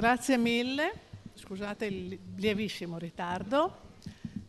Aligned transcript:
Grazie 0.00 0.38
mille, 0.38 0.92
scusate 1.34 1.84
il 1.84 2.18
lievissimo 2.36 2.96
ritardo 2.96 3.96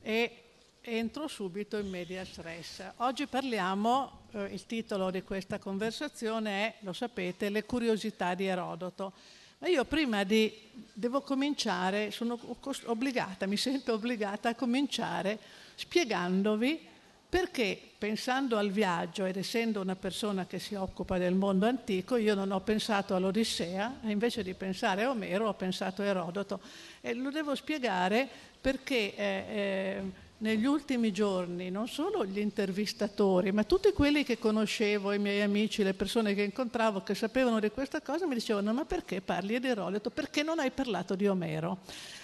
e 0.02 0.44
entro 0.80 1.28
subito 1.28 1.76
in 1.76 1.90
media 1.90 2.24
stress. 2.24 2.82
Oggi 3.00 3.28
parliamo, 3.28 4.28
eh, 4.32 4.46
il 4.46 4.66
titolo 4.66 5.12
di 5.12 5.24
questa 5.24 5.60
conversazione 5.60 6.68
è, 6.68 6.76
lo 6.84 6.94
sapete, 6.94 7.50
Le 7.50 7.66
curiosità 7.66 8.34
di 8.34 8.46
Erodoto. 8.46 9.12
Ma 9.58 9.68
io 9.68 9.84
prima 9.84 10.24
di, 10.24 10.54
devo 10.94 11.20
cominciare, 11.20 12.12
sono 12.12 12.40
obbligata, 12.86 13.46
mi 13.46 13.58
sento 13.58 13.92
obbligata 13.92 14.48
a 14.48 14.56
cominciare 14.56 15.38
spiegandovi 15.76 16.88
perché 17.32 17.80
pensando 17.98 18.58
al 18.58 18.72
viaggio 18.72 19.24
ed 19.24 19.38
essendo 19.38 19.80
una 19.80 19.96
persona 19.96 20.46
che 20.46 20.60
si 20.60 20.76
occupa 20.76 21.18
del 21.18 21.34
mondo 21.34 21.66
antico, 21.66 22.18
io 22.18 22.36
non 22.36 22.52
ho 22.52 22.60
pensato 22.60 23.16
all'Odissea, 23.16 24.00
invece 24.02 24.44
di 24.44 24.54
pensare 24.54 25.04
a 25.04 25.12
Omero 25.12 25.48
ho 25.48 25.54
pensato 25.54 26.02
a 26.02 26.06
Erodoto. 26.08 26.60
E 27.00 27.14
lo 27.14 27.32
devo 27.32 27.56
spiegare 27.56 28.28
perché 28.60 29.16
eh, 29.16 29.46
eh, 29.48 30.02
negli 30.40 30.66
ultimi 30.66 31.14
giorni 31.14 31.70
non 31.70 31.88
solo 31.88 32.26
gli 32.26 32.40
intervistatori, 32.40 33.54
ma 33.54 33.64
tutti 33.64 33.94
quelli 33.94 34.26
che 34.26 34.38
conoscevo, 34.38 35.14
i 35.14 35.20
miei 35.20 35.42
amici, 35.42 35.84
le 35.84 35.94
persone 35.94 36.34
che 36.34 36.42
incontravo 36.42 37.04
che 37.04 37.16
sapevano 37.16 37.62
di 37.62 37.70
questa 37.70 38.02
cosa, 38.02 38.28
mi 38.28 38.34
dicevano 38.34 38.74
ma 38.74 38.84
perché 38.84 39.22
parli 39.22 39.58
di 39.58 39.68
Erodoto? 39.68 40.10
Perché 40.10 40.44
non 40.44 40.60
hai 40.60 40.72
parlato 40.72 41.16
di 41.16 41.28
Omero? 41.28 41.78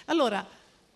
Allora, 0.04 0.46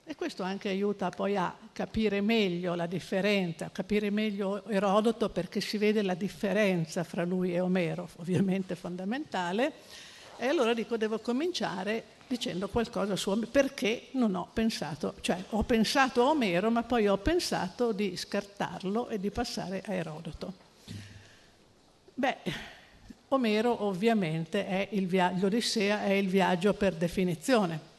e 0.04 0.16
questo 0.16 0.42
anche 0.42 0.68
aiuta 0.68 1.10
poi 1.10 1.36
a 1.36 1.54
capire 1.72 2.20
meglio 2.20 2.74
la 2.74 2.86
differenza, 2.86 3.66
a 3.66 3.70
capire 3.70 4.10
meglio 4.10 4.64
Erodoto 4.66 5.28
perché 5.28 5.60
si 5.60 5.78
vede 5.78 6.02
la 6.02 6.14
differenza 6.14 7.04
fra 7.04 7.24
lui 7.24 7.54
e 7.54 7.60
Omero, 7.60 8.08
ovviamente 8.18 8.74
fondamentale. 8.74 9.72
E 10.36 10.46
allora 10.46 10.74
dico, 10.74 10.96
devo 10.96 11.20
cominciare 11.20 12.04
dicendo 12.26 12.68
qualcosa 12.68 13.14
su 13.14 13.30
Omero, 13.30 13.50
perché 13.50 14.08
non 14.12 14.34
ho 14.34 14.48
pensato, 14.52 15.14
cioè 15.20 15.40
ho 15.50 15.62
pensato 15.62 16.22
a 16.22 16.30
Omero, 16.30 16.68
ma 16.70 16.82
poi 16.82 17.06
ho 17.06 17.18
pensato 17.18 17.92
di 17.92 18.16
scartarlo 18.16 19.08
e 19.08 19.20
di 19.20 19.30
passare 19.30 19.82
a 19.86 19.92
Erodoto. 19.92 20.52
Beh, 22.12 22.38
Omero 23.28 23.84
ovviamente 23.84 24.66
è 24.66 24.88
il 24.92 25.06
viaggio, 25.06 25.42
l'Odissea 25.42 26.02
è 26.02 26.10
il 26.10 26.28
viaggio 26.28 26.74
per 26.74 26.94
definizione 26.94 27.91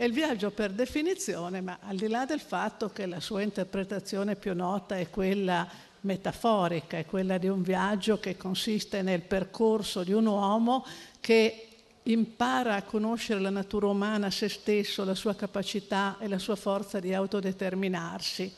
è 0.00 0.04
il 0.04 0.14
viaggio 0.14 0.50
per 0.50 0.70
definizione, 0.70 1.60
ma 1.60 1.76
al 1.82 1.96
di 1.96 2.08
là 2.08 2.24
del 2.24 2.40
fatto 2.40 2.88
che 2.88 3.04
la 3.04 3.20
sua 3.20 3.42
interpretazione 3.42 4.34
più 4.34 4.54
nota 4.54 4.96
è 4.96 5.10
quella 5.10 5.68
metaforica, 6.00 6.96
è 6.96 7.04
quella 7.04 7.36
di 7.36 7.48
un 7.48 7.60
viaggio 7.60 8.18
che 8.18 8.34
consiste 8.34 9.02
nel 9.02 9.20
percorso 9.20 10.02
di 10.02 10.14
un 10.14 10.24
uomo 10.24 10.86
che 11.20 11.66
impara 12.04 12.76
a 12.76 12.82
conoscere 12.82 13.40
la 13.40 13.50
natura 13.50 13.88
umana, 13.88 14.30
se 14.30 14.48
stesso, 14.48 15.04
la 15.04 15.14
sua 15.14 15.34
capacità 15.34 16.16
e 16.18 16.28
la 16.28 16.38
sua 16.38 16.56
forza 16.56 16.98
di 16.98 17.12
autodeterminarsi. 17.12 18.50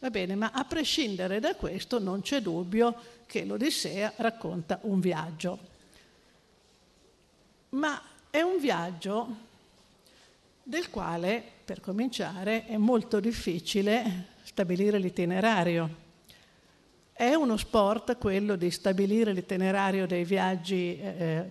Va 0.00 0.10
bene, 0.10 0.34
ma 0.34 0.50
a 0.52 0.64
prescindere 0.64 1.38
da 1.38 1.54
questo 1.54 2.00
non 2.00 2.20
c'è 2.20 2.40
dubbio 2.40 2.96
che 3.26 3.44
l'Odissea 3.44 4.14
racconta 4.16 4.80
un 4.82 4.98
viaggio. 4.98 5.58
Ma 7.68 8.02
è 8.28 8.40
un 8.40 8.58
viaggio 8.58 9.48
del 10.70 10.88
quale, 10.88 11.42
per 11.64 11.80
cominciare, 11.80 12.64
è 12.64 12.76
molto 12.76 13.18
difficile 13.18 14.28
stabilire 14.44 14.98
l'itinerario. 14.98 16.08
È 17.12 17.34
uno 17.34 17.56
sport 17.56 18.16
quello 18.18 18.54
di 18.54 18.70
stabilire 18.70 19.32
l'itinerario 19.32 20.06
dei 20.06 20.24
viaggi 20.24 20.96
eh, 20.96 21.50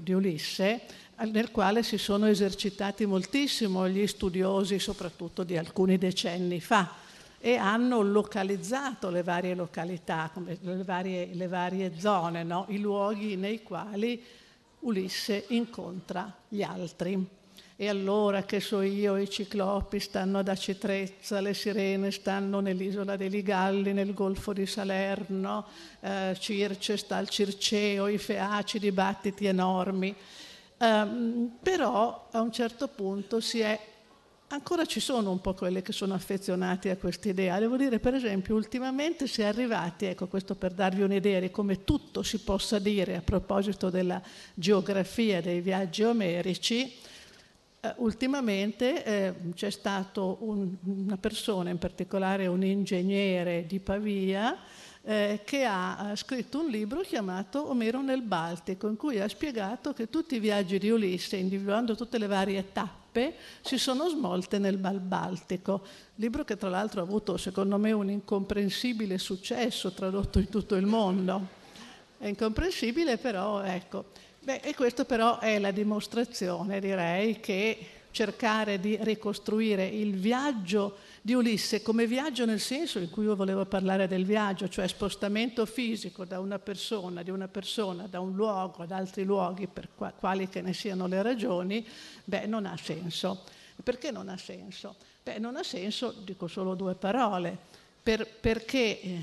di 0.00 0.12
Ulisse, 0.12 0.80
nel 1.18 1.52
quale 1.52 1.84
si 1.84 1.98
sono 1.98 2.26
esercitati 2.26 3.06
moltissimo 3.06 3.88
gli 3.88 4.08
studiosi, 4.08 4.80
soprattutto 4.80 5.44
di 5.44 5.56
alcuni 5.56 5.96
decenni 5.96 6.60
fa, 6.60 6.94
e 7.38 7.54
hanno 7.54 8.02
localizzato 8.02 9.08
le 9.10 9.22
varie 9.22 9.54
località, 9.54 10.32
le 10.62 10.82
varie, 10.82 11.28
le 11.32 11.46
varie 11.46 11.92
zone, 11.96 12.42
no? 12.42 12.66
i 12.70 12.80
luoghi 12.80 13.36
nei 13.36 13.62
quali 13.62 14.20
Ulisse 14.80 15.44
incontra 15.50 16.34
gli 16.48 16.62
altri. 16.62 17.40
E 17.76 17.88
allora, 17.88 18.42
che 18.44 18.60
so 18.60 18.80
io, 18.82 19.16
i 19.16 19.28
ciclopi 19.28 19.98
stanno 19.98 20.38
ad 20.38 20.48
Acitrezza, 20.48 21.40
le 21.40 21.54
sirene 21.54 22.10
stanno 22.10 22.60
nell'isola 22.60 23.16
dei 23.16 23.30
Ligalli, 23.30 23.92
nel 23.92 24.14
golfo 24.14 24.52
di 24.52 24.66
Salerno, 24.66 25.66
eh, 26.00 26.36
Circe 26.38 26.96
sta 26.96 27.16
al 27.16 27.28
Circeo, 27.28 28.08
i 28.08 28.18
feaci 28.18 28.78
dibattiti 28.78 29.46
enormi. 29.46 30.14
Um, 30.78 31.58
però 31.62 32.28
a 32.32 32.40
un 32.40 32.50
certo 32.50 32.88
punto 32.88 33.38
si 33.38 33.60
è 33.60 33.78
ancora 34.48 34.84
ci 34.84 35.00
sono 35.00 35.30
un 35.30 35.40
po' 35.40 35.54
quelli 35.54 35.80
che 35.80 35.92
sono 35.92 36.14
affezionati 36.14 36.88
a 36.88 36.96
questa 36.96 37.28
idea. 37.28 37.58
Devo 37.58 37.76
dire, 37.76 37.98
per 37.98 38.14
esempio, 38.14 38.54
ultimamente 38.54 39.26
si 39.26 39.42
è 39.42 39.46
arrivati, 39.46 40.06
ecco 40.06 40.26
questo 40.26 40.54
per 40.54 40.72
darvi 40.72 41.02
un'idea 41.02 41.40
di 41.40 41.50
come 41.50 41.84
tutto 41.84 42.22
si 42.22 42.38
possa 42.38 42.78
dire 42.78 43.16
a 43.16 43.22
proposito 43.22 43.90
della 43.90 44.20
geografia 44.54 45.40
dei 45.40 45.60
viaggi 45.60 46.02
omerici, 46.02 46.94
Uh, 47.84 48.04
ultimamente 48.04 49.04
eh, 49.04 49.34
c'è 49.54 49.70
stato 49.70 50.36
un, 50.42 50.72
una 50.84 51.16
persona, 51.16 51.70
in 51.70 51.78
particolare 51.78 52.46
un 52.46 52.62
ingegnere 52.62 53.66
di 53.66 53.80
Pavia, 53.80 54.56
eh, 55.02 55.40
che 55.44 55.64
ha 55.64 56.12
scritto 56.14 56.60
un 56.60 56.68
libro 56.68 57.00
chiamato 57.00 57.68
Omero 57.68 58.00
nel 58.00 58.22
Baltico, 58.22 58.86
in 58.86 58.94
cui 58.94 59.18
ha 59.18 59.26
spiegato 59.26 59.92
che 59.94 60.08
tutti 60.08 60.36
i 60.36 60.38
viaggi 60.38 60.78
di 60.78 60.90
Ulisse, 60.90 61.34
individuando 61.34 61.96
tutte 61.96 62.18
le 62.18 62.28
varie 62.28 62.70
tappe, 62.70 63.34
si 63.62 63.78
sono 63.78 64.08
smolte 64.08 64.60
nel 64.60 64.78
Mar 64.78 65.00
Baltico. 65.00 65.82
Libro 66.14 66.44
che 66.44 66.56
tra 66.56 66.68
l'altro 66.68 67.00
ha 67.00 67.04
avuto, 67.04 67.36
secondo 67.36 67.78
me, 67.78 67.90
un 67.90 68.08
incomprensibile 68.10 69.18
successo 69.18 69.90
tradotto 69.90 70.38
in 70.38 70.48
tutto 70.48 70.76
il 70.76 70.86
mondo. 70.86 71.48
È 72.16 72.28
incomprensibile, 72.28 73.18
però, 73.18 73.60
ecco. 73.60 74.30
Beh, 74.44 74.58
e 74.60 74.74
questo 74.74 75.04
però 75.04 75.38
è 75.38 75.60
la 75.60 75.70
dimostrazione, 75.70 76.80
direi, 76.80 77.38
che 77.38 77.78
cercare 78.10 78.80
di 78.80 78.98
ricostruire 79.00 79.86
il 79.86 80.16
viaggio 80.16 80.96
di 81.22 81.32
Ulisse 81.32 81.80
come 81.80 82.08
viaggio 82.08 82.44
nel 82.44 82.58
senso 82.58 82.98
in 82.98 83.08
cui 83.08 83.24
io 83.24 83.36
volevo 83.36 83.64
parlare 83.66 84.08
del 84.08 84.24
viaggio, 84.24 84.68
cioè 84.68 84.88
spostamento 84.88 85.64
fisico 85.64 86.24
da 86.24 86.40
una 86.40 86.58
persona, 86.58 87.22
di 87.22 87.30
una 87.30 87.46
persona 87.46 88.08
da 88.08 88.18
un 88.18 88.34
luogo 88.34 88.82
ad 88.82 88.90
altri 88.90 89.22
luoghi, 89.22 89.68
per 89.68 89.90
quali 90.18 90.48
che 90.48 90.60
ne 90.60 90.72
siano 90.72 91.06
le 91.06 91.22
ragioni, 91.22 91.86
beh, 92.24 92.46
non 92.46 92.66
ha 92.66 92.76
senso. 92.76 93.44
Perché 93.80 94.10
non 94.10 94.28
ha 94.28 94.36
senso? 94.36 94.96
Beh, 95.22 95.38
non 95.38 95.54
ha 95.54 95.62
senso, 95.62 96.12
dico 96.24 96.48
solo 96.48 96.74
due 96.74 96.96
parole 96.96 97.71
per, 98.02 98.26
perché 98.26 99.00
eh, 99.00 99.20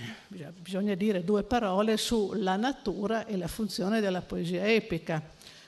bisogna 0.57 0.95
dire 0.95 1.23
due 1.23 1.44
parole 1.44 1.97
sulla 1.97 2.56
natura 2.56 3.25
e 3.25 3.35
la 3.35 3.47
funzione 3.47 4.00
della 4.00 4.22
poesia 4.22 4.66
epica. 4.66 5.22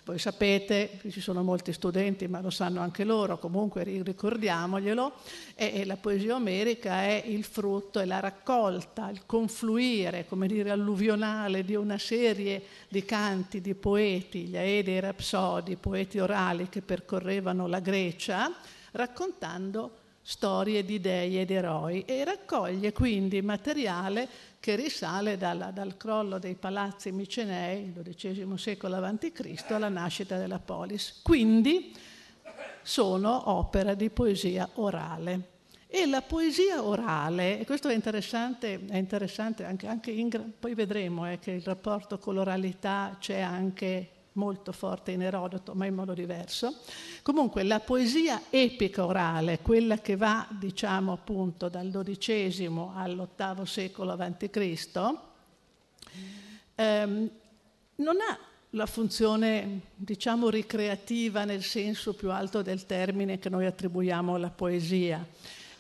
Voi 0.03 0.17
sapete, 0.17 0.99
ci 1.11 1.21
sono 1.21 1.43
molti 1.43 1.73
studenti, 1.73 2.27
ma 2.27 2.41
lo 2.41 2.49
sanno 2.49 2.81
anche 2.81 3.03
loro, 3.03 3.37
comunque 3.37 3.83
ricordiamoglielo, 3.83 5.13
e, 5.53 5.85
la 5.85 5.95
poesia 5.95 6.35
omerica 6.35 7.03
è 7.03 7.23
il 7.27 7.43
frutto, 7.43 7.99
è 7.99 8.05
la 8.05 8.19
raccolta, 8.19 9.09
il 9.11 9.27
confluire, 9.27 10.25
come 10.25 10.47
dire, 10.47 10.71
alluvionale 10.71 11.63
di 11.63 11.75
una 11.75 11.99
serie 11.99 12.63
di 12.87 13.05
canti 13.05 13.61
di 13.61 13.75
poeti, 13.75 14.45
gli 14.45 14.57
Aedi 14.57 14.91
e 14.91 14.95
i 14.95 14.99
Rapsodi, 15.01 15.75
poeti 15.75 16.17
orali 16.17 16.67
che 16.67 16.81
percorrevano 16.81 17.67
la 17.67 17.79
Grecia, 17.79 18.51
raccontando 18.93 20.00
storie 20.21 20.85
di 20.85 20.99
dei 20.99 21.39
ed 21.39 21.51
eroi 21.51 22.03
e 22.05 22.23
raccoglie 22.23 22.93
quindi 22.93 23.41
materiale 23.41 24.27
che 24.59 24.75
risale 24.75 25.37
dalla, 25.37 25.71
dal 25.71 25.97
crollo 25.97 26.37
dei 26.37 26.55
palazzi 26.55 27.11
micenei, 27.11 27.91
XII 27.91 28.57
secolo 28.57 28.97
a.C., 28.97 29.63
alla 29.69 29.89
nascita 29.89 30.37
della 30.37 30.59
polis. 30.59 31.19
Quindi 31.23 31.93
sono 32.83 33.49
opera 33.49 33.95
di 33.95 34.09
poesia 34.09 34.69
orale. 34.75 35.49
E 35.87 36.05
la 36.05 36.21
poesia 36.21 36.83
orale, 36.83 37.59
e 37.59 37.65
questo 37.65 37.89
è 37.89 37.93
interessante, 37.93 38.79
è 38.87 38.95
interessante 38.95 39.65
anche, 39.65 39.87
anche 39.87 40.11
in, 40.11 40.29
poi 40.57 40.73
vedremo 40.73 41.29
eh, 41.29 41.37
che 41.39 41.51
il 41.51 41.63
rapporto 41.63 42.17
con 42.17 42.35
l'oralità 42.35 43.17
c'è 43.19 43.39
anche 43.39 44.09
molto 44.33 44.71
forte 44.71 45.11
in 45.11 45.21
Erodoto, 45.21 45.73
ma 45.73 45.85
in 45.85 45.95
modo 45.95 46.13
diverso. 46.13 46.79
Comunque 47.21 47.63
la 47.63 47.79
poesia 47.79 48.43
epica 48.49 49.05
orale, 49.05 49.59
quella 49.59 49.97
che 49.99 50.15
va, 50.15 50.47
diciamo 50.49 51.11
appunto, 51.11 51.69
dal 51.69 51.89
XII 51.91 52.65
all'VIII 52.95 53.65
secolo 53.65 54.11
a.C., 54.11 55.13
ehm, 56.75 57.29
non 57.95 58.15
ha 58.19 58.37
la 58.71 58.85
funzione, 58.85 59.81
diciamo, 59.95 60.49
ricreativa 60.49 61.43
nel 61.43 61.63
senso 61.63 62.13
più 62.13 62.31
alto 62.31 62.61
del 62.61 62.85
termine 62.85 63.37
che 63.37 63.49
noi 63.49 63.65
attribuiamo 63.65 64.35
alla 64.35 64.49
poesia. 64.49 65.25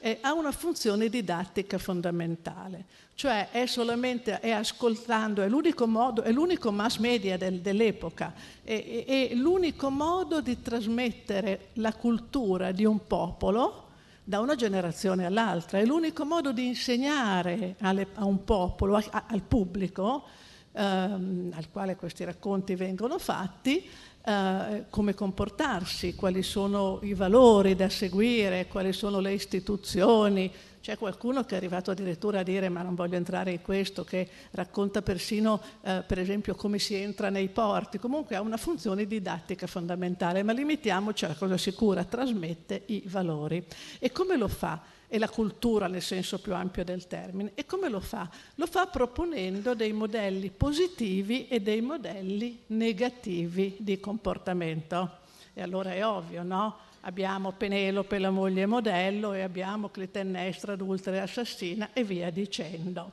Eh, 0.03 0.17
ha 0.21 0.33
una 0.33 0.51
funzione 0.51 1.09
didattica 1.09 1.77
fondamentale, 1.77 2.85
cioè 3.13 3.49
è 3.51 3.67
solamente 3.67 4.39
è 4.39 4.49
ascoltando, 4.49 5.43
è 5.43 5.47
l'unico 5.47 5.85
modo, 5.85 6.23
è 6.23 6.31
l'unico 6.31 6.71
mass 6.71 6.97
media 6.97 7.37
del, 7.37 7.59
dell'epoca, 7.59 8.33
è, 8.63 9.05
è, 9.05 9.29
è 9.29 9.35
l'unico 9.35 9.91
modo 9.91 10.41
di 10.41 10.59
trasmettere 10.59 11.67
la 11.73 11.93
cultura 11.93 12.71
di 12.71 12.83
un 12.83 13.05
popolo 13.05 13.89
da 14.23 14.39
una 14.39 14.55
generazione 14.55 15.25
all'altra, 15.25 15.77
è 15.77 15.85
l'unico 15.85 16.25
modo 16.25 16.51
di 16.51 16.65
insegnare 16.65 17.75
alle, 17.81 18.07
a 18.15 18.25
un 18.25 18.43
popolo, 18.43 18.95
a, 18.95 19.25
al 19.27 19.41
pubblico, 19.43 20.23
ehm, 20.71 21.51
al 21.53 21.69
quale 21.69 21.95
questi 21.95 22.23
racconti 22.23 22.75
vengono 22.75 23.19
fatti, 23.19 23.87
eh, 24.23 24.85
come 24.89 25.13
comportarsi, 25.13 26.15
quali 26.15 26.43
sono 26.43 26.99
i 27.01 27.13
valori 27.13 27.75
da 27.75 27.89
seguire, 27.89 28.67
quali 28.67 28.93
sono 28.93 29.19
le 29.19 29.33
istituzioni. 29.33 30.51
C'è 30.81 30.97
qualcuno 30.97 31.43
che 31.43 31.53
è 31.53 31.57
arrivato 31.57 31.91
addirittura 31.91 32.39
a 32.39 32.43
dire, 32.43 32.67
ma 32.69 32.81
non 32.81 32.95
voglio 32.95 33.15
entrare 33.15 33.51
in 33.51 33.61
questo, 33.61 34.03
che 34.03 34.27
racconta 34.51 35.01
persino, 35.01 35.61
eh, 35.81 36.03
per 36.05 36.17
esempio, 36.17 36.55
come 36.55 36.79
si 36.79 36.95
entra 36.95 37.29
nei 37.29 37.49
porti. 37.49 37.99
Comunque 37.99 38.35
ha 38.35 38.41
una 38.41 38.57
funzione 38.57 39.05
didattica 39.05 39.67
fondamentale, 39.67 40.43
ma 40.43 40.53
limitiamoci 40.53 41.25
alla 41.25 41.35
cosa 41.35 41.57
sicura, 41.57 42.03
trasmette 42.03 42.83
i 42.87 43.03
valori. 43.05 43.63
E 43.99 44.11
come 44.11 44.37
lo 44.37 44.47
fa? 44.47 44.81
E 45.13 45.19
la 45.19 45.27
cultura 45.27 45.87
nel 45.87 46.01
senso 46.01 46.39
più 46.39 46.53
ampio 46.55 46.85
del 46.85 47.05
termine. 47.05 47.51
E 47.55 47.65
come 47.65 47.89
lo 47.89 47.99
fa? 47.99 48.29
Lo 48.55 48.65
fa 48.65 48.87
proponendo 48.87 49.75
dei 49.75 49.91
modelli 49.91 50.49
positivi 50.49 51.49
e 51.49 51.59
dei 51.59 51.81
modelli 51.81 52.63
negativi 52.67 53.75
di 53.77 53.99
comportamento. 53.99 55.17
E 55.53 55.61
allora 55.61 55.93
è 55.93 56.05
ovvio, 56.05 56.43
no? 56.43 56.77
Abbiamo 57.01 57.51
Penelope, 57.51 58.19
la 58.19 58.29
moglie 58.29 58.65
modello, 58.65 59.33
e 59.33 59.41
abbiamo 59.41 59.89
Clitennestra, 59.89 60.73
adultera 60.73 61.17
e 61.17 61.19
assassina, 61.19 61.89
e 61.91 62.05
via 62.05 62.29
dicendo. 62.29 63.11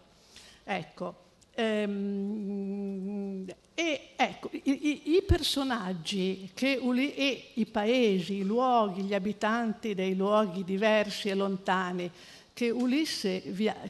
Ecco, 0.63 1.28
Ehm, 1.61 3.45
e 3.75 4.11
ecco, 4.15 4.49
i, 4.53 5.17
i 5.17 5.23
personaggi 5.27 6.51
che, 6.55 6.81
e 6.81 7.51
i 7.55 7.67
paesi, 7.67 8.35
i 8.35 8.45
luoghi, 8.45 9.03
gli 9.03 9.15
abitanti 9.15 9.93
dei 9.93 10.15
luoghi 10.15 10.63
diversi 10.63 11.29
e 11.29 11.35
lontani 11.35 12.09
che 12.53 12.71
Ulisse, 12.71 13.43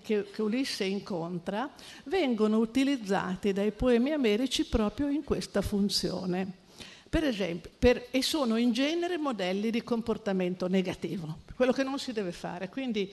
che, 0.02 0.30
che 0.30 0.42
Ulisse, 0.42 0.84
incontra 0.84 1.70
vengono 2.04 2.56
utilizzati 2.58 3.52
dai 3.52 3.72
poemi 3.72 4.12
americi 4.12 4.64
proprio 4.64 5.08
in 5.08 5.22
questa 5.22 5.60
funzione. 5.60 6.50
Per 7.06 7.24
esempio, 7.24 7.70
per, 7.78 8.06
e 8.10 8.22
sono 8.22 8.56
in 8.56 8.72
genere 8.72 9.18
modelli 9.18 9.70
di 9.70 9.82
comportamento 9.82 10.68
negativo, 10.68 11.40
quello 11.54 11.72
che 11.72 11.82
non 11.82 11.98
si 11.98 12.12
deve 12.12 12.32
fare. 12.32 12.70
Quindi, 12.70 13.12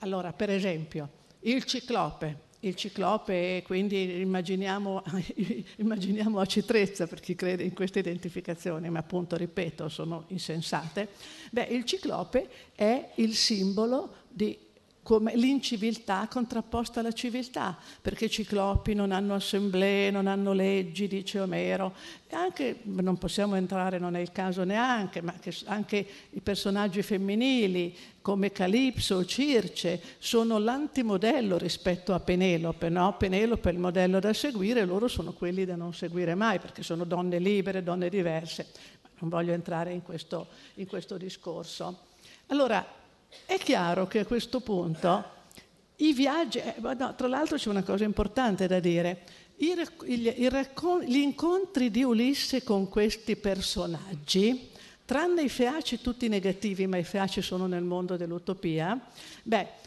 allora, 0.00 0.34
per 0.34 0.50
esempio, 0.50 1.08
il 1.40 1.64
ciclope 1.64 2.44
il 2.68 2.74
ciclope, 2.74 3.62
quindi 3.64 4.20
immaginiamo, 4.20 5.02
immaginiamo 5.76 6.40
a 6.40 6.46
Citrezza 6.46 7.06
per 7.06 7.20
chi 7.20 7.34
crede 7.34 7.62
in 7.62 7.72
queste 7.74 8.00
identificazioni, 8.00 8.88
ma 8.90 8.98
appunto, 8.98 9.36
ripeto, 9.36 9.88
sono 9.88 10.24
insensate. 10.28 11.08
Beh, 11.50 11.64
il 11.64 11.84
ciclope 11.84 12.48
è 12.74 13.10
il 13.16 13.34
simbolo 13.34 14.24
di 14.28 14.65
come 15.06 15.36
l'inciviltà 15.36 16.26
contrapposta 16.28 16.98
alla 16.98 17.12
civiltà, 17.12 17.78
perché 18.02 18.24
i 18.24 18.30
ciclopi 18.30 18.92
non 18.92 19.12
hanno 19.12 19.34
assemblee, 19.34 20.10
non 20.10 20.26
hanno 20.26 20.52
leggi, 20.52 21.06
dice 21.06 21.38
Omero. 21.38 21.94
E 22.26 22.34
anche, 22.34 22.80
non 22.82 23.16
possiamo 23.16 23.54
entrare, 23.54 24.00
non 24.00 24.16
è 24.16 24.18
il 24.18 24.32
caso 24.32 24.64
neanche, 24.64 25.20
ma 25.20 25.32
anche 25.66 26.04
i 26.30 26.40
personaggi 26.40 27.02
femminili 27.02 27.96
come 28.20 28.50
Calipso 28.50 29.14
o 29.14 29.24
Circe 29.24 30.02
sono 30.18 30.58
l'antimodello 30.58 31.56
rispetto 31.56 32.12
a 32.12 32.18
Penelope. 32.18 32.88
No? 32.88 33.16
Penelope 33.16 33.70
è 33.70 33.72
il 33.72 33.78
modello 33.78 34.18
da 34.18 34.32
seguire, 34.32 34.84
loro 34.84 35.06
sono 35.06 35.32
quelli 35.34 35.64
da 35.64 35.76
non 35.76 35.94
seguire 35.94 36.34
mai, 36.34 36.58
perché 36.58 36.82
sono 36.82 37.04
donne 37.04 37.38
libere, 37.38 37.84
donne 37.84 38.08
diverse. 38.08 38.66
Ma 39.02 39.08
non 39.20 39.30
voglio 39.30 39.52
entrare 39.52 39.92
in 39.92 40.02
questo, 40.02 40.48
in 40.74 40.88
questo 40.88 41.16
discorso. 41.16 41.96
Allora, 42.48 43.04
è 43.44 43.58
chiaro 43.58 44.06
che 44.06 44.20
a 44.20 44.26
questo 44.26 44.60
punto 44.60 45.34
i 45.96 46.12
viaggi, 46.12 46.58
eh, 46.58 46.74
no, 46.78 47.14
tra 47.14 47.26
l'altro 47.26 47.56
c'è 47.56 47.68
una 47.68 47.82
cosa 47.82 48.04
importante 48.04 48.66
da 48.66 48.80
dire, 48.80 49.22
I, 49.56 49.74
il, 50.04 50.34
il 50.36 50.50
raccon- 50.50 51.02
gli 51.02 51.16
incontri 51.16 51.90
di 51.90 52.02
Ulisse 52.02 52.62
con 52.62 52.88
questi 52.88 53.36
personaggi, 53.36 54.70
tranne 55.04 55.42
i 55.42 55.48
feaci 55.48 56.00
tutti 56.00 56.28
negativi, 56.28 56.86
ma 56.86 56.98
i 56.98 57.04
feaci 57.04 57.40
sono 57.40 57.66
nel 57.66 57.82
mondo 57.82 58.16
dell'utopia, 58.16 58.98
beh, 59.42 59.58
eh, 59.58 59.62
eh, 59.62 59.68
eh, 59.68 59.85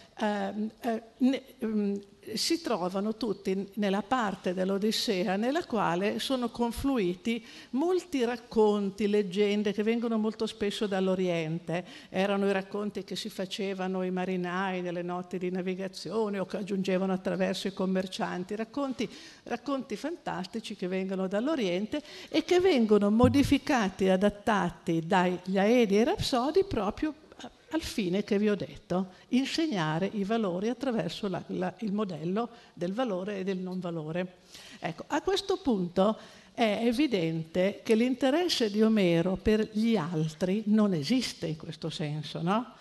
si 2.34 2.62
trovano 2.62 3.16
tutti 3.16 3.70
nella 3.76 4.02
parte 4.02 4.54
dell'Odissea 4.54 5.38
nella 5.38 5.64
quale 5.64 6.20
sono 6.20 6.50
confluiti 6.50 7.46
molti 7.72 8.26
racconti, 8.26 9.08
leggende 9.08 9.72
che 9.72 9.84
vengono 9.84 10.18
molto 10.18 10.46
spesso 10.46 10.88
dall'Oriente. 10.88 11.86
Erano 12.10 12.48
i 12.48 12.52
racconti 12.52 13.04
che 13.04 13.16
si 13.16 13.30
facevano 13.30 14.04
i 14.04 14.12
marinai 14.12 14.82
nelle 14.82 15.02
notti 15.02 15.38
di 15.38 15.50
navigazione 15.52 16.40
o 16.40 16.46
che 16.46 16.58
aggiungevano 16.58 17.14
attraverso 17.14 17.68
i 17.68 17.74
commercianti, 17.74 18.56
racconti, 18.56 19.10
racconti 19.44 19.96
fantastici 19.96 20.76
che 20.76 20.88
vengono 20.88 21.28
dall'Oriente 21.28 22.02
e 22.28 22.44
che 22.44 22.60
vengono 22.60 23.10
modificati 23.10 24.10
adattati 24.10 25.06
dagli 25.06 25.58
Aedi 25.58 25.98
e 25.98 26.02
i 26.02 26.04
Rapsodi 26.04 26.66
proprio 26.66 27.14
al 27.72 27.82
fine 27.82 28.24
che 28.24 28.38
vi 28.38 28.50
ho 28.50 28.56
detto, 28.56 29.10
insegnare 29.30 30.10
i 30.14 30.24
valori 30.24 30.70
attraverso 30.70 31.28
la, 31.28 31.42
la, 31.48 31.74
il 31.80 31.92
modello 31.92 32.50
del 32.74 32.94
valore 32.94 33.40
e 33.40 33.44
del 33.44 33.58
non 33.58 33.80
valore. 33.80 34.38
Ecco, 34.80 35.04
a 35.08 35.22
questo 35.22 35.58
punto 35.58 36.18
è 36.54 36.82
evidente 36.84 37.82
che 37.84 37.96
l'interesse 37.96 38.70
di 38.70 38.82
Omero 38.82 39.38
per 39.38 39.70
gli 39.72 39.96
altri 39.96 40.64
non 40.66 40.94
esiste 40.94 41.48
in 41.48 41.58
questo 41.58 41.90
senso, 41.90 42.42
no? 42.42 42.74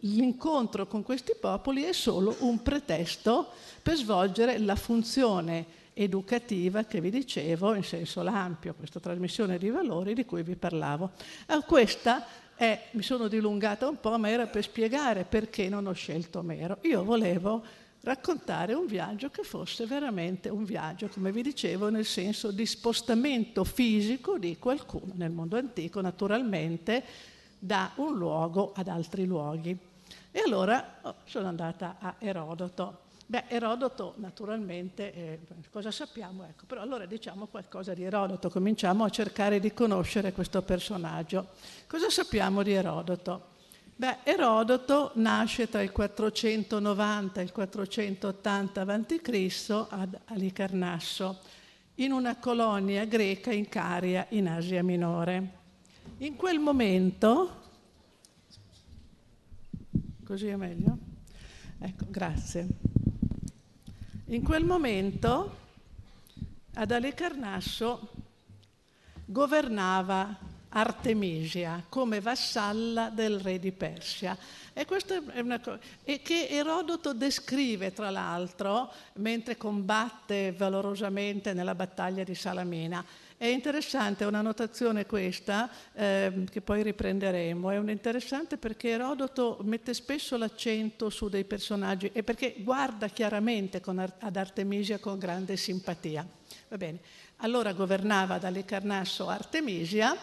l'incontro 0.00 0.86
con 0.86 1.02
questi 1.02 1.32
popoli 1.40 1.82
è 1.84 1.92
solo 1.92 2.36
un 2.40 2.62
pretesto 2.62 3.48
per 3.82 3.96
svolgere 3.96 4.58
la 4.58 4.76
funzione 4.76 5.64
educativa 5.98 6.84
che 6.84 7.00
vi 7.00 7.10
dicevo 7.10 7.74
in 7.74 7.82
senso 7.82 8.20
ampio, 8.20 8.74
questa 8.74 9.00
trasmissione 9.00 9.58
di 9.58 9.68
valori 9.68 10.14
di 10.14 10.24
cui 10.24 10.42
vi 10.42 10.54
parlavo. 10.54 11.10
Ah, 11.46 11.62
questa 11.62 12.24
è, 12.54 12.88
mi 12.92 13.02
sono 13.02 13.26
dilungata 13.26 13.88
un 13.88 13.98
po', 13.98 14.16
ma 14.16 14.30
era 14.30 14.46
per 14.46 14.62
spiegare 14.62 15.24
perché 15.24 15.68
non 15.68 15.86
ho 15.86 15.92
scelto 15.92 16.38
Omero. 16.38 16.78
Io 16.82 17.02
volevo 17.02 17.64
raccontare 18.02 18.74
un 18.74 18.86
viaggio 18.86 19.28
che 19.30 19.42
fosse 19.42 19.86
veramente 19.86 20.48
un 20.48 20.64
viaggio, 20.64 21.08
come 21.08 21.32
vi 21.32 21.42
dicevo, 21.42 21.88
nel 21.88 22.04
senso 22.04 22.52
di 22.52 22.64
spostamento 22.64 23.64
fisico 23.64 24.38
di 24.38 24.56
qualcuno 24.58 25.12
nel 25.16 25.32
mondo 25.32 25.56
antico, 25.56 26.00
naturalmente, 26.00 27.02
da 27.58 27.90
un 27.96 28.16
luogo 28.16 28.72
ad 28.74 28.86
altri 28.86 29.24
luoghi. 29.24 29.76
E 30.30 30.40
allora 30.40 30.98
oh, 31.02 31.14
sono 31.24 31.48
andata 31.48 31.96
a 31.98 32.14
Erodoto. 32.18 33.06
Beh, 33.30 33.44
Erodoto 33.48 34.14
naturalmente, 34.16 35.12
eh, 35.12 35.40
cosa 35.70 35.90
sappiamo? 35.90 36.44
Ecco, 36.44 36.64
però 36.64 36.80
allora 36.80 37.04
diciamo 37.04 37.46
qualcosa 37.46 37.92
di 37.92 38.02
Erodoto, 38.02 38.48
cominciamo 38.48 39.04
a 39.04 39.10
cercare 39.10 39.60
di 39.60 39.74
conoscere 39.74 40.32
questo 40.32 40.62
personaggio. 40.62 41.48
Cosa 41.86 42.08
sappiamo 42.08 42.62
di 42.62 42.72
Erodoto? 42.72 43.48
Beh, 43.96 44.20
Erodoto 44.22 45.10
nasce 45.16 45.68
tra 45.68 45.82
il 45.82 45.92
490 45.92 47.40
e 47.42 47.44
il 47.44 47.52
480 47.52 48.80
a.C. 48.80 49.86
ad 49.90 50.18
Alicarnasso, 50.24 51.40
in 51.96 52.12
una 52.12 52.36
colonia 52.36 53.04
greca 53.04 53.52
in 53.52 53.68
Caria, 53.68 54.24
in 54.30 54.48
Asia 54.48 54.82
Minore. 54.82 55.50
In 56.18 56.34
quel 56.34 56.60
momento, 56.60 57.60
così 60.24 60.46
è 60.46 60.56
meglio? 60.56 60.96
Ecco, 61.78 62.06
grazie. 62.08 62.87
In 64.30 64.42
quel 64.42 64.62
momento 64.62 65.56
ad 66.74 66.90
Alicarnasso 66.90 68.10
governava 69.24 70.36
Artemisia 70.68 71.82
come 71.88 72.20
vassalla 72.20 73.08
del 73.08 73.40
re 73.40 73.58
di 73.58 73.72
Persia. 73.72 74.36
E, 74.74 74.84
è 74.84 75.40
una 75.40 75.60
co- 75.60 75.78
e 76.04 76.20
che 76.20 76.46
Erodoto 76.46 77.14
descrive, 77.14 77.94
tra 77.94 78.10
l'altro, 78.10 78.92
mentre 79.14 79.56
combatte 79.56 80.52
valorosamente 80.52 81.54
nella 81.54 81.74
battaglia 81.74 82.22
di 82.22 82.34
Salamina. 82.34 83.02
È 83.40 83.46
interessante, 83.46 84.24
una 84.24 84.42
notazione 84.42 85.06
questa, 85.06 85.70
eh, 85.94 86.44
che 86.50 86.60
poi 86.60 86.82
riprenderemo, 86.82 87.70
è 87.70 87.76
interessante 87.76 88.56
perché 88.56 88.88
Erodoto 88.88 89.60
mette 89.62 89.94
spesso 89.94 90.36
l'accento 90.36 91.08
su 91.08 91.28
dei 91.28 91.44
personaggi 91.44 92.10
e 92.12 92.24
perché 92.24 92.56
guarda 92.58 93.06
chiaramente 93.06 93.80
Ar- 93.84 94.16
ad 94.18 94.36
Artemisia 94.36 94.98
con 94.98 95.20
grande 95.20 95.56
simpatia. 95.56 96.26
Va 96.66 96.76
bene, 96.76 96.98
allora 97.36 97.72
governava 97.74 98.38
dalle 98.38 98.64
Carnasso 98.64 99.28
Artemisia 99.28 100.16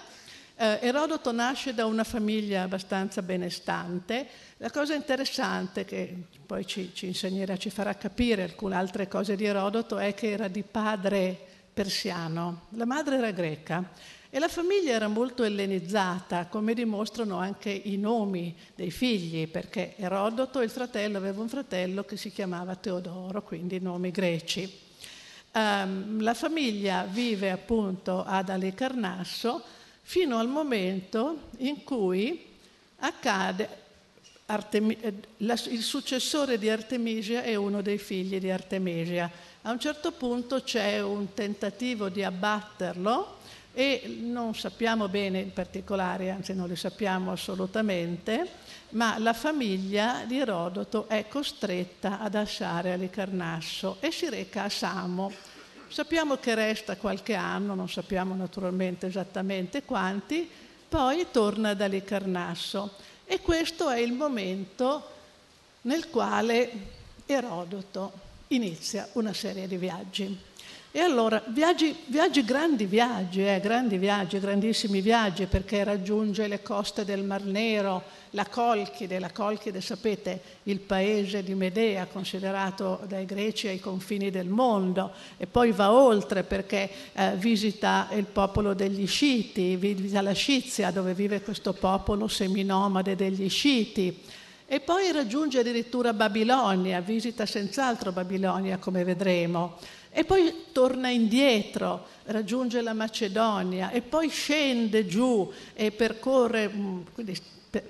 Eh, 0.57 0.79
Erodoto 0.83 1.33
nasce 1.33 1.73
da 1.73 1.85
una 1.85 2.05
famiglia 2.05 2.63
abbastanza 2.63 3.21
benestante. 3.21 4.25
La 4.57 4.71
cosa 4.71 4.93
interessante, 4.93 5.83
che 5.83 6.15
poi 6.45 6.65
ci, 6.65 6.91
ci 6.93 7.07
insegnerà, 7.07 7.57
ci 7.57 7.69
farà 7.69 7.93
capire 7.95 8.43
alcune 8.43 8.75
altre 8.75 9.09
cose 9.09 9.35
di 9.35 9.43
Erodoto, 9.43 9.97
è 9.97 10.13
che 10.13 10.31
era 10.31 10.47
di 10.47 10.63
padre 10.63 11.54
persiano. 11.75 12.61
La 12.69 12.85
madre 12.85 13.17
era 13.17 13.31
greca 13.31 13.91
e 14.29 14.39
la 14.39 14.47
famiglia 14.47 14.93
era 14.93 15.09
molto 15.09 15.43
ellenizzata, 15.43 16.47
come 16.47 16.73
dimostrano 16.73 17.37
anche 17.37 17.69
i 17.69 17.97
nomi 17.97 18.55
dei 18.73 18.91
figli, 18.91 19.47
perché 19.47 19.95
Erodoto, 19.97 20.61
il 20.61 20.69
fratello, 20.69 21.17
aveva 21.17 21.41
un 21.41 21.49
fratello 21.49 22.05
che 22.05 22.15
si 22.15 22.31
chiamava 22.31 22.75
Teodoro, 22.75 23.43
quindi 23.43 23.79
nomi 23.79 24.11
greci. 24.11 24.83
Um, 25.51 26.21
la 26.21 26.33
famiglia 26.33 27.03
vive 27.03 27.51
appunto 27.51 28.23
ad 28.25 28.49
Alicarnasso 28.49 29.61
fino 30.01 30.37
al 30.37 30.47
momento 30.47 31.49
in 31.57 31.83
cui 31.83 32.45
accade 32.97 33.83
Artemi- 34.47 34.97
eh, 35.01 35.13
la, 35.37 35.59
il 35.69 35.81
successore 35.81 36.59
di 36.59 36.69
Artemisia 36.69 37.41
è 37.41 37.55
uno 37.55 37.81
dei 37.81 37.97
figli 37.97 38.37
di 38.37 38.51
Artemisia. 38.51 39.31
A 39.67 39.71
un 39.71 39.79
certo 39.79 40.11
punto 40.11 40.61
c'è 40.61 41.01
un 41.01 41.33
tentativo 41.33 42.09
di 42.09 42.23
abbatterlo 42.23 43.37
e 43.73 44.19
non 44.21 44.53
sappiamo 44.53 45.07
bene 45.07 45.39
in 45.39 45.53
particolare, 45.53 46.29
anzi 46.29 46.53
non 46.53 46.67
li 46.67 46.75
sappiamo 46.75 47.31
assolutamente, 47.31 48.47
ma 48.89 49.17
la 49.17 49.33
famiglia 49.33 50.23
di 50.27 50.37
Erodoto 50.37 51.07
è 51.07 51.27
costretta 51.27 52.19
ad 52.19 52.35
lasciare 52.35 52.93
Alicarnasso 52.93 53.97
e 54.01 54.11
si 54.11 54.29
reca 54.29 54.65
a 54.65 54.69
Samo. 54.69 55.31
Sappiamo 55.87 56.35
che 56.35 56.53
resta 56.53 56.97
qualche 56.97 57.33
anno, 57.33 57.73
non 57.73 57.89
sappiamo 57.89 58.35
naturalmente 58.35 59.07
esattamente 59.07 59.81
quanti, 59.81 60.47
poi 60.87 61.25
torna 61.31 61.73
da 61.73 61.87
Licarnasso 61.87 62.97
e 63.25 63.41
questo 63.41 63.89
è 63.89 63.97
il 63.97 64.13
momento 64.13 65.09
nel 65.81 66.07
quale 66.11 66.69
Erodoto 67.25 68.25
inizia 68.47 69.07
una 69.13 69.33
serie 69.33 69.67
di 69.67 69.77
viaggi. 69.77 70.53
E 70.95 71.01
allora, 71.01 71.43
viaggi, 71.47 71.93
viaggi 72.05 72.45
grandi 72.45 72.85
viaggi, 72.85 73.45
eh, 73.45 73.59
grandi 73.59 73.97
viaggi, 73.97 74.39
grandissimi 74.39 75.01
viaggi, 75.01 75.45
perché 75.45 75.83
raggiunge 75.83 76.47
le 76.47 76.61
coste 76.61 77.03
del 77.03 77.21
Mar 77.21 77.43
Nero, 77.43 78.01
la 78.29 78.47
Colchide, 78.47 79.19
la 79.19 79.29
Colchide 79.29 79.81
sapete, 79.81 80.41
il 80.63 80.79
paese 80.79 81.43
di 81.43 81.53
Medea, 81.53 82.05
considerato 82.05 83.01
dai 83.09 83.25
greci 83.25 83.67
ai 83.67 83.81
confini 83.81 84.31
del 84.31 84.47
mondo, 84.47 85.11
e 85.35 85.47
poi 85.47 85.73
va 85.73 85.91
oltre 85.91 86.43
perché 86.43 86.89
eh, 87.11 87.35
visita 87.35 88.07
il 88.13 88.23
popolo 88.23 88.73
degli 88.73 89.05
Sciti, 89.05 89.75
visita 89.75 90.21
la 90.21 90.31
Scizia 90.31 90.91
dove 90.91 91.13
vive 91.13 91.41
questo 91.41 91.73
popolo 91.73 92.29
seminomade 92.29 93.17
degli 93.17 93.49
Sciti. 93.49 94.17
E 94.67 94.79
poi 94.79 95.11
raggiunge 95.11 95.59
addirittura 95.59 96.13
Babilonia, 96.13 96.99
visita 96.99 97.45
senz'altro 97.45 98.11
Babilonia 98.11 98.77
come 98.77 99.03
vedremo 99.03 99.77
e 100.17 100.23
poi 100.23 100.67
torna 100.71 101.09
indietro, 101.09 102.07
raggiunge 102.25 102.81
la 102.81 102.93
Macedonia 102.93 103.91
e 103.91 104.01
poi 104.01 104.29
scende 104.29 105.05
giù 105.05 105.51
e 105.73 105.91
percorre 105.91 106.69
mm, 106.69 107.01
quindi, 107.13 107.37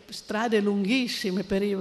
strade 0.10 0.60
lunghissime 0.60 1.44
per 1.44 1.62
i 1.62 1.72
eh, 1.72 1.78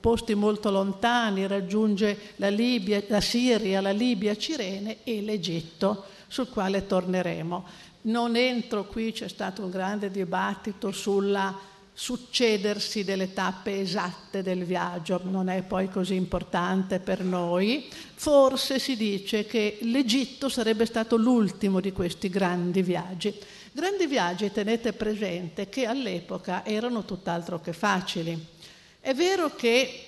posti 0.00 0.34
molto 0.34 0.70
lontani, 0.70 1.46
raggiunge 1.46 2.32
la 2.36 2.48
Libia, 2.48 3.02
la 3.08 3.20
Siria, 3.20 3.80
la 3.80 3.90
Libia, 3.90 4.34
Cirene 4.34 5.04
e 5.04 5.20
l'Egitto, 5.20 6.04
sul 6.26 6.48
quale 6.48 6.86
torneremo. 6.86 7.64
Non 8.02 8.34
entro 8.36 8.86
qui, 8.86 9.12
c'è 9.12 9.28
stato 9.28 9.62
un 9.62 9.70
grande 9.70 10.10
dibattito 10.10 10.90
sulla 10.90 11.54
succedersi 11.98 13.04
delle 13.04 13.32
tappe 13.32 13.80
esatte 13.80 14.42
del 14.42 14.64
viaggio, 14.64 15.18
non 15.24 15.48
è 15.48 15.62
poi 15.62 15.88
così 15.88 16.14
importante 16.14 16.98
per 16.98 17.24
noi. 17.24 17.88
Forse 18.14 18.78
si 18.78 18.96
dice 18.96 19.46
che 19.46 19.78
l'Egitto 19.80 20.50
sarebbe 20.50 20.84
stato 20.84 21.16
l'ultimo 21.16 21.80
di 21.80 21.92
questi 21.92 22.28
grandi 22.28 22.82
viaggi. 22.82 23.34
Grandi 23.72 24.06
viaggi, 24.06 24.52
tenete 24.52 24.92
presente, 24.92 25.70
che 25.70 25.86
all'epoca 25.86 26.66
erano 26.66 27.06
tutt'altro 27.06 27.62
che 27.62 27.72
facili. 27.72 28.46
È 29.00 29.14
vero 29.14 29.54
che 29.56 30.02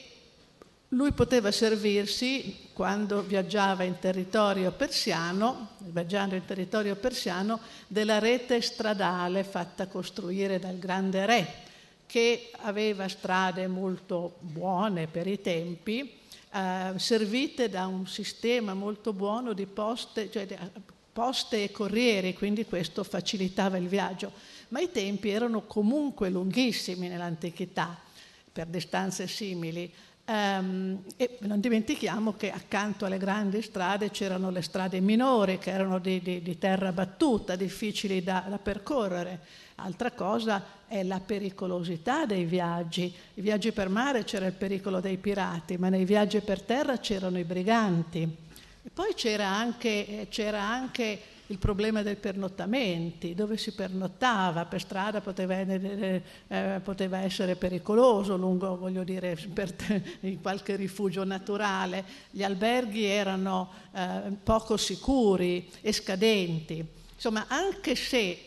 lui 0.88 1.12
poteva 1.12 1.50
servirsi, 1.50 2.68
quando 2.74 3.22
viaggiava 3.22 3.84
in 3.84 3.98
territorio 3.98 4.72
persiano, 4.72 5.70
viaggiando 5.78 6.34
in 6.34 6.44
territorio 6.44 6.96
persiano, 6.96 7.60
della 7.86 8.18
rete 8.18 8.60
stradale 8.60 9.42
fatta 9.42 9.86
costruire 9.86 10.58
dal 10.58 10.78
grande 10.78 11.24
re, 11.24 11.66
che 12.08 12.50
aveva 12.62 13.06
strade 13.06 13.66
molto 13.66 14.36
buone 14.40 15.08
per 15.08 15.26
i 15.26 15.42
tempi, 15.42 16.10
eh, 16.50 16.94
servite 16.96 17.68
da 17.68 17.86
un 17.86 18.06
sistema 18.06 18.72
molto 18.72 19.12
buono 19.12 19.52
di 19.52 19.66
poste, 19.66 20.30
cioè 20.30 20.46
poste 21.12 21.64
e 21.64 21.70
corrieri, 21.70 22.32
quindi 22.32 22.64
questo 22.64 23.04
facilitava 23.04 23.76
il 23.76 23.88
viaggio. 23.88 24.32
Ma 24.68 24.80
i 24.80 24.90
tempi 24.90 25.28
erano 25.28 25.66
comunque 25.66 26.30
lunghissimi 26.30 27.08
nell'antichità, 27.08 28.00
per 28.50 28.68
distanze 28.68 29.26
simili. 29.26 29.92
Um, 30.30 31.04
e 31.16 31.38
non 31.40 31.58
dimentichiamo 31.58 32.34
che 32.34 32.50
accanto 32.50 33.06
alle 33.06 33.16
grandi 33.16 33.62
strade 33.62 34.10
c'erano 34.10 34.50
le 34.50 34.60
strade 34.60 35.00
minori, 35.00 35.56
che 35.56 35.70
erano 35.70 35.98
di, 35.98 36.20
di, 36.20 36.42
di 36.42 36.58
terra 36.58 36.92
battuta, 36.92 37.56
difficili 37.56 38.22
da, 38.22 38.44
da 38.46 38.58
percorrere. 38.58 39.40
Altra 39.76 40.10
cosa 40.10 40.62
è 40.86 41.02
la 41.02 41.20
pericolosità 41.20 42.26
dei 42.26 42.44
viaggi. 42.44 43.10
I 43.34 43.40
viaggi 43.40 43.72
per 43.72 43.88
mare 43.88 44.24
c'era 44.24 44.44
il 44.44 44.52
pericolo 44.52 45.00
dei 45.00 45.16
pirati, 45.16 45.78
ma 45.78 45.88
nei 45.88 46.04
viaggi 46.04 46.40
per 46.40 46.60
terra 46.60 46.98
c'erano 46.98 47.38
i 47.38 47.44
briganti. 47.44 48.20
E 48.20 48.90
poi 48.92 49.14
c'era 49.14 49.46
anche, 49.46 50.26
c'era 50.28 50.60
anche 50.60 51.20
il 51.50 51.58
problema 51.58 52.02
dei 52.02 52.16
pernottamenti, 52.16 53.34
dove 53.34 53.56
si 53.56 53.72
pernottava, 53.72 54.66
per 54.66 54.80
strada 54.80 55.20
poteva, 55.20 55.58
eh, 55.58 56.80
poteva 56.82 57.18
essere 57.18 57.56
pericoloso, 57.56 58.36
lungo, 58.36 58.76
voglio 58.76 59.02
dire, 59.02 59.36
per, 59.52 59.74
in 60.20 60.40
qualche 60.40 60.76
rifugio 60.76 61.24
naturale, 61.24 62.04
gli 62.30 62.42
alberghi 62.42 63.04
erano 63.04 63.70
eh, 63.92 64.32
poco 64.42 64.76
sicuri 64.76 65.70
e 65.80 65.92
scadenti. 65.92 66.86
Insomma, 67.14 67.46
anche 67.48 67.94
se 67.94 68.38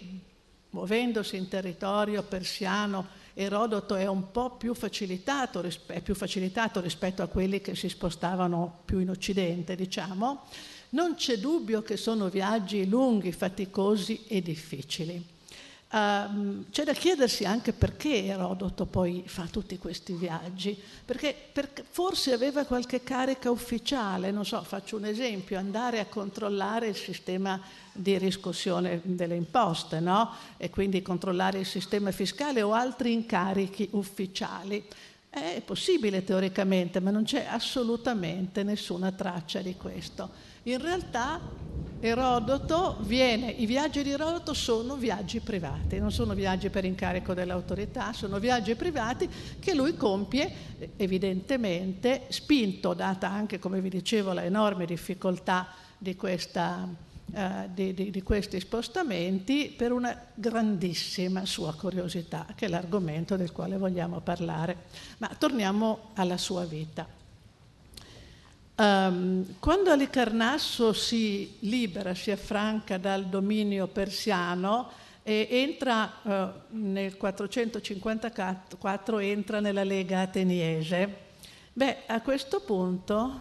muovendosi 0.69 1.37
in 1.37 1.47
territorio 1.47 2.23
persiano, 2.23 3.19
Erodoto 3.33 3.95
è 3.95 4.05
un 4.07 4.29
po' 4.31 4.51
più 4.57 4.73
facilitato, 4.73 5.63
è 5.87 6.01
più 6.01 6.13
facilitato 6.13 6.81
rispetto 6.81 7.23
a 7.23 7.27
quelli 7.27 7.61
che 7.61 7.75
si 7.75 7.89
spostavano 7.89 8.81
più 8.85 8.99
in 8.99 9.09
Occidente, 9.09 9.75
diciamo, 9.75 10.43
non 10.91 11.15
c'è 11.15 11.37
dubbio 11.37 11.81
che 11.81 11.97
sono 11.97 12.29
viaggi 12.29 12.87
lunghi, 12.87 13.31
faticosi 13.31 14.23
e 14.27 14.41
difficili. 14.41 15.23
Uh, 15.91 16.63
c'è 16.71 16.85
da 16.85 16.93
chiedersi 16.93 17.43
anche 17.43 17.73
perché 17.73 18.23
Erodoto 18.23 18.85
poi 18.85 19.23
fa 19.25 19.47
tutti 19.51 19.77
questi 19.77 20.13
viaggi, 20.13 20.81
perché, 21.03 21.35
perché, 21.51 21.83
forse 21.89 22.31
aveva 22.31 22.63
qualche 22.63 23.03
carica 23.03 23.51
ufficiale, 23.51 24.31
non 24.31 24.45
so, 24.45 24.63
faccio 24.63 24.95
un 24.95 25.03
esempio, 25.03 25.57
andare 25.57 25.99
a 25.99 26.05
controllare 26.05 26.87
il 26.87 26.95
sistema 26.95 27.59
di 27.91 28.17
riscossione 28.17 29.01
delle 29.03 29.35
imposte, 29.35 29.99
no? 29.99 30.31
E 30.55 30.69
quindi 30.69 31.01
controllare 31.01 31.59
il 31.59 31.65
sistema 31.65 32.11
fiscale 32.11 32.61
o 32.61 32.71
altri 32.71 33.11
incarichi 33.11 33.89
ufficiali. 33.91 34.81
È 35.29 35.61
possibile 35.65 36.23
teoricamente, 36.23 37.01
ma 37.01 37.11
non 37.11 37.23
c'è 37.23 37.47
assolutamente 37.49 38.63
nessuna 38.63 39.11
traccia 39.11 39.59
di 39.59 39.75
questo. 39.75 40.50
In 40.63 40.79
realtà 40.79 41.39
Erodoto 41.99 42.97
viene, 43.01 43.49
i 43.49 43.65
viaggi 43.65 44.03
di 44.03 44.11
Erodoto 44.11 44.53
sono 44.53 44.95
viaggi 44.95 45.39
privati, 45.39 45.97
non 45.97 46.11
sono 46.11 46.35
viaggi 46.35 46.69
per 46.69 46.85
incarico 46.85 47.33
dell'autorità, 47.33 48.13
sono 48.13 48.37
viaggi 48.37 48.75
privati 48.75 49.27
che 49.59 49.73
lui 49.73 49.95
compie 49.95 50.51
evidentemente 50.97 52.25
spinto, 52.29 52.93
data 52.93 53.27
anche, 53.27 53.57
come 53.57 53.81
vi 53.81 53.89
dicevo, 53.89 54.33
la 54.33 54.43
enorme 54.43 54.85
difficoltà 54.85 55.67
di, 55.97 56.15
questa, 56.15 56.87
eh, 57.33 57.69
di, 57.73 57.95
di, 57.95 58.11
di 58.11 58.21
questi 58.21 58.59
spostamenti, 58.59 59.73
per 59.75 59.91
una 59.91 60.15
grandissima 60.35 61.45
sua 61.45 61.73
curiosità, 61.73 62.45
che 62.55 62.67
è 62.67 62.69
l'argomento 62.69 63.35
del 63.35 63.51
quale 63.51 63.77
vogliamo 63.77 64.19
parlare. 64.19 64.77
Ma 65.17 65.29
torniamo 65.37 66.09
alla 66.13 66.37
sua 66.37 66.65
vita. 66.65 67.20
Um, 68.81 69.59
quando 69.59 69.91
Alicarnasso 69.91 70.91
si 70.91 71.57
libera, 71.59 72.15
si 72.15 72.31
affranca 72.31 72.97
dal 72.97 73.27
dominio 73.27 73.85
persiano 73.85 74.89
e 75.21 75.47
entra 75.51 76.11
uh, 76.23 76.47
nel 76.69 77.15
454, 77.15 79.19
entra 79.19 79.59
nella 79.59 79.83
Lega 79.83 80.21
ateniese, 80.21 81.15
beh, 81.71 82.05
a 82.07 82.21
questo 82.21 82.61
punto, 82.61 83.39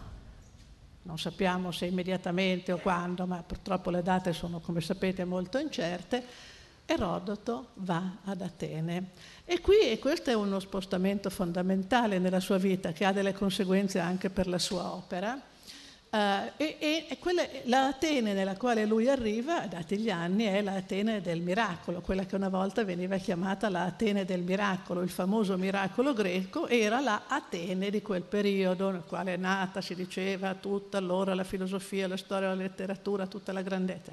non 1.05 1.19
sappiamo 1.19 1.71
se 1.71 1.87
immediatamente 1.87 2.73
o 2.73 2.77
quando, 2.77 3.25
ma 3.25 3.43
purtroppo 3.43 3.89
le 3.89 4.03
date 4.03 4.35
sono, 4.35 4.61
come 4.61 4.83
sapete, 4.83 5.25
molto 5.25 5.57
incerte, 5.57 6.23
Erodoto 6.85 7.69
va 7.77 8.17
ad 8.25 8.43
Atene. 8.43 9.13
E 9.53 9.61
qui 9.61 9.81
e 9.81 9.99
questo 9.99 10.31
è 10.31 10.35
uno 10.35 10.61
spostamento 10.61 11.29
fondamentale 11.29 12.21
nella 12.21 12.39
sua 12.39 12.57
vita, 12.57 12.93
che 12.93 13.05
ha 13.05 13.13
delle 13.13 13.33
conseguenze 13.33 13.99
anche 13.99 14.31
per 14.31 14.47
la 14.47 14.61
sua 14.61 14.93
opera. 14.93 15.33
Uh, 16.09 16.53
e, 16.57 16.77
e 17.09 17.19
quella, 17.19 17.43
la 17.65 17.93
nella 18.01 18.57
quale 18.57 18.87
lui 18.87 19.09
arriva, 19.09 19.67
dati 19.67 19.99
gli 19.99 20.09
anni, 20.09 20.45
è 20.45 20.63
la 20.63 20.75
Atene 20.75 21.21
del 21.21 21.41
miracolo, 21.41 22.01
quella 22.01 22.27
che 22.27 22.37
una 22.37 22.49
volta 22.49 22.85
veniva 22.85 23.17
chiamata 23.17 23.69
la 23.69 23.87
Atene 23.87 24.25
del 24.25 24.43
miracolo, 24.43 25.03
il 25.03 25.11
famoso 25.11 25.59
miracolo 25.59 26.13
greco, 26.13 26.69
era 26.69 27.01
la 27.01 27.23
Atene 27.27 27.91
di 27.91 28.03
quel 28.03 28.23
periodo 28.23 28.91
nel 28.91 29.03
quale 29.05 29.35
è 29.35 29.37
nata, 29.37 29.81
si 29.81 29.97
diceva, 29.97 30.55
tutta 30.55 30.99
allora 30.99 31.35
la 31.35 31.43
filosofia, 31.43 32.07
la 32.07 32.17
storia, 32.17 32.47
la 32.47 32.55
letteratura, 32.55 33.27
tutta 33.27 33.51
la 33.51 33.63
grandezza. 33.63 34.13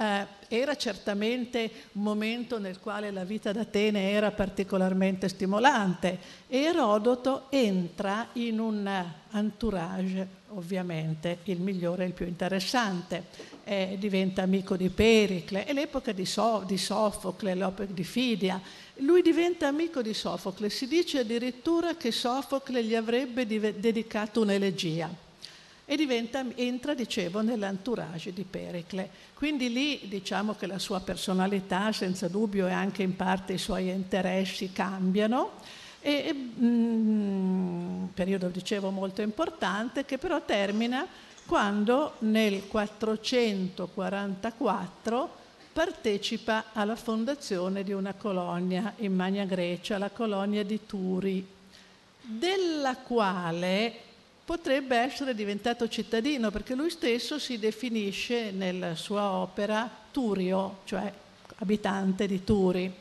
Eh, 0.00 0.26
era 0.48 0.76
certamente 0.76 1.70
un 1.92 2.04
momento 2.04 2.58
nel 2.58 2.80
quale 2.80 3.10
la 3.10 3.22
vita 3.22 3.52
d'Atene 3.52 4.12
era 4.12 4.30
particolarmente 4.30 5.28
stimolante 5.28 6.18
Erodoto 6.48 7.50
entra 7.50 8.28
in 8.32 8.58
un 8.60 8.90
entourage, 9.32 10.26
ovviamente 10.54 11.40
il 11.44 11.60
migliore 11.60 12.04
e 12.04 12.06
il 12.06 12.12
più 12.14 12.26
interessante. 12.26 13.24
Eh, 13.62 13.96
diventa 14.00 14.40
amico 14.40 14.74
di 14.74 14.88
Pericle, 14.88 15.66
è 15.66 15.74
l'epoca 15.74 16.12
di, 16.12 16.24
so- 16.24 16.64
di 16.66 16.78
Sofocle, 16.78 17.54
l'epoca 17.54 17.92
di 17.92 18.02
Fidia. 18.02 18.58
Lui 19.00 19.20
diventa 19.20 19.68
amico 19.68 20.00
di 20.00 20.14
Sofocle, 20.14 20.70
si 20.70 20.88
dice 20.88 21.18
addirittura 21.18 21.94
che 21.94 22.10
Sofocle 22.10 22.82
gli 22.82 22.94
avrebbe 22.94 23.44
div- 23.46 23.76
dedicato 23.76 24.40
un'elegia 24.40 25.28
e 25.90 25.96
diventa, 25.96 26.44
entra, 26.54 26.94
dicevo, 26.94 27.40
nell'entourage 27.40 28.32
di 28.32 28.44
Pericle. 28.44 29.10
Quindi 29.34 29.72
lì 29.72 30.02
diciamo 30.04 30.54
che 30.54 30.68
la 30.68 30.78
sua 30.78 31.00
personalità, 31.00 31.90
senza 31.90 32.28
dubbio, 32.28 32.68
e 32.68 32.70
anche 32.70 33.02
in 33.02 33.16
parte 33.16 33.54
i 33.54 33.58
suoi 33.58 33.88
interessi 33.88 34.70
cambiano. 34.70 35.54
E, 36.00 36.32
mm, 36.32 38.04
periodo, 38.14 38.46
dicevo, 38.50 38.90
molto 38.90 39.20
importante, 39.20 40.04
che 40.04 40.16
però 40.16 40.40
termina 40.44 41.04
quando 41.44 42.12
nel 42.20 42.68
444 42.68 45.38
partecipa 45.72 46.66
alla 46.72 46.94
fondazione 46.94 47.82
di 47.82 47.90
una 47.90 48.14
colonia 48.14 48.92
in 48.98 49.16
Magna 49.16 49.44
Grecia, 49.44 49.98
la 49.98 50.10
colonia 50.10 50.62
di 50.62 50.86
Turi, 50.86 51.44
della 52.20 52.94
quale 52.94 54.09
potrebbe 54.50 54.96
essere 54.96 55.32
diventato 55.32 55.86
cittadino, 55.86 56.50
perché 56.50 56.74
lui 56.74 56.90
stesso 56.90 57.38
si 57.38 57.60
definisce 57.60 58.50
nella 58.50 58.96
sua 58.96 59.30
opera 59.30 59.88
Turio, 60.10 60.78
cioè 60.86 61.12
abitante 61.58 62.26
di 62.26 62.42
Turi. 62.42 62.92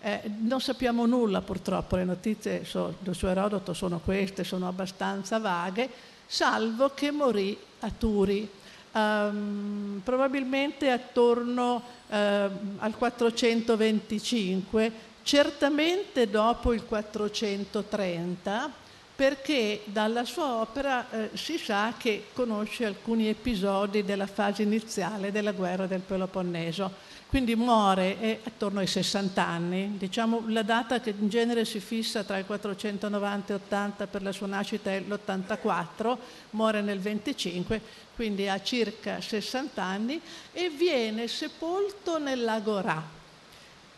Eh, 0.00 0.20
non 0.42 0.60
sappiamo 0.60 1.04
nulla 1.04 1.40
purtroppo, 1.40 1.96
le 1.96 2.04
notizie 2.04 2.64
so, 2.64 2.98
su 3.10 3.26
Erodoto 3.26 3.72
sono 3.74 3.98
queste, 3.98 4.44
sono 4.44 4.68
abbastanza 4.68 5.40
vaghe, 5.40 5.90
salvo 6.24 6.92
che 6.94 7.10
morì 7.10 7.58
a 7.80 7.90
Turi, 7.90 8.48
um, 8.92 10.00
probabilmente 10.04 10.88
attorno 10.88 11.82
uh, 12.06 12.14
al 12.14 12.94
425, 12.96 14.92
certamente 15.24 16.30
dopo 16.30 16.72
il 16.72 16.84
430, 16.84 18.81
perché 19.22 19.82
dalla 19.84 20.24
sua 20.24 20.54
opera 20.54 21.08
eh, 21.08 21.30
si 21.34 21.56
sa 21.56 21.94
che 21.96 22.24
conosce 22.32 22.86
alcuni 22.86 23.28
episodi 23.28 24.02
della 24.02 24.26
fase 24.26 24.64
iniziale 24.64 25.30
della 25.30 25.52
guerra 25.52 25.86
del 25.86 26.00
Peloponneso. 26.00 26.90
Quindi 27.28 27.54
muore 27.54 28.18
eh, 28.18 28.40
attorno 28.42 28.80
ai 28.80 28.88
60 28.88 29.46
anni, 29.46 29.94
diciamo 29.96 30.42
la 30.48 30.64
data 30.64 30.98
che 30.98 31.14
in 31.16 31.28
genere 31.28 31.64
si 31.64 31.78
fissa 31.78 32.24
tra 32.24 32.36
il 32.36 32.46
490 32.46 33.52
e 33.52 33.56
80 33.64 34.06
per 34.08 34.22
la 34.22 34.32
sua 34.32 34.48
nascita 34.48 34.90
è 34.90 34.98
l'84, 34.98 36.16
muore 36.50 36.80
nel 36.80 36.98
25, 36.98 37.80
quindi 38.16 38.48
ha 38.48 38.60
circa 38.60 39.20
60 39.20 39.80
anni 39.80 40.20
e 40.52 40.68
viene 40.68 41.28
sepolto 41.28 42.18
nell'Agorà, 42.18 43.20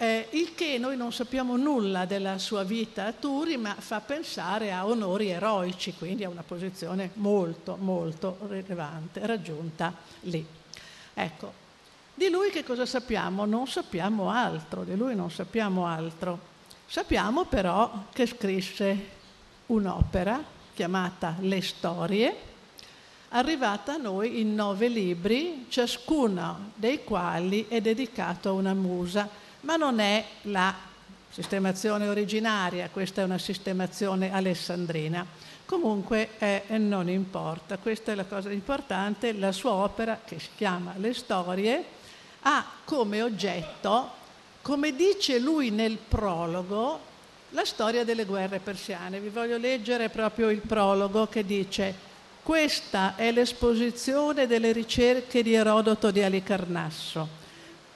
eh, 0.05 0.29
il 0.31 0.55
che 0.55 0.77
noi 0.79 0.97
non 0.97 1.13
sappiamo 1.13 1.57
nulla 1.57 2.05
della 2.05 2.39
sua 2.39 2.63
vita 2.63 3.07
a 3.07 3.13
Turi, 3.13 3.57
ma 3.57 3.75
fa 3.75 4.01
pensare 4.01 4.73
a 4.73 4.87
onori 4.87 5.31
eroici, 5.31 5.95
quindi 5.95 6.25
a 6.25 6.29
una 6.29 6.43
posizione 6.43 7.11
molto, 7.15 7.77
molto 7.81 8.39
rilevante 8.49 9.27
raggiunta 9.27 9.95
lì. 10.23 10.45
Ecco, 11.15 11.53
di 12.15 12.29
lui 12.29 12.51
che 12.51 12.65
cosa 12.65 12.85
sappiamo? 12.85 13.47
Non 13.47 13.67
sappiamo 13.67 14.31
altro, 14.31 14.85
di 14.85 14.95
lui 14.95 15.15
non 15.15 15.31
sappiamo 15.31 15.87
altro. 15.87 16.53
Sappiamo 16.87 17.47
però 17.47 18.05
che 18.13 18.27
scrisse 18.27 19.09
un'opera 19.67 20.43
chiamata 20.75 21.37
Le 21.41 21.63
Storie, 21.63 22.37
arrivata 23.31 23.95
a 23.95 23.97
noi 23.97 24.41
in 24.41 24.55
nove 24.55 24.89
libri, 24.89 25.67
ciascuno 25.69 26.73
dei 26.75 27.03
quali 27.03 27.67
è 27.69 27.81
dedicato 27.81 28.51
a 28.51 28.53
una 28.53 28.75
musa 28.75 29.43
ma 29.65 29.77
non 29.77 29.99
è 29.99 30.25
la 30.43 30.75
sistemazione 31.31 32.07
originaria, 32.07 32.89
questa 32.91 33.23
è 33.23 33.25
una 33.25 33.39
sistemazione 33.39 34.33
alessandrina. 34.33 35.27
Comunque 35.67 36.31
eh, 36.39 36.63
non 36.77 37.09
importa, 37.09 37.79
questa 37.79 38.13
è 38.13 38.15
la 38.15 38.27
cosa 38.27 38.51
importante, 38.51 39.33
la 39.33 39.51
sua 39.51 39.73
opera 39.73 40.21
che 40.25 40.39
si 40.39 40.51
chiama 40.55 40.93
Le 40.97 41.15
storie 41.15 41.85
ha 42.43 42.65
come 42.85 43.23
oggetto, 43.23 44.11
come 44.61 44.95
dice 44.95 45.39
lui 45.39 45.71
nel 45.71 45.97
prologo, 45.97 47.13
la 47.51 47.65
storia 47.65 48.05
delle 48.05 48.27
guerre 48.27 48.59
persiane. 48.59 49.21
Vi 49.21 49.31
voglio 49.31 49.57
leggere 49.57 50.11
proprio 50.11 50.51
il 50.51 50.61
prologo 50.61 51.27
che 51.27 51.45
dice 51.45 52.13
questa 52.43 53.17
è 53.17 53.33
l'esposizione 53.33 54.47
delle 54.47 54.73
ricerche 54.73 55.43
di 55.43 55.55
Erodoto 55.55 56.11
di 56.11 56.23
Alicarnasso 56.23 57.43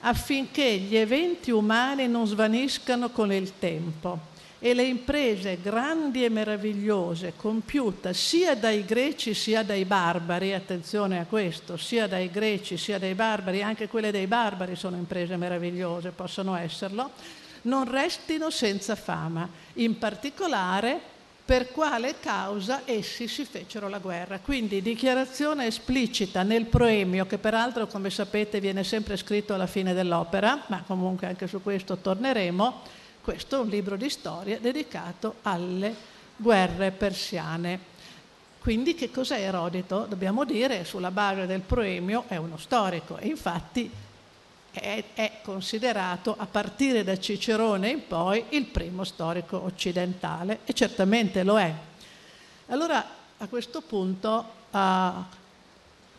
affinché 0.00 0.76
gli 0.76 0.96
eventi 0.96 1.50
umani 1.50 2.06
non 2.06 2.26
svaniscano 2.26 3.10
con 3.10 3.32
il 3.32 3.58
tempo. 3.58 4.36
E 4.60 4.74
le 4.74 4.82
imprese 4.82 5.60
grandi 5.62 6.24
e 6.24 6.28
meravigliose 6.28 7.34
compiute 7.36 8.12
sia 8.12 8.56
dai 8.56 8.84
greci 8.84 9.32
sia 9.32 9.62
dai 9.62 9.84
barbari, 9.84 10.52
attenzione 10.52 11.20
a 11.20 11.26
questo, 11.26 11.76
sia 11.76 12.08
dai 12.08 12.28
greci 12.28 12.76
sia 12.76 12.98
dai 12.98 13.14
barbari, 13.14 13.62
anche 13.62 13.86
quelle 13.86 14.10
dei 14.10 14.26
barbari 14.26 14.74
sono 14.74 14.96
imprese 14.96 15.36
meravigliose, 15.36 16.10
possono 16.10 16.56
esserlo, 16.56 17.12
non 17.62 17.88
restino 17.88 18.50
senza 18.50 18.96
fama, 18.96 19.48
in 19.74 19.96
particolare 19.96 21.16
per 21.48 21.70
quale 21.72 22.16
causa 22.20 22.82
essi 22.84 23.26
si 23.26 23.46
fecero 23.46 23.88
la 23.88 24.00
guerra. 24.00 24.38
Quindi 24.38 24.82
dichiarazione 24.82 25.64
esplicita 25.64 26.42
nel 26.42 26.66
proemio, 26.66 27.24
che 27.24 27.38
peraltro 27.38 27.86
come 27.86 28.10
sapete 28.10 28.60
viene 28.60 28.84
sempre 28.84 29.16
scritto 29.16 29.54
alla 29.54 29.66
fine 29.66 29.94
dell'opera, 29.94 30.64
ma 30.66 30.82
comunque 30.86 31.26
anche 31.26 31.46
su 31.46 31.62
questo 31.62 31.96
torneremo, 31.96 32.82
questo 33.22 33.56
è 33.56 33.60
un 33.60 33.68
libro 33.68 33.96
di 33.96 34.10
storia 34.10 34.58
dedicato 34.58 35.36
alle 35.40 35.94
guerre 36.36 36.90
persiane. 36.90 37.80
Quindi 38.58 38.94
che 38.94 39.10
cos'è 39.10 39.40
Erodito? 39.40 40.04
Dobbiamo 40.06 40.44
dire, 40.44 40.84
sulla 40.84 41.10
base 41.10 41.46
del 41.46 41.62
proemio, 41.62 42.24
è 42.28 42.36
uno 42.36 42.58
storico 42.58 43.16
e 43.16 43.26
infatti 43.26 43.90
è, 44.70 45.04
è, 45.14 45.32
considerato 45.42 46.34
a 46.36 46.46
partire 46.46 47.04
da 47.04 47.18
Cicerone 47.18 47.90
in 47.90 48.06
poi 48.06 48.44
il 48.50 48.66
primo 48.66 49.04
storico 49.04 49.62
occidentale 49.62 50.60
e 50.64 50.72
certamente 50.72 51.42
lo 51.42 51.58
è. 51.58 51.72
Allora 52.66 53.04
a 53.38 53.46
questo 53.46 53.80
punto 53.80 54.44
uh, 54.70 54.78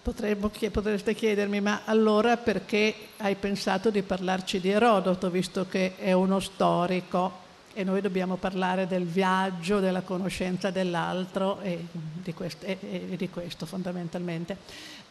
potremmo, 0.01 0.51
potreste 0.71 1.13
chiedermi 1.13 1.62
ma 1.62 1.81
allora 1.85 2.38
perché 2.38 2.93
hai 3.17 3.35
pensato 3.35 3.89
di 3.89 4.01
parlarci 4.01 4.59
di 4.59 4.69
Erodoto 4.69 5.29
visto 5.29 5.67
che 5.67 5.95
è 5.97 6.12
uno 6.13 6.39
storico 6.39 7.47
e 7.73 7.84
noi 7.84 8.01
dobbiamo 8.01 8.36
parlare 8.36 8.88
del 8.88 9.05
viaggio, 9.05 9.79
della 9.79 10.01
conoscenza 10.01 10.71
dell'altro 10.71 11.60
e 11.62 11.86
di 11.91 12.34
questo, 12.34 12.65
e, 12.65 12.77
e 12.82 13.15
di 13.15 13.29
questo 13.29 13.65
fondamentalmente. 13.65 14.58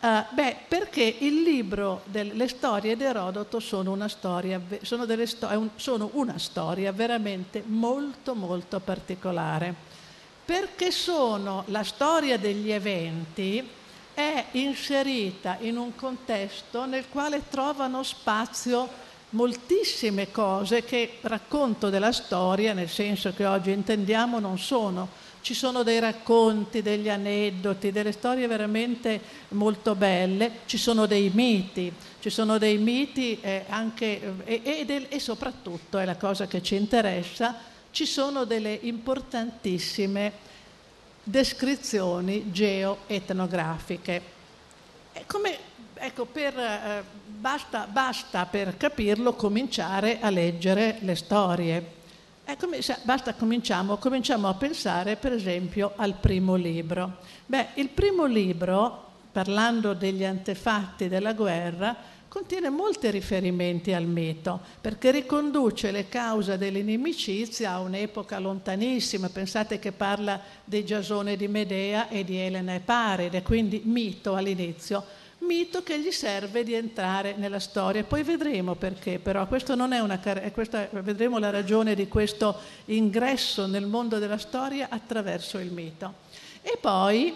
Uh, 0.01 0.25
beh, 0.33 0.57
perché 0.69 1.03
il 1.21 1.43
libro 1.43 2.03
delle 2.05 2.47
storie 2.49 2.97
di 2.97 3.05
Erodoto 3.05 3.59
sono 3.59 3.93
una 3.93 4.09
storia, 4.09 4.61
sono, 4.83 5.07
sto- 5.25 5.71
sono 5.77 6.11
una 6.13 6.39
storia 6.39 6.93
veramente 6.93 7.63
molto 7.67 8.35
molto 8.35 8.81
particolare, 8.81 9.75
perché 10.45 10.91
sono 10.91 11.65
la 11.67 11.83
storia 11.83 12.39
degli 12.39 12.71
eventi 12.71 13.69
è 14.15 14.47
inserita 14.53 15.59
in 15.61 15.77
un 15.77 15.95
contesto 15.95 16.87
nel 16.87 17.09
quale 17.09 17.43
trovano 17.49 18.03
spazio 18.03 19.07
moltissime 19.31 20.31
cose 20.31 20.85
che 20.85 21.19
racconto 21.23 21.91
della 21.91 22.13
storia, 22.13 22.73
nel 22.73 22.89
senso 22.89 23.33
che 23.35 23.45
oggi 23.45 23.71
intendiamo, 23.71 24.39
non 24.39 24.59
sono 24.59 25.27
ci 25.41 25.55
sono 25.55 25.83
dei 25.83 25.99
racconti, 25.99 26.83
degli 26.83 27.09
aneddoti, 27.09 27.91
delle 27.91 28.13
storie 28.13 28.47
veramente 28.47 29.19
molto 29.51 29.95
belle, 29.95 30.61
ci 30.67 30.77
sono 30.77 31.07
dei 31.07 31.31
miti, 31.33 31.91
ci 32.21 32.29
sono 32.29 32.59
dei 32.59 32.77
miti 32.77 33.39
eh, 33.41 33.65
anche, 33.69 34.21
eh, 34.45 34.61
e, 34.63 34.85
e, 34.87 35.07
e 35.09 35.19
soprattutto, 35.19 35.99
è 35.99 36.05
la 36.05 36.17
cosa 36.17 36.47
che 36.47 36.63
ci 36.63 36.75
interessa, 36.75 37.57
ci 37.91 38.05
sono 38.05 38.45
delle 38.45 38.79
importantissime 38.83 40.33
descrizioni 41.23 42.51
geoetnografiche. 42.53 44.37
Come, 45.27 45.59
ecco, 45.95 46.25
per, 46.25 46.59
eh, 46.59 47.03
basta, 47.27 47.87
basta 47.91 48.47
per 48.47 48.77
capirlo 48.77 49.35
cominciare 49.35 50.21
a 50.21 50.31
leggere 50.31 50.99
le 51.01 51.15
storie. 51.15 51.97
Come, 52.59 52.79
basta 53.03 53.35
cominciamo, 53.35 53.99
cominciamo 53.99 54.49
a 54.49 54.55
pensare 54.55 55.17
per 55.17 55.33
esempio 55.33 55.93
al 55.97 56.15
primo 56.15 56.55
libro. 56.55 57.19
Beh, 57.45 57.69
il 57.75 57.91
primo 57.91 58.25
libro, 58.25 59.11
parlando 59.31 59.93
degli 59.93 60.25
antefatti 60.25 61.09
della 61.09 61.35
guerra, 61.35 61.95
contiene 62.29 62.69
molti 62.69 63.11
riferimenti 63.11 63.93
al 63.93 64.05
mito, 64.05 64.61
perché 64.81 65.11
riconduce 65.11 65.91
le 65.91 66.09
cause 66.09 66.59
dell'inimicizia 66.59 67.73
a 67.73 67.81
un'epoca 67.81 68.39
lontanissima. 68.39 69.29
Pensate 69.29 69.79
che 69.79 69.93
parla 69.93 70.41
di 70.65 70.85
Giasone 70.85 71.37
di 71.37 71.49
Medea 71.49 72.09
e 72.09 72.25
di 72.25 72.37
Elena 72.37 72.75
e 72.75 72.81
Paride, 72.81 73.43
quindi 73.43 73.83
mito 73.85 74.35
all'inizio 74.35 75.27
mito 75.41 75.83
che 75.83 76.01
gli 76.01 76.11
serve 76.11 76.65
di 76.65 76.75
entrare 76.75 77.35
nella 77.37 77.61
storia. 77.61 78.03
Poi 78.05 78.23
vedremo 78.23 78.75
perché, 78.75 79.19
però 79.19 79.47
questo 79.47 79.75
non 79.75 79.93
è 79.93 80.01
una 80.01 80.21
questa, 80.53 80.89
vedremo 80.91 81.39
la 81.39 81.51
ragione 81.51 81.95
di 81.95 82.09
questo 82.09 82.57
ingresso 82.87 83.67
nel 83.67 83.87
mondo 83.87 84.19
della 84.19 84.39
storia 84.39 84.89
attraverso 84.91 85.59
il 85.59 85.73
mito. 85.73 86.15
E 86.61 86.77
poi 86.81 87.35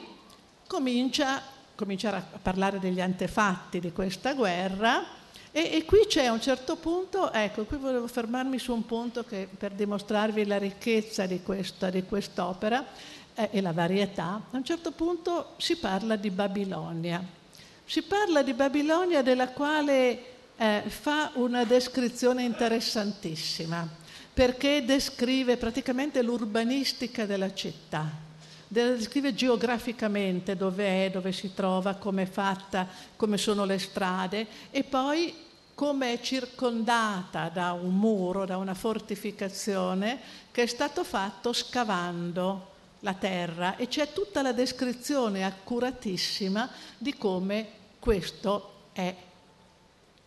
comincia 0.67 1.43
cominciare 1.83 2.17
a 2.17 2.39
parlare 2.41 2.79
degli 2.79 3.01
antefatti 3.01 3.81
di 3.81 3.91
questa 3.91 4.35
guerra 4.35 5.21
e, 5.51 5.71
e, 5.75 5.85
qui 5.85 6.07
c'è 6.07 6.29
un 6.29 6.41
certo 6.41 6.77
punto, 6.77 7.33
ecco, 7.33 7.65
qui 7.65 7.77
volevo 7.77 8.07
fermarmi 8.07 8.59
su 8.59 8.73
un 8.73 8.87
punto 8.87 9.25
che, 9.25 9.49
per 9.55 9.73
dimostrarvi 9.73 10.47
la 10.47 10.59
ricchezza 10.59 11.27
di, 11.27 11.43
questa, 11.43 11.91
di 11.91 12.05
quest'opera 12.05 12.87
eh, 13.35 13.49
e 13.51 13.61
la 13.61 13.73
varietà, 13.73 14.41
a 14.51 14.57
un 14.57 14.65
certo 14.65 14.93
punto 14.93 15.55
si 15.59 15.77
parla 15.77 16.15
di 16.17 16.31
Babilonia. 16.31 17.23
Si 17.85 18.01
parla 18.03 18.43
di 18.43 18.55
Babilonia 18.55 19.23
della 19.23 19.49
quale 19.49 20.25
eh, 20.57 20.85
fa 20.87 21.33
una 21.35 21.65
descrizione 21.65 22.45
interessantissima, 22.45 23.87
perché 24.33 24.85
descrive 24.85 25.57
praticamente 25.57 26.23
l'urbanistica 26.23 27.27
della 27.27 27.53
città, 27.53 28.31
descrive 28.73 29.35
geograficamente 29.35 30.57
dove 30.57 31.07
è, 31.07 31.11
dove 31.11 31.31
si 31.33 31.53
trova, 31.53 31.95
come 31.95 32.23
è 32.23 32.27
fatta, 32.27 32.89
come 33.17 33.37
sono 33.37 33.67
le 33.67 33.79
strade 33.79 34.47
e 34.71 34.83
poi 34.83 35.35
come 35.75 36.15
è 36.15 36.21
circondata 36.21 37.51
da 37.51 37.73
un 37.73 37.95
muro, 37.95 38.47
da 38.47 38.57
una 38.57 38.75
fortificazione 38.75 40.19
che 40.51 40.63
è 40.63 40.67
stato 40.67 41.05
fatto 41.05 41.53
scavando 41.53 42.71
la 43.01 43.15
terra 43.15 43.77
e 43.77 43.89
c'è 43.89 44.13
tutta 44.13 44.41
la 44.41 44.53
descrizione 44.53 45.45
accuratissima 45.45 46.71
di 46.97 47.15
come 47.17 47.69
questo 47.99 48.71
è 48.93 49.15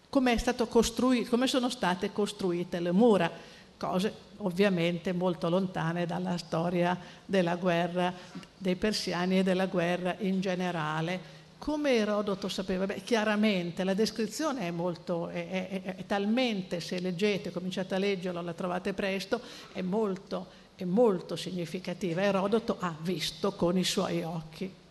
come, 0.07 0.33
è 0.33 0.37
stato 0.37 0.67
costruito, 0.67 1.29
come 1.29 1.47
sono 1.47 1.69
state 1.69 2.13
costruite 2.13 2.79
le 2.79 2.91
mura, 2.93 3.29
cose 3.77 4.13
ovviamente 4.37 5.13
molto 5.13 5.49
lontane 5.49 6.05
dalla 6.05 6.37
storia 6.37 6.97
della 7.25 7.55
guerra 7.55 8.13
dei 8.57 8.75
persiani 8.75 9.39
e 9.39 9.43
della 9.43 9.67
guerra 9.67 10.15
in 10.19 10.41
generale. 10.41 11.33
Come 11.57 11.95
Erodoto 11.95 12.47
sapeva? 12.47 12.85
Beh, 12.85 13.01
chiaramente 13.03 13.83
la 13.83 13.93
descrizione 13.93 14.67
è, 14.67 14.71
molto, 14.71 15.29
è, 15.29 15.81
è, 15.81 15.81
è, 15.95 16.05
talmente, 16.05 16.79
se 16.79 16.99
leggete, 16.99 17.51
cominciate 17.51 17.95
a 17.95 17.97
leggerlo, 17.97 18.41
la 18.41 18.53
trovate 18.53 18.93
presto, 18.93 19.41
è 19.71 19.81
molto, 19.81 20.47
è 20.75 20.83
molto 20.83 21.35
significativa. 21.35 22.21
Erodoto 22.21 22.77
ha 22.79 22.93
visto 23.01 23.53
con 23.53 23.77
i 23.77 23.83
suoi 23.83 24.21
occhi 24.21 24.83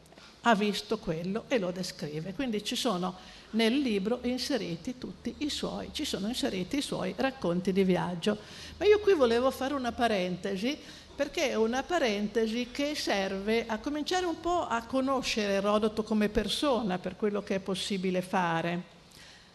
ha 0.47 0.55
visto 0.55 0.99
quello 0.99 1.45
e 1.49 1.59
lo 1.59 1.71
descrive. 1.71 2.35
Quindi 2.35 2.63
ci 2.65 2.77
sono 2.77 3.17
nel 3.51 3.79
libro 3.79 4.19
inseriti 4.23 4.99
tutti 4.99 5.35
i 5.39 5.51
suoi, 5.51 5.91
ci 5.93 6.05
sono 6.05 6.29
inseriti 6.29 6.79
i 6.79 6.83
suoi 6.83 7.15
racconti 7.17 7.73
di 7.73 7.85
viaggio. 7.85 8.37
Ma 8.79 8.85
io 8.85 8.99
qui 9.01 9.15
volevo 9.15 9.51
fare 9.51 9.75
una 9.75 9.93
parentesi 9.93 10.77
perché 11.15 11.51
è 11.51 11.55
una 11.55 11.83
parentesi 11.83 12.69
che 12.73 12.95
serve 12.95 13.67
a 13.67 13.79
cominciare 13.79 14.27
un 14.27 14.41
po' 14.41 14.67
a 14.67 14.85
conoscere 14.85 15.55
Erodoto 15.55 16.03
come 16.03 16.29
persona 16.29 16.99
per 16.99 17.17
quello 17.17 17.43
che 17.43 17.57
è 17.57 17.61
possibile 17.61 18.21
fare 18.21 18.93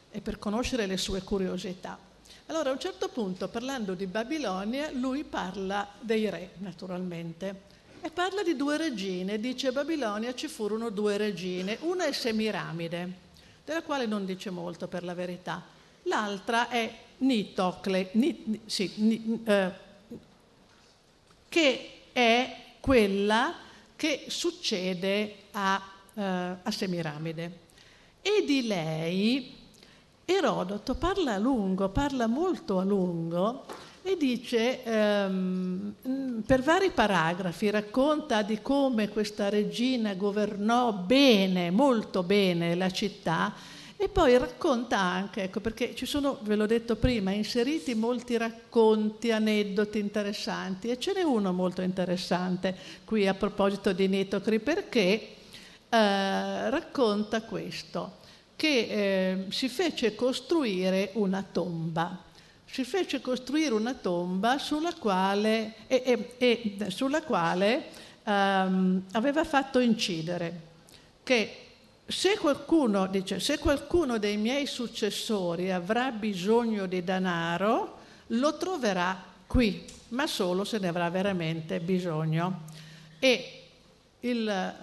e 0.09 0.21
per 0.21 0.39
conoscere 0.39 0.85
le 0.85 0.97
sue 0.97 1.21
curiosità. 1.21 1.97
Allora 2.47 2.69
a 2.69 2.73
un 2.73 2.79
certo 2.79 3.09
punto, 3.09 3.47
parlando 3.47 3.93
di 3.93 4.07
Babilonia, 4.07 4.89
lui 4.91 5.23
parla 5.23 5.87
dei 5.99 6.27
re, 6.29 6.51
naturalmente 6.57 7.68
e 8.01 8.09
parla 8.11 8.43
di 8.43 8.55
due 8.55 8.77
regine. 8.77 9.39
Dice 9.39 9.67
a 9.67 9.71
Babilonia 9.71 10.33
ci 10.33 10.47
furono 10.47 10.89
due 10.89 11.17
regine, 11.17 11.77
una 11.81 12.05
è 12.05 12.11
Semiramide, 12.11 13.13
della 13.65 13.83
quale 13.83 14.05
non 14.05 14.25
dice 14.25 14.49
molto 14.49 14.87
per 14.87 15.03
la 15.03 15.13
verità, 15.13 15.63
l'altra 16.03 16.69
è 16.69 16.93
Nitocle, 17.17 18.09
ni, 18.13 18.61
sì, 18.65 18.91
ni, 18.95 19.41
eh, 19.45 19.71
che 21.49 21.89
è 22.13 22.55
quella 22.79 23.55
che 23.95 24.25
succede 24.27 25.35
a, 25.51 25.81
eh, 26.13 26.21
a 26.21 26.71
Semiramide. 26.71 27.67
E 28.21 28.43
di 28.45 28.67
lei 28.67 29.57
Erodoto 30.25 30.93
parla 30.93 31.33
a 31.33 31.37
lungo, 31.39 31.89
parla 31.89 32.27
molto 32.27 32.77
a 32.77 32.83
lungo, 32.83 33.65
e 34.09 34.17
dice, 34.17 34.83
ehm, 34.83 35.93
per 36.43 36.63
vari 36.63 36.89
paragrafi, 36.89 37.69
racconta 37.69 38.41
di 38.41 38.59
come 38.59 39.09
questa 39.09 39.49
regina 39.49 40.15
governò 40.15 40.91
bene, 40.93 41.69
molto 41.69 42.23
bene 42.23 42.73
la 42.73 42.89
città 42.89 43.53
e 43.95 44.09
poi 44.09 44.35
racconta 44.39 44.97
anche, 44.97 45.43
ecco 45.43 45.59
perché 45.59 45.93
ci 45.93 46.07
sono, 46.07 46.39
ve 46.41 46.55
l'ho 46.55 46.65
detto 46.65 46.95
prima, 46.95 47.29
inseriti 47.29 47.93
molti 47.93 48.35
racconti, 48.35 49.29
aneddoti 49.29 49.99
interessanti 49.99 50.89
e 50.89 50.97
ce 50.97 51.13
n'è 51.13 51.21
uno 51.21 51.53
molto 51.53 51.81
interessante 51.81 52.75
qui 53.05 53.27
a 53.27 53.35
proposito 53.35 53.93
di 53.93 54.07
Nitocri 54.07 54.59
perché 54.59 55.35
eh, 55.87 56.69
racconta 56.71 57.43
questo, 57.43 58.17
che 58.55 58.87
eh, 58.89 59.45
si 59.49 59.69
fece 59.69 60.15
costruire 60.15 61.11
una 61.13 61.43
tomba 61.43 62.27
si 62.71 62.83
fece 62.83 63.19
costruire 63.19 63.73
una 63.73 63.93
tomba 63.93 64.57
sulla 64.59 64.93
quale, 64.93 65.73
e, 65.87 66.03
e, 66.05 66.75
e, 66.77 66.89
sulla 66.91 67.23
quale 67.23 67.85
um, 68.23 69.01
aveva 69.13 69.43
fatto 69.43 69.79
incidere 69.79 70.67
che 71.23 71.65
se 72.05 72.37
qualcuno, 72.37 73.07
dice, 73.07 73.39
se 73.39 73.59
qualcuno 73.59 74.17
dei 74.17 74.37
miei 74.37 74.65
successori 74.65 75.71
avrà 75.71 76.11
bisogno 76.11 76.87
di 76.87 77.03
denaro, 77.03 77.97
lo 78.27 78.57
troverà 78.57 79.23
qui, 79.45 79.85
ma 80.09 80.25
solo 80.25 80.63
se 80.63 80.79
ne 80.79 80.87
avrà 80.87 81.09
veramente 81.09 81.79
bisogno. 81.79 82.61
E 83.19 83.63
il, 84.21 84.75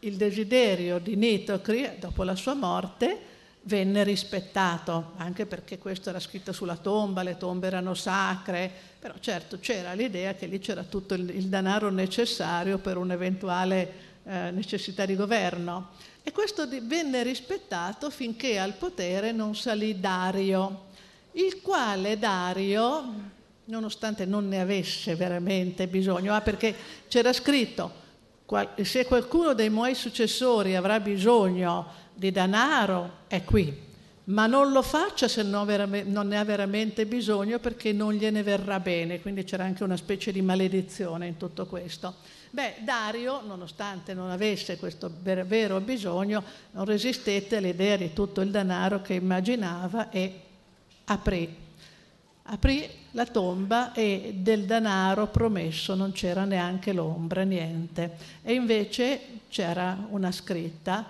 il 0.00 0.16
desiderio 0.16 0.98
di 0.98 1.14
Nitocri, 1.14 1.90
dopo 2.00 2.24
la 2.24 2.34
sua 2.34 2.54
morte, 2.54 3.27
venne 3.68 4.02
rispettato, 4.02 5.12
anche 5.18 5.44
perché 5.44 5.78
questo 5.78 6.08
era 6.08 6.18
scritto 6.18 6.52
sulla 6.52 6.76
tomba, 6.76 7.22
le 7.22 7.36
tombe 7.36 7.66
erano 7.66 7.92
sacre, 7.92 8.70
però 8.98 9.14
certo 9.20 9.58
c'era 9.60 9.92
l'idea 9.92 10.34
che 10.34 10.46
lì 10.46 10.58
c'era 10.58 10.82
tutto 10.82 11.12
il, 11.12 11.28
il 11.28 11.48
denaro 11.48 11.90
necessario 11.90 12.78
per 12.78 12.96
un'eventuale 12.96 13.92
eh, 14.24 14.50
necessità 14.52 15.04
di 15.04 15.14
governo. 15.14 15.90
E 16.22 16.32
questo 16.32 16.64
di, 16.64 16.80
venne 16.82 17.22
rispettato 17.22 18.08
finché 18.08 18.58
al 18.58 18.72
potere 18.72 19.32
non 19.32 19.54
salì 19.54 20.00
Dario, 20.00 20.86
il 21.32 21.60
quale 21.60 22.18
Dario, 22.18 23.04
nonostante 23.66 24.24
non 24.24 24.48
ne 24.48 24.60
avesse 24.60 25.14
veramente 25.14 25.86
bisogno, 25.88 26.34
ah, 26.34 26.40
perché 26.40 26.74
c'era 27.06 27.34
scritto, 27.34 28.06
se 28.80 29.04
qualcuno 29.04 29.52
dei 29.52 29.68
miei 29.68 29.94
successori 29.94 30.74
avrà 30.74 31.00
bisogno 31.00 32.06
di 32.18 32.32
denaro 32.32 33.10
è 33.28 33.44
qui, 33.44 33.86
ma 34.24 34.46
non 34.46 34.72
lo 34.72 34.82
faccia 34.82 35.28
se 35.28 35.42
non, 35.42 35.66
ne 35.66 36.38
ha 36.38 36.44
veramente 36.44 37.06
bisogno 37.06 37.60
perché 37.60 37.92
non 37.92 38.12
gliene 38.12 38.42
verrà 38.42 38.80
bene, 38.80 39.20
quindi 39.20 39.44
c'era 39.44 39.64
anche 39.64 39.84
una 39.84 39.96
specie 39.96 40.32
di 40.32 40.42
maledizione 40.42 41.28
in 41.28 41.36
tutto 41.36 41.66
questo. 41.66 42.16
Beh, 42.50 42.78
Dario, 42.80 43.42
nonostante 43.46 44.14
non 44.14 44.30
avesse 44.30 44.78
questo 44.78 45.10
vero 45.22 45.80
bisogno, 45.80 46.42
non 46.72 46.84
resistette 46.84 47.56
all'idea 47.56 47.96
di 47.96 48.12
tutto 48.12 48.40
il 48.40 48.50
denaro 48.50 49.00
che 49.00 49.14
immaginava 49.14 50.10
e 50.10 50.40
aprì 51.04 51.66
Aprì 52.50 52.88
la 53.10 53.26
tomba 53.26 53.92
e 53.92 54.32
del 54.38 54.64
denaro 54.64 55.26
promesso 55.26 55.94
non 55.94 56.12
c'era 56.12 56.44
neanche 56.44 56.94
l'ombra, 56.94 57.42
niente. 57.42 58.16
E 58.42 58.54
invece 58.54 59.20
c'era 59.50 60.06
una 60.08 60.32
scritta 60.32 61.04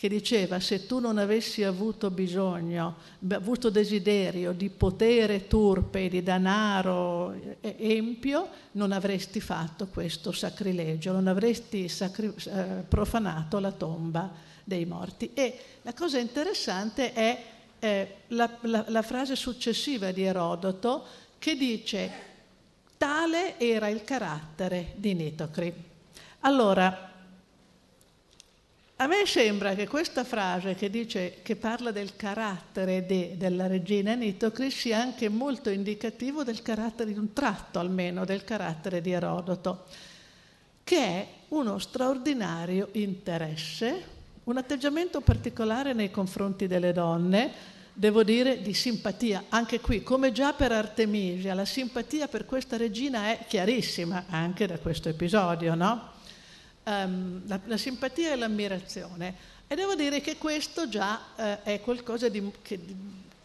che 0.00 0.08
diceva 0.08 0.60
se 0.60 0.86
tu 0.86 0.98
non 0.98 1.18
avessi 1.18 1.62
avuto 1.62 2.10
bisogno, 2.10 2.96
avuto 3.32 3.68
desiderio 3.68 4.52
di 4.52 4.70
potere 4.70 5.46
turpe, 5.46 6.08
di 6.08 6.22
denaro 6.22 7.34
empio, 7.60 8.48
non 8.72 8.92
avresti 8.92 9.40
fatto 9.40 9.88
questo 9.88 10.32
sacrilegio, 10.32 11.12
non 11.12 11.26
avresti 11.26 11.86
sacri- 11.90 12.32
eh, 12.46 12.82
profanato 12.88 13.58
la 13.58 13.72
tomba 13.72 14.32
dei 14.64 14.86
morti. 14.86 15.32
E 15.34 15.58
la 15.82 15.92
cosa 15.92 16.16
interessante 16.16 17.12
è 17.12 17.44
eh, 17.78 18.14
la, 18.28 18.50
la, 18.62 18.86
la 18.88 19.02
frase 19.02 19.36
successiva 19.36 20.12
di 20.12 20.22
Erodoto 20.22 21.04
che 21.38 21.56
dice 21.56 22.10
tale 22.96 23.58
era 23.58 23.88
il 23.88 24.02
carattere 24.02 24.94
di 24.96 25.12
Nitocri. 25.12 25.74
Allora, 26.40 27.09
a 29.02 29.06
me 29.06 29.24
sembra 29.24 29.74
che 29.74 29.88
questa 29.88 30.24
frase 30.24 30.74
che, 30.74 30.90
dice, 30.90 31.38
che 31.40 31.56
parla 31.56 31.90
del 31.90 32.16
carattere 32.16 33.06
de, 33.06 33.34
della 33.38 33.66
regina 33.66 34.12
Nitocris 34.12 34.76
sia 34.76 35.00
anche 35.00 35.30
molto 35.30 35.70
indicativo 35.70 36.44
del 36.44 36.60
carattere, 36.60 37.10
di 37.10 37.18
un 37.18 37.32
tratto 37.32 37.78
almeno, 37.78 38.26
del 38.26 38.44
carattere 38.44 39.00
di 39.00 39.10
Erodoto, 39.10 39.86
che 40.84 40.98
è 40.98 41.26
uno 41.48 41.78
straordinario 41.78 42.90
interesse, 42.92 44.04
un 44.44 44.58
atteggiamento 44.58 45.22
particolare 45.22 45.94
nei 45.94 46.10
confronti 46.10 46.66
delle 46.66 46.92
donne, 46.92 47.52
devo 47.94 48.22
dire 48.22 48.60
di 48.60 48.74
simpatia. 48.74 49.44
Anche 49.48 49.80
qui, 49.80 50.02
come 50.02 50.30
già 50.30 50.52
per 50.52 50.72
Artemisia, 50.72 51.54
la 51.54 51.64
simpatia 51.64 52.28
per 52.28 52.44
questa 52.44 52.76
regina 52.76 53.30
è 53.30 53.46
chiarissima 53.48 54.26
anche 54.28 54.66
da 54.66 54.78
questo 54.78 55.08
episodio, 55.08 55.74
no? 55.74 56.09
Um, 56.84 57.42
la, 57.46 57.60
la, 57.64 57.76
simpatia 57.76 58.32
e 58.32 58.36
l'ammirazione. 58.36 59.34
E 59.66 59.74
devo 59.74 59.94
dire 59.94 60.20
che 60.20 60.36
questo 60.36 60.88
già 60.88 61.20
uh, 61.36 61.42
è 61.62 61.80
qualcosa 61.80 62.28
di, 62.28 62.50
che 62.62 62.84
di, 62.84 62.96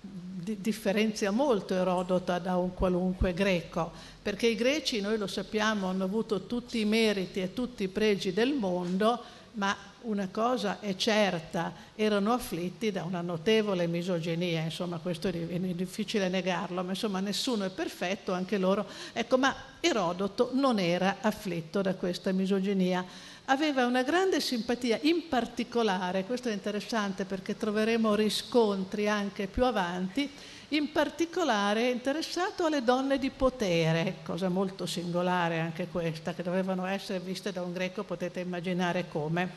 di, 0.01 0.61
differenzia 0.61 1.31
molto 1.31 1.73
Erodoto 1.73 2.37
da 2.39 2.57
un 2.57 2.73
qualunque 2.73 3.33
greco, 3.33 3.91
perché 4.21 4.47
i 4.47 4.55
greci, 4.55 5.01
noi 5.01 5.17
lo 5.17 5.27
sappiamo, 5.27 5.87
hanno 5.87 6.03
avuto 6.03 6.45
tutti 6.45 6.79
i 6.79 6.85
meriti 6.85 7.41
e 7.41 7.53
tutti 7.53 7.83
i 7.83 7.87
pregi 7.87 8.33
del 8.33 8.53
mondo, 8.53 9.23
ma 9.55 9.75
una 10.01 10.29
cosa 10.31 10.79
è 10.79 10.95
certa, 10.95 11.73
erano 11.95 12.31
afflitti 12.31 12.91
da 12.91 13.03
una 13.03 13.21
notevole 13.21 13.87
misoginia, 13.87 14.61
insomma 14.61 14.99
questo 14.99 15.27
è 15.27 15.31
difficile 15.31 16.29
negarlo, 16.29 16.83
ma 16.83 16.91
insomma 16.91 17.19
nessuno 17.19 17.65
è 17.65 17.69
perfetto, 17.69 18.31
anche 18.31 18.57
loro. 18.57 18.85
Ecco, 19.13 19.37
ma 19.37 19.55
Erodoto 19.79 20.51
non 20.53 20.79
era 20.79 21.17
afflitto 21.21 21.81
da 21.81 21.95
questa 21.95 22.31
misoginia 22.31 23.05
aveva 23.45 23.85
una 23.85 24.03
grande 24.03 24.39
simpatia, 24.39 24.99
in 25.03 25.27
particolare, 25.27 26.25
questo 26.25 26.49
è 26.49 26.53
interessante 26.53 27.25
perché 27.25 27.55
troveremo 27.57 28.15
riscontri 28.15 29.07
anche 29.07 29.47
più 29.47 29.65
avanti, 29.65 30.29
in 30.69 30.91
particolare 30.91 31.89
interessato 31.89 32.65
alle 32.65 32.83
donne 32.83 33.19
di 33.19 33.29
potere, 33.29 34.17
cosa 34.23 34.49
molto 34.49 34.85
singolare 34.85 35.59
anche 35.59 35.87
questa, 35.91 36.33
che 36.33 36.43
dovevano 36.43 36.85
essere 36.85 37.19
viste 37.19 37.51
da 37.51 37.61
un 37.61 37.73
greco, 37.73 38.03
potete 38.03 38.39
immaginare 38.39 39.07
come. 39.07 39.49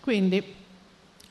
Quindi, 0.00 0.42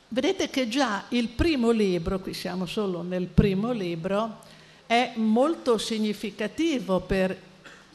vedete 0.08 0.50
che 0.50 0.70
già 0.70 1.06
il 1.10 1.28
primo 1.28 1.72
libro, 1.72 2.20
qui 2.20 2.34
siamo 2.34 2.66
solo 2.66 3.02
nel 3.02 3.28
primo 3.28 3.72
libro, 3.72 4.40
è 4.86 5.12
molto 5.16 5.78
significativo 5.78 7.02
per 7.02 7.38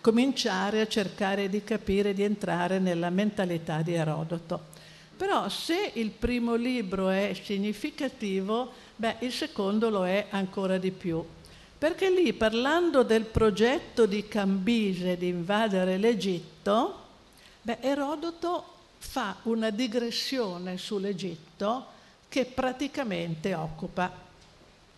cominciare 0.00 0.82
a 0.82 0.86
cercare 0.86 1.48
di 1.48 1.64
capire, 1.64 2.12
di 2.12 2.22
entrare 2.22 2.78
nella 2.78 3.08
mentalità 3.08 3.80
di 3.80 3.94
Erodoto. 3.94 4.72
Però 5.16 5.48
se 5.48 5.92
il 5.94 6.10
primo 6.10 6.54
libro 6.54 7.08
è 7.08 7.34
significativo, 7.40 8.72
beh, 8.96 9.16
il 9.20 9.32
secondo 9.32 9.90
lo 9.90 10.06
è 10.06 10.26
ancora 10.30 10.78
di 10.78 10.90
più. 10.90 11.24
Perché 11.76 12.10
lì, 12.10 12.32
parlando 12.32 13.02
del 13.02 13.24
progetto 13.24 14.06
di 14.06 14.26
Cambise 14.26 15.16
di 15.16 15.28
invadere 15.28 15.98
l'Egitto, 15.98 17.02
beh, 17.62 17.78
Erodoto 17.80 18.72
fa 18.98 19.36
una 19.42 19.70
digressione 19.70 20.78
sull'Egitto 20.78 21.86
che 22.28 22.46
praticamente 22.46 23.54
occupa 23.54 24.10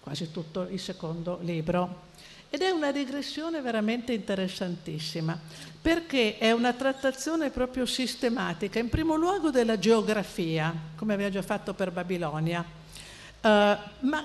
quasi 0.00 0.30
tutto 0.30 0.68
il 0.70 0.78
secondo 0.78 1.38
libro. 1.42 2.04
Ed 2.48 2.62
è 2.62 2.70
una 2.70 2.92
digressione 2.92 3.60
veramente 3.60 4.12
interessantissima, 4.12 5.38
perché 5.82 6.38
è 6.38 6.52
una 6.52 6.72
trattazione 6.72 7.50
proprio 7.50 7.84
sistematica, 7.84 8.78
in 8.78 8.88
primo 8.88 9.16
luogo 9.16 9.50
della 9.50 9.78
geografia, 9.78 10.72
come 10.94 11.14
abbiamo 11.14 11.32
già 11.32 11.42
fatto 11.42 11.74
per 11.74 11.90
Babilonia, 11.90 12.64
uh, 13.46 14.06
ma 14.06 14.24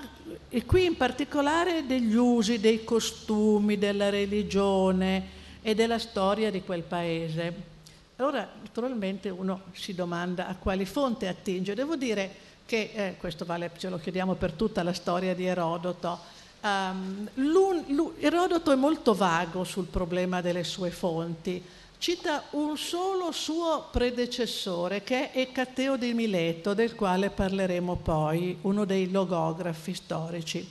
qui 0.66 0.84
in 0.84 0.96
particolare 0.96 1.86
degli 1.86 2.14
usi, 2.14 2.60
dei 2.60 2.84
costumi, 2.84 3.78
della 3.78 4.10
religione 4.10 5.40
e 5.62 5.74
della 5.74 5.98
storia 5.98 6.50
di 6.50 6.62
quel 6.62 6.82
paese. 6.82 7.70
Allora, 8.16 8.48
naturalmente 8.62 9.28
uno 9.30 9.62
si 9.72 9.94
domanda 9.94 10.46
a 10.46 10.56
quali 10.56 10.84
fonti 10.84 11.26
attinge. 11.26 11.74
Devo 11.74 11.96
dire 11.96 12.30
che, 12.66 12.90
eh, 12.94 13.16
questo 13.18 13.44
vale, 13.44 13.70
ce 13.76 13.88
lo 13.88 13.98
chiediamo 13.98 14.34
per 14.34 14.52
tutta 14.52 14.82
la 14.82 14.92
storia 14.92 15.34
di 15.34 15.46
Erodoto, 15.46 16.40
Um, 16.62 17.28
Erodoto 18.20 18.70
è 18.70 18.76
molto 18.76 19.14
vago 19.14 19.64
sul 19.64 19.86
problema 19.86 20.40
delle 20.40 20.62
sue 20.62 20.90
fonti. 20.90 21.60
Cita 22.02 22.46
un 22.50 22.76
solo 22.76 23.30
suo 23.30 23.86
predecessore 23.92 25.04
che 25.04 25.30
è 25.30 25.38
Ecateo 25.38 25.96
di 25.96 26.12
Mileto, 26.14 26.74
del 26.74 26.96
quale 26.96 27.30
parleremo 27.30 27.94
poi, 27.94 28.58
uno 28.62 28.84
dei 28.84 29.08
logografi 29.08 29.94
storici. 29.94 30.68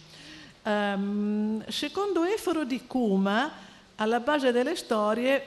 Um, 0.64 1.64
secondo 1.70 2.26
Eforo 2.26 2.66
di 2.66 2.86
Cuma, 2.86 3.50
alla 3.96 4.20
base 4.20 4.52
delle 4.52 4.76
storie 4.76 5.42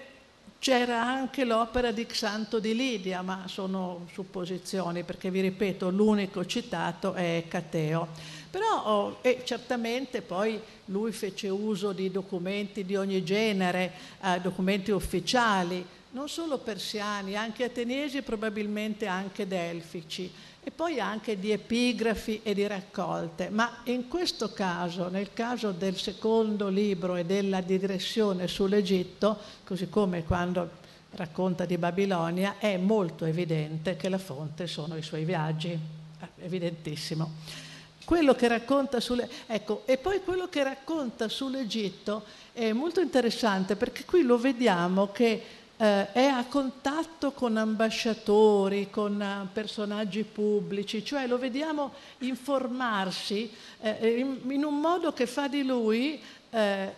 c'era 0.58 1.02
anche 1.02 1.44
l'opera 1.44 1.90
di 1.92 2.06
Xanto 2.06 2.60
di 2.60 2.74
Lidia, 2.74 3.20
ma 3.20 3.42
sono 3.44 4.06
supposizioni 4.10 5.02
perché 5.02 5.30
vi 5.30 5.42
ripeto, 5.42 5.90
l'unico 5.90 6.46
citato 6.46 7.12
è 7.12 7.42
Ecateo. 7.44 8.08
Però 8.54 8.84
oh, 8.84 9.16
e 9.20 9.40
certamente 9.42 10.22
poi 10.22 10.60
lui 10.84 11.10
fece 11.10 11.48
uso 11.48 11.90
di 11.90 12.08
documenti 12.12 12.84
di 12.84 12.94
ogni 12.94 13.24
genere, 13.24 13.90
eh, 14.22 14.38
documenti 14.40 14.92
ufficiali, 14.92 15.84
non 16.12 16.28
solo 16.28 16.58
persiani, 16.58 17.34
anche 17.34 17.64
ateniesi 17.64 18.18
e 18.18 18.22
probabilmente 18.22 19.08
anche 19.08 19.48
delfici, 19.48 20.30
e 20.62 20.70
poi 20.70 21.00
anche 21.00 21.36
di 21.36 21.50
epigrafi 21.50 22.42
e 22.44 22.54
di 22.54 22.64
raccolte. 22.68 23.48
Ma 23.48 23.78
in 23.86 24.06
questo 24.06 24.52
caso, 24.52 25.08
nel 25.08 25.32
caso 25.32 25.72
del 25.72 25.96
secondo 25.96 26.68
libro 26.68 27.16
e 27.16 27.24
della 27.24 27.60
digressione 27.60 28.46
sull'Egitto, 28.46 29.36
così 29.64 29.88
come 29.88 30.22
quando 30.22 30.70
racconta 31.16 31.64
di 31.64 31.76
Babilonia, 31.76 32.58
è 32.58 32.76
molto 32.76 33.24
evidente 33.24 33.96
che 33.96 34.08
la 34.08 34.18
fonte 34.18 34.68
sono 34.68 34.96
i 34.96 35.02
suoi 35.02 35.24
viaggi, 35.24 35.76
evidentissimo. 36.38 37.63
Quello 38.04 38.34
che 38.34 38.48
racconta 38.48 39.00
sulle... 39.00 39.28
Ecco, 39.46 39.82
e 39.86 39.96
poi 39.96 40.20
quello 40.22 40.48
che 40.48 40.62
racconta 40.62 41.28
sull'Egitto 41.28 42.24
è 42.52 42.72
molto 42.72 43.00
interessante 43.00 43.76
perché 43.76 44.04
qui 44.04 44.22
lo 44.22 44.38
vediamo 44.38 45.10
che 45.10 45.42
eh, 45.76 46.12
è 46.12 46.24
a 46.26 46.44
contatto 46.44 47.32
con 47.32 47.56
ambasciatori, 47.56 48.90
con 48.90 49.20
uh, 49.20 49.52
personaggi 49.52 50.22
pubblici, 50.22 51.04
cioè 51.04 51.26
lo 51.26 51.38
vediamo 51.38 51.94
informarsi 52.18 53.50
eh, 53.80 54.18
in, 54.18 54.38
in, 54.48 54.64
un 54.64 54.78
modo 54.78 55.12
che 55.12 55.26
fa 55.26 55.48
di 55.48 55.64
lui, 55.64 56.20
eh, 56.50 56.92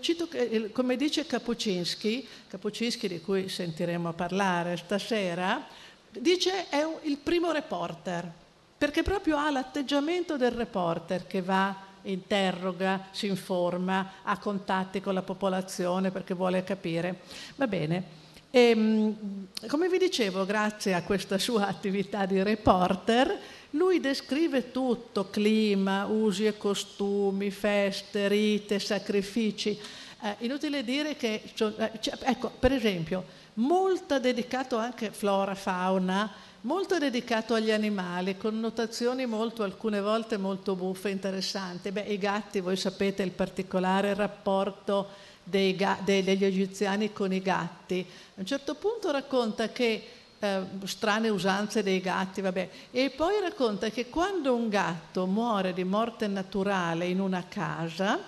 cito, 0.00 0.28
come 0.72 0.96
dice 0.96 1.24
Kapuczynski, 1.26 2.26
Kapuczynski 2.48 3.06
di 3.06 3.20
cui 3.20 3.48
sentiremo 3.48 4.12
parlare 4.12 4.76
stasera, 4.76 5.64
dice 6.10 6.68
è 6.68 6.84
il 7.02 7.18
primo 7.18 7.52
reporter 7.52 8.44
perché 8.78 9.02
proprio 9.02 9.38
ha 9.38 9.50
l'atteggiamento 9.50 10.36
del 10.36 10.50
reporter 10.50 11.26
che 11.26 11.42
va, 11.42 11.74
interroga, 12.02 13.08
si 13.10 13.26
informa, 13.26 14.12
ha 14.22 14.38
contatti 14.38 15.00
con 15.00 15.14
la 15.14 15.22
popolazione 15.22 16.10
perché 16.10 16.34
vuole 16.34 16.64
capire. 16.64 17.20
Va 17.56 17.66
bene. 17.66 18.24
E, 18.50 18.70
ehm, 18.70 19.46
come 19.66 19.88
vi 19.88 19.98
dicevo, 19.98 20.44
grazie 20.44 20.94
a 20.94 21.02
questa 21.02 21.38
sua 21.38 21.66
attività 21.68 22.26
di 22.26 22.42
reporter, 22.42 23.38
lui 23.70 24.00
descrive 24.00 24.70
tutto, 24.70 25.28
clima, 25.28 26.06
usi 26.06 26.46
e 26.46 26.56
costumi, 26.56 27.50
feste, 27.50 28.28
rite, 28.28 28.78
sacrifici. 28.78 29.78
Eh, 30.22 30.36
inutile 30.40 30.82
dire 30.82 31.16
che, 31.16 31.42
cioè, 31.54 31.92
ecco, 32.22 32.50
per 32.58 32.72
esempio, 32.72 33.24
molto 33.54 34.18
dedicato 34.18 34.76
anche 34.78 35.10
flora, 35.10 35.54
fauna, 35.54 36.32
molto 36.66 36.98
dedicato 36.98 37.54
agli 37.54 37.70
animali, 37.70 38.36
con 38.36 38.58
notazioni 38.58 39.24
molto, 39.24 39.62
alcune 39.62 40.00
volte 40.00 40.36
molto 40.36 40.74
buffe 40.74 41.10
interessanti. 41.10 41.92
Beh, 41.92 42.02
i 42.02 42.18
gatti, 42.18 42.60
voi 42.60 42.76
sapete 42.76 43.22
il 43.22 43.30
particolare 43.30 44.14
rapporto 44.14 45.08
dei, 45.44 45.76
degli 46.04 46.44
egiziani 46.44 47.12
con 47.12 47.32
i 47.32 47.40
gatti. 47.40 48.04
A 48.08 48.40
un 48.40 48.46
certo 48.46 48.74
punto 48.74 49.12
racconta 49.12 49.70
che 49.70 50.08
eh, 50.38 50.60
strane 50.84 51.28
usanze 51.28 51.84
dei 51.84 52.00
gatti, 52.00 52.40
vabbè. 52.40 52.68
E 52.90 53.10
poi 53.10 53.40
racconta 53.40 53.88
che 53.90 54.08
quando 54.08 54.52
un 54.54 54.68
gatto 54.68 55.24
muore 55.26 55.72
di 55.72 55.84
morte 55.84 56.26
naturale 56.26 57.06
in 57.06 57.20
una 57.20 57.44
casa, 57.48 58.18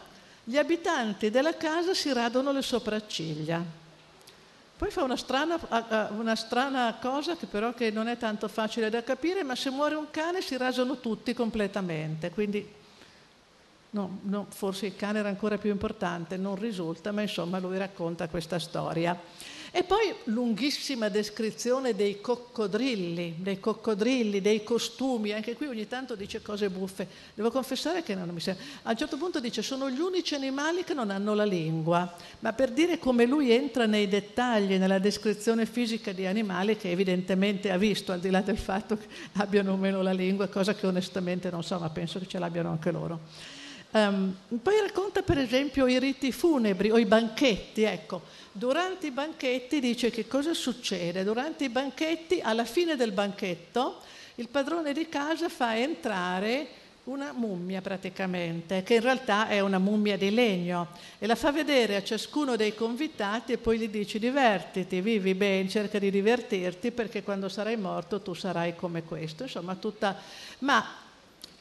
gli 0.44 0.56
abitanti 0.56 1.30
della 1.30 1.56
casa 1.56 1.92
si 1.92 2.12
radono 2.12 2.52
le 2.52 2.62
sopracciglia. 2.62 3.87
Poi 4.78 4.90
fa 4.92 5.02
una 5.02 5.16
strana, 5.16 5.58
una 6.16 6.36
strana 6.36 6.98
cosa 7.00 7.34
che 7.34 7.46
però 7.46 7.74
che 7.74 7.90
non 7.90 8.06
è 8.06 8.16
tanto 8.16 8.46
facile 8.46 8.88
da 8.90 9.02
capire, 9.02 9.42
ma 9.42 9.56
se 9.56 9.70
muore 9.70 9.96
un 9.96 10.08
cane 10.12 10.40
si 10.40 10.56
rasano 10.56 11.00
tutti 11.00 11.34
completamente, 11.34 12.30
quindi 12.30 12.64
no, 13.90 14.18
no, 14.22 14.46
forse 14.50 14.86
il 14.86 14.94
cane 14.94 15.18
era 15.18 15.28
ancora 15.28 15.58
più 15.58 15.70
importante, 15.70 16.36
non 16.36 16.54
risulta, 16.54 17.10
ma 17.10 17.22
insomma 17.22 17.58
lui 17.58 17.76
racconta 17.76 18.28
questa 18.28 18.60
storia. 18.60 19.18
E 19.70 19.82
poi 19.84 20.14
lunghissima 20.24 21.08
descrizione 21.08 21.94
dei 21.94 22.20
coccodrilli, 22.20 23.36
dei 23.38 23.60
coccodrilli, 23.60 24.40
dei 24.40 24.62
costumi, 24.62 25.32
anche 25.32 25.54
qui 25.54 25.66
ogni 25.66 25.86
tanto 25.86 26.14
dice 26.14 26.40
cose 26.40 26.70
buffe. 26.70 27.06
Devo 27.34 27.50
confessare 27.50 28.02
che 28.02 28.14
non 28.14 28.28
mi 28.30 28.40
sembra. 28.40 28.64
A 28.84 28.90
un 28.90 28.96
certo 28.96 29.18
punto 29.18 29.40
dice 29.40 29.60
sono 29.60 29.90
gli 29.90 30.00
unici 30.00 30.34
animali 30.34 30.84
che 30.84 30.94
non 30.94 31.10
hanno 31.10 31.34
la 31.34 31.44
lingua, 31.44 32.14
ma 32.40 32.52
per 32.54 32.70
dire 32.70 32.98
come 32.98 33.26
lui 33.26 33.52
entra 33.52 33.84
nei 33.86 34.08
dettagli, 34.08 34.76
nella 34.76 34.98
descrizione 34.98 35.66
fisica 35.66 36.12
di 36.12 36.24
animali 36.24 36.76
che 36.76 36.90
evidentemente 36.90 37.70
ha 37.70 37.76
visto, 37.76 38.12
al 38.12 38.20
di 38.20 38.30
là 38.30 38.40
del 38.40 38.58
fatto 38.58 38.96
che 38.96 39.06
abbiano 39.34 39.72
o 39.72 39.76
meno 39.76 40.00
la 40.00 40.12
lingua, 40.12 40.48
cosa 40.48 40.74
che 40.74 40.86
onestamente 40.86 41.50
non 41.50 41.62
so, 41.62 41.78
ma 41.78 41.90
penso 41.90 42.18
che 42.18 42.26
ce 42.26 42.38
l'abbiano 42.38 42.70
anche 42.70 42.90
loro. 42.90 43.20
Um, 43.90 44.34
poi 44.62 44.80
racconta 44.80 45.22
per 45.22 45.38
esempio 45.38 45.86
i 45.86 45.98
riti 45.98 46.30
funebri 46.30 46.90
o 46.90 46.98
i 46.98 47.06
banchetti, 47.06 47.84
ecco. 47.84 48.20
Durante 48.58 49.06
i 49.06 49.12
banchetti 49.12 49.78
dice 49.78 50.10
che 50.10 50.26
cosa 50.26 50.52
succede? 50.52 51.22
Durante 51.22 51.62
i 51.62 51.68
banchetti, 51.68 52.40
alla 52.40 52.64
fine 52.64 52.96
del 52.96 53.12
banchetto, 53.12 54.00
il 54.34 54.48
padrone 54.48 54.92
di 54.92 55.08
casa 55.08 55.48
fa 55.48 55.78
entrare 55.78 56.66
una 57.04 57.30
mummia 57.30 57.80
praticamente, 57.80 58.82
che 58.82 58.94
in 58.94 59.00
realtà 59.00 59.46
è 59.46 59.60
una 59.60 59.78
mummia 59.78 60.18
di 60.18 60.34
legno, 60.34 60.88
e 61.20 61.28
la 61.28 61.36
fa 61.36 61.52
vedere 61.52 61.94
a 61.94 62.02
ciascuno 62.02 62.56
dei 62.56 62.74
convitati 62.74 63.52
e 63.52 63.58
poi 63.58 63.78
gli 63.78 63.88
dice 63.88 64.18
divertiti, 64.18 65.00
vivi 65.00 65.34
bene, 65.34 65.68
cerca 65.68 66.00
di 66.00 66.10
divertirti 66.10 66.90
perché 66.90 67.22
quando 67.22 67.48
sarai 67.48 67.76
morto 67.76 68.20
tu 68.20 68.34
sarai 68.34 68.74
come 68.74 69.04
questo. 69.04 69.44
Insomma, 69.44 69.76
tutta... 69.76 70.20
Ma 70.58 70.84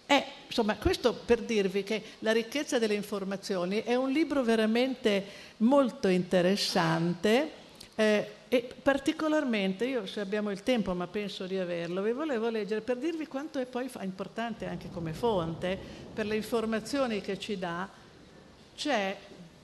è, 0.03 0.25
insomma, 0.47 0.75
questo 0.77 1.13
per 1.13 1.41
dirvi 1.41 1.83
che 1.83 2.03
La 2.19 2.31
ricchezza 2.31 2.79
delle 2.79 2.95
informazioni 2.95 3.83
è 3.83 3.95
un 3.95 4.12
libro 4.12 4.43
veramente 4.43 5.25
molto 5.57 6.07
interessante 6.07 7.51
eh, 7.95 8.31
e 8.49 8.69
particolarmente, 8.81 9.86
io 9.86 10.05
se 10.05 10.21
abbiamo 10.21 10.51
il 10.51 10.63
tempo, 10.63 10.93
ma 10.93 11.07
penso 11.07 11.45
di 11.45 11.57
averlo, 11.57 12.01
vi 12.01 12.13
volevo 12.13 12.49
leggere 12.49 12.81
per 12.81 12.97
dirvi 12.97 13.27
quanto 13.27 13.60
è 13.60 13.65
poi 13.65 13.89
importante 14.01 14.65
anche 14.65 14.89
come 14.89 15.13
fonte 15.13 15.77
per 16.13 16.25
le 16.25 16.36
informazioni 16.36 17.19
che 17.21 17.38
ci 17.38 17.57
dà. 17.57 17.89
C'è 18.75 19.17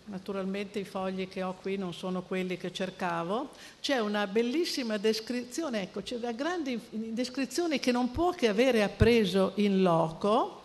Naturalmente 0.06 0.80
i 0.80 0.84
fogli 0.84 1.30
che 1.30 1.43
ho 1.43 1.56
qui 1.62 1.78
non 1.78 1.93
sono 1.93 2.24
quelli 2.24 2.58
che 2.58 2.74
cercavo. 2.74 3.52
C'è 3.80 4.00
una 4.00 4.28
bellissima 4.28 4.98
descrizione, 4.98 5.84
ecco, 5.84 6.02
c'è 6.02 6.17
una 6.17 6.34
grande 6.34 6.78
descrizione 6.89 7.80
che 7.80 7.93
non 7.93 8.12
può 8.12 8.32
che 8.32 8.50
avere 8.50 8.84
appreso 8.84 9.54
in 9.56 9.82
loco 9.82 10.62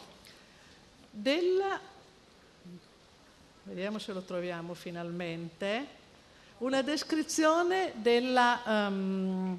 della... 1.20 1.80
Vediamo 3.64 3.98
se 3.98 4.12
lo 4.12 4.22
troviamo 4.22 4.74
finalmente. 4.74 5.96
Una 6.58 6.82
descrizione 6.82 7.92
della, 7.96 8.62
um, 8.64 9.58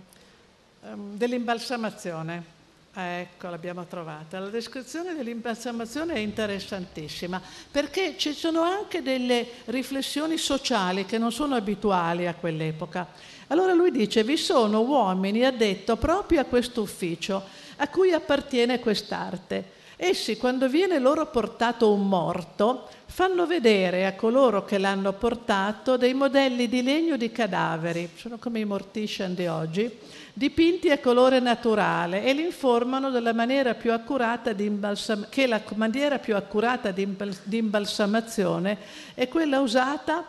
um, 0.81 1.17
dell'imbalsamazione. 1.17 2.57
Ecco, 2.91 3.49
l'abbiamo 3.49 3.85
trovata. 3.85 4.39
La 4.39 4.47
descrizione 4.47 5.13
dell'imbalsamazione 5.13 6.15
è 6.15 6.17
interessantissima 6.17 7.39
perché 7.69 8.15
ci 8.17 8.33
sono 8.33 8.61
anche 8.61 9.03
delle 9.03 9.47
riflessioni 9.65 10.37
sociali 10.37 11.05
che 11.05 11.19
non 11.19 11.31
sono 11.31 11.55
abituali 11.55 12.25
a 12.25 12.33
quell'epoca. 12.33 13.07
Allora 13.47 13.73
lui 13.73 13.91
dice, 13.91 14.23
vi 14.23 14.37
sono 14.37 14.81
uomini 14.81 15.45
addetto 15.45 15.97
proprio 15.97 16.41
a 16.41 16.45
questo 16.45 16.81
ufficio 16.81 17.43
a 17.77 17.87
cui 17.87 18.11
appartiene 18.11 18.79
quest'arte. 18.79 19.77
Essi, 20.01 20.37
quando 20.37 20.69
viene 20.69 20.97
loro 20.97 21.25
portato 21.25 21.91
un 21.91 22.07
morto, 22.07 22.87
fanno 23.07 23.45
vedere 23.45 24.05
a 24.05 24.15
coloro 24.15 24.63
che 24.63 24.77
l'hanno 24.77 25.11
portato 25.11 25.97
dei 25.97 26.13
modelli 26.13 26.69
di 26.69 26.81
legno 26.81 27.17
di 27.17 27.33
cadaveri, 27.33 28.09
sono 28.15 28.37
come 28.37 28.61
i 28.61 28.65
mortician 28.65 29.35
di 29.35 29.47
oggi, 29.47 29.91
dipinti 30.31 30.89
a 30.89 30.99
colore 30.99 31.41
naturale 31.41 32.23
e 32.23 32.31
li 32.31 32.45
informano 32.45 33.09
della 33.09 33.33
maniera 33.33 33.73
più 33.73 33.91
accurata 33.91 34.53
di 34.53 34.63
imbalsam- 34.63 35.27
che 35.27 35.47
la 35.47 35.61
maniera 35.75 36.17
più 36.17 36.33
accurata 36.33 36.91
di, 36.91 37.01
imbals- 37.01 37.41
di 37.43 37.57
imbalsamazione 37.57 38.77
è 39.13 39.27
quella 39.27 39.59
usata 39.59 40.25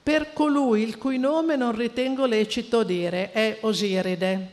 per 0.00 0.32
colui 0.32 0.82
il 0.82 0.96
cui 0.96 1.18
nome 1.18 1.56
non 1.56 1.74
ritengo 1.74 2.24
lecito 2.24 2.84
dire, 2.84 3.32
è 3.32 3.58
Osiride, 3.62 4.48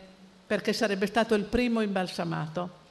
perché 0.47 0.73
sarebbe 0.73 1.06
stato 1.06 1.36
il 1.36 1.43
primo 1.43 1.82
imbalsamato. 1.82 2.84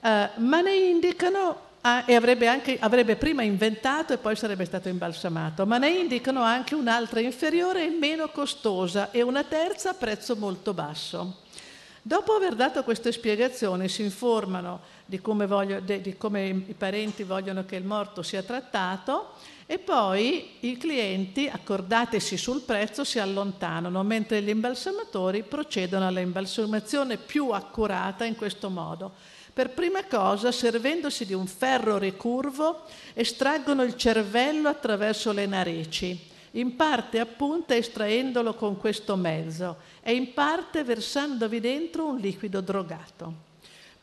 Uh, 0.00 0.40
ma 0.40 0.60
ne 0.60 0.74
indicano 0.74 1.66
Ah, 1.82 2.02
e 2.06 2.16
avrebbe, 2.16 2.48
anche, 2.48 2.76
avrebbe, 2.80 3.14
prima 3.14 3.42
inventato 3.42 4.12
e 4.12 4.18
poi 4.18 4.34
sarebbe 4.34 4.64
stato 4.64 4.88
imbalsamato, 4.88 5.64
ma 5.64 5.78
ne 5.78 5.90
indicano 5.90 6.42
anche 6.42 6.74
un'altra 6.74 7.20
inferiore 7.20 7.86
e 7.86 7.90
meno 7.90 8.28
costosa 8.28 9.12
e 9.12 9.22
una 9.22 9.44
terza 9.44 9.90
a 9.90 9.94
prezzo 9.94 10.34
molto 10.34 10.74
basso. 10.74 11.42
Dopo 12.02 12.32
aver 12.32 12.56
dato 12.56 12.82
queste 12.82 13.12
spiegazioni 13.12 13.88
si 13.88 14.02
informano 14.02 14.80
di 15.06 15.20
come, 15.20 15.46
voglio, 15.46 15.78
di 15.80 16.16
come 16.18 16.48
i 16.48 16.74
parenti 16.76 17.22
vogliono 17.22 17.64
che 17.64 17.76
il 17.76 17.84
morto 17.84 18.22
sia 18.22 18.42
trattato 18.42 19.34
e 19.64 19.78
poi 19.78 20.56
i 20.60 20.76
clienti, 20.76 21.46
accordatesi 21.46 22.36
sul 22.36 22.62
prezzo, 22.62 23.04
si 23.04 23.20
allontanano, 23.20 24.02
mentre 24.02 24.42
gli 24.42 24.48
imbalsamatori 24.48 25.42
procedono 25.44 26.08
all'imbalsamazione 26.08 27.18
più 27.18 27.50
accurata 27.50 28.24
in 28.24 28.34
questo 28.34 28.68
modo. 28.68 29.36
Per 29.58 29.70
prima 29.70 30.04
cosa, 30.04 30.52
servendosi 30.52 31.26
di 31.26 31.34
un 31.34 31.48
ferro 31.48 31.98
ricurvo, 31.98 32.82
estraggono 33.12 33.82
il 33.82 33.96
cervello 33.96 34.68
attraverso 34.68 35.32
le 35.32 35.46
narici 35.46 36.16
in 36.52 36.76
parte 36.76 37.18
appunto 37.18 37.72
estraendolo 37.72 38.54
con 38.54 38.78
questo 38.78 39.16
mezzo 39.16 39.78
e 40.00 40.14
in 40.14 40.32
parte 40.32 40.84
versandovi 40.84 41.58
dentro 41.58 42.06
un 42.06 42.18
liquido 42.18 42.60
drogato. 42.60 43.46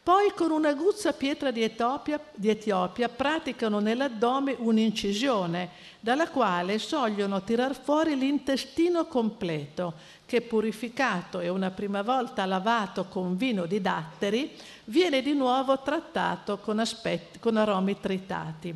Poi 0.03 0.33
con 0.35 0.51
un'aguzza 0.51 1.13
pietra 1.13 1.51
di 1.51 1.63
Etiopia, 1.63 2.19
di 2.35 2.49
Etiopia 2.49 3.07
praticano 3.07 3.79
nell'addome 3.79 4.55
un'incisione 4.59 5.69
dalla 6.01 6.27
quale 6.27 6.79
sogliono 6.79 7.41
tirar 7.43 7.81
fuori 7.81 8.15
l'intestino 8.17 9.05
completo 9.07 9.93
che 10.25 10.41
purificato 10.41 11.39
e 11.39 11.49
una 11.49 11.71
prima 11.71 12.01
volta 12.01 12.45
lavato 12.45 13.05
con 13.05 13.37
vino 13.37 13.65
di 13.65 13.81
datteri 13.81 14.51
viene 14.85 15.21
di 15.21 15.33
nuovo 15.33 15.79
trattato 15.81 16.57
con, 16.57 16.79
aspetti, 16.79 17.39
con 17.39 17.57
aromi 17.57 17.99
tritati. 17.99 18.75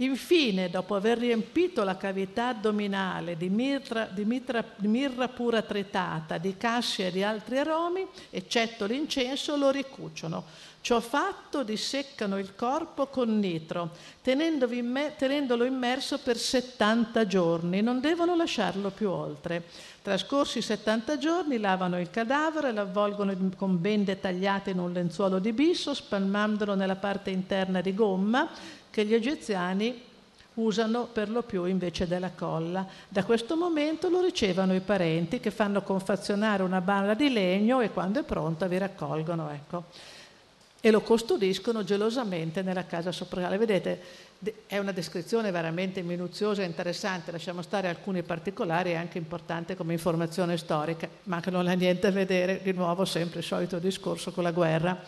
Infine, 0.00 0.70
dopo 0.70 0.94
aver 0.94 1.18
riempito 1.18 1.82
la 1.82 1.96
cavità 1.96 2.48
addominale 2.48 3.36
di 3.36 3.48
mirra, 3.48 4.04
di, 4.04 4.24
mitra, 4.24 4.64
di 4.76 4.86
mirra, 4.86 5.26
pura 5.26 5.62
tritata, 5.62 6.38
di 6.38 6.56
cassia 6.56 7.06
e 7.06 7.10
di 7.10 7.24
altri 7.24 7.58
aromi, 7.58 8.06
eccetto 8.30 8.84
l'incenso, 8.84 9.56
lo 9.56 9.70
ricuciono. 9.70 10.44
Ciò 10.80 11.00
fatto, 11.00 11.64
disseccano 11.64 12.38
il 12.38 12.54
corpo 12.54 13.08
con 13.08 13.40
nitro, 13.40 13.90
tenendolo 14.22 15.64
immerso 15.64 16.18
per 16.20 16.38
70 16.38 17.26
giorni. 17.26 17.82
Non 17.82 18.00
devono 18.00 18.36
lasciarlo 18.36 18.90
più 18.90 19.10
oltre. 19.10 19.64
Trascorsi 20.08 20.62
70 20.62 21.18
giorni, 21.18 21.58
lavano 21.58 22.00
il 22.00 22.08
cadavere, 22.08 22.72
lo 22.72 22.80
avvolgono 22.80 23.36
con 23.58 23.78
bende 23.78 24.18
tagliate 24.18 24.70
in 24.70 24.78
un 24.78 24.90
lenzuolo 24.90 25.38
di 25.38 25.52
bisso, 25.52 25.92
spalmandolo 25.92 26.74
nella 26.74 26.96
parte 26.96 27.28
interna 27.28 27.82
di 27.82 27.92
gomma 27.94 28.48
che 28.88 29.04
gli 29.04 29.12
egiziani 29.12 30.00
usano 30.54 31.08
per 31.12 31.28
lo 31.28 31.42
più 31.42 31.66
invece 31.66 32.06
della 32.06 32.30
colla. 32.30 32.86
Da 33.06 33.22
questo 33.22 33.54
momento 33.54 34.08
lo 34.08 34.22
ricevono 34.22 34.74
i 34.74 34.80
parenti 34.80 35.40
che 35.40 35.50
fanno 35.50 35.82
confezionare 35.82 36.62
una 36.62 36.80
balla 36.80 37.12
di 37.12 37.30
legno 37.30 37.82
e 37.82 37.90
quando 37.90 38.20
è 38.20 38.22
pronta 38.22 38.66
vi 38.66 38.78
raccolgono. 38.78 39.50
Ecco. 39.50 39.84
e 40.80 40.90
lo 40.90 41.02
custodiscono 41.02 41.84
gelosamente 41.84 42.62
nella 42.62 42.86
casa 42.86 43.12
soprale. 43.12 43.58
Vedete, 43.58 44.00
è 44.66 44.78
una 44.78 44.92
descrizione 44.92 45.50
veramente 45.50 46.00
minuziosa 46.02 46.62
e 46.62 46.66
interessante, 46.66 47.32
lasciamo 47.32 47.60
stare 47.62 47.88
alcuni 47.88 48.22
particolari, 48.22 48.92
è 48.92 48.94
anche 48.94 49.18
importante 49.18 49.74
come 49.74 49.94
informazione 49.94 50.56
storica, 50.56 51.08
ma 51.24 51.40
che 51.40 51.50
non 51.50 51.66
ha 51.66 51.72
niente 51.72 52.06
a 52.06 52.10
vedere, 52.12 52.60
di 52.62 52.72
nuovo 52.72 53.04
sempre 53.04 53.40
il 53.40 53.44
solito 53.44 53.78
discorso 53.78 54.30
con 54.30 54.44
la 54.44 54.52
guerra. 54.52 55.02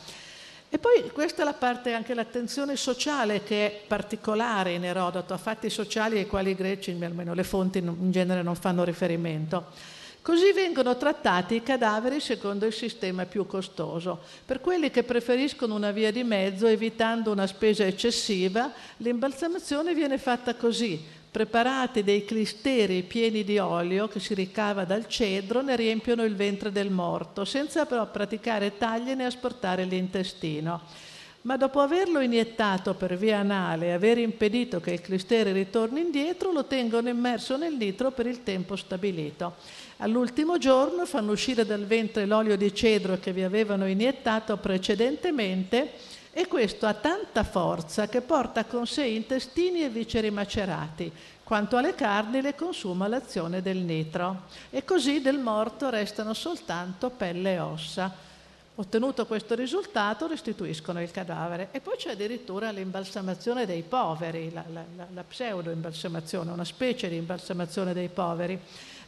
E 0.69 0.79
poi 0.79 1.11
questa 1.13 1.43
è 1.43 1.45
la 1.45 1.53
parte, 1.53 1.95
anche 1.95 2.15
l'attenzione 2.15 2.77
sociale 2.77 3.43
che 3.43 3.67
è 3.67 3.81
particolare 3.87 4.73
in 4.73 4.85
Erodoto, 4.85 5.35
a 5.35 5.39
fatti 5.39 5.71
sociali 5.71 6.19
ai 6.19 6.27
quali 6.27 6.51
i 6.51 6.55
greci, 6.55 6.97
almeno 7.01 7.35
le 7.35 7.45
fonti 7.45 7.79
in 7.79 8.11
genere 8.11 8.43
non 8.43 8.55
fanno 8.57 8.85
riferimento. 8.85 9.99
Così 10.23 10.53
vengono 10.53 10.99
trattati 10.99 11.55
i 11.55 11.63
cadaveri 11.63 12.21
secondo 12.21 12.67
il 12.67 12.75
sistema 12.75 13.25
più 13.25 13.47
costoso. 13.47 14.21
Per 14.45 14.61
quelli 14.61 14.91
che 14.91 15.03
preferiscono 15.03 15.75
una 15.75 15.93
via 15.93 16.13
di 16.13 16.23
mezzo, 16.25 16.67
evitando 16.67 17.33
una 17.33 17.47
spesa 17.47 17.85
eccessiva, 17.85 18.71
l'imbalsamazione 18.99 19.95
viene 19.95 20.19
fatta 20.19 20.55
così. 20.57 21.03
Preparati 21.31 22.05
dei 22.05 22.27
clisteri 22.27 23.03
pieni 23.03 23.45
di 23.45 23.59
olio 23.59 24.09
che 24.09 24.21
si 24.21 24.35
ricava 24.35 24.85
dal 24.85 25.09
cedro, 25.09 25.63
ne 25.63 25.75
riempiono 25.75 26.25
il 26.25 26.35
ventre 26.35 26.71
del 26.71 26.91
morto, 26.91 27.47
senza 27.47 27.87
però 27.87 28.07
praticare 28.11 28.77
tagli 28.77 29.13
né 29.13 29.25
asportare 29.25 29.85
l'intestino 29.85 31.09
ma 31.43 31.57
dopo 31.57 31.81
averlo 31.81 32.21
iniettato 32.21 32.93
per 32.93 33.17
via 33.17 33.39
anale 33.39 33.87
e 33.87 33.93
aver 33.93 34.19
impedito 34.19 34.79
che 34.79 34.91
il 34.93 35.01
clistere 35.01 35.53
ritorni 35.53 36.01
indietro, 36.01 36.53
lo 36.53 36.67
tengono 36.67 37.09
immerso 37.09 37.57
nel 37.57 37.77
nitro 37.77 38.11
per 38.11 38.27
il 38.27 38.43
tempo 38.43 38.77
stabilito. 38.77 39.55
All'ultimo 40.03 40.57
giorno 40.57 41.05
fanno 41.05 41.33
uscire 41.33 41.67
dal 41.67 41.85
ventre 41.85 42.25
l'olio 42.25 42.57
di 42.57 42.75
cedro 42.75 43.19
che 43.19 43.35
vi 43.35 43.43
avevano 43.43 43.87
iniettato 43.87 44.57
precedentemente 44.57 45.93
e 46.33 46.47
questo 46.47 46.87
ha 46.87 46.95
tanta 46.95 47.45
forza 47.45 48.09
che 48.09 48.23
porta 48.23 48.65
con 48.65 48.87
sé 48.87 49.05
intestini 49.05 49.85
e 49.85 49.91
visceri 49.91 50.31
macerati. 50.31 51.13
Quanto 51.45 51.77
alle 51.77 51.95
carni 51.95 52.41
le 52.41 52.55
consuma 52.55 53.09
l'azione 53.09 53.61
del 53.61 53.77
nitro 53.77 54.45
e 54.71 54.87
così 54.87 55.21
del 55.21 55.39
morto 55.39 55.91
restano 55.91 56.33
soltanto 56.33 57.11
pelle 57.11 57.53
e 57.55 57.59
ossa. 57.59 58.29
Ottenuto 58.77 59.27
questo 59.27 59.55
risultato 59.55 60.27
restituiscono 60.27 61.03
il 61.03 61.11
cadavere 61.11 61.69
e 61.73 61.81
poi 61.81 61.97
c'è 61.99 62.13
addirittura 62.13 62.71
l'imbalsamazione 62.71 63.67
dei 63.67 63.83
poveri, 63.83 64.51
la, 64.51 64.65
la, 64.73 65.07
la 65.13 65.25
pseudo-imbalsamazione, 65.25 66.51
una 66.51 66.65
specie 66.65 67.11
di 67.11 67.17
imbalsamazione 67.17 67.93
dei 67.93 68.09
poveri. 68.09 68.59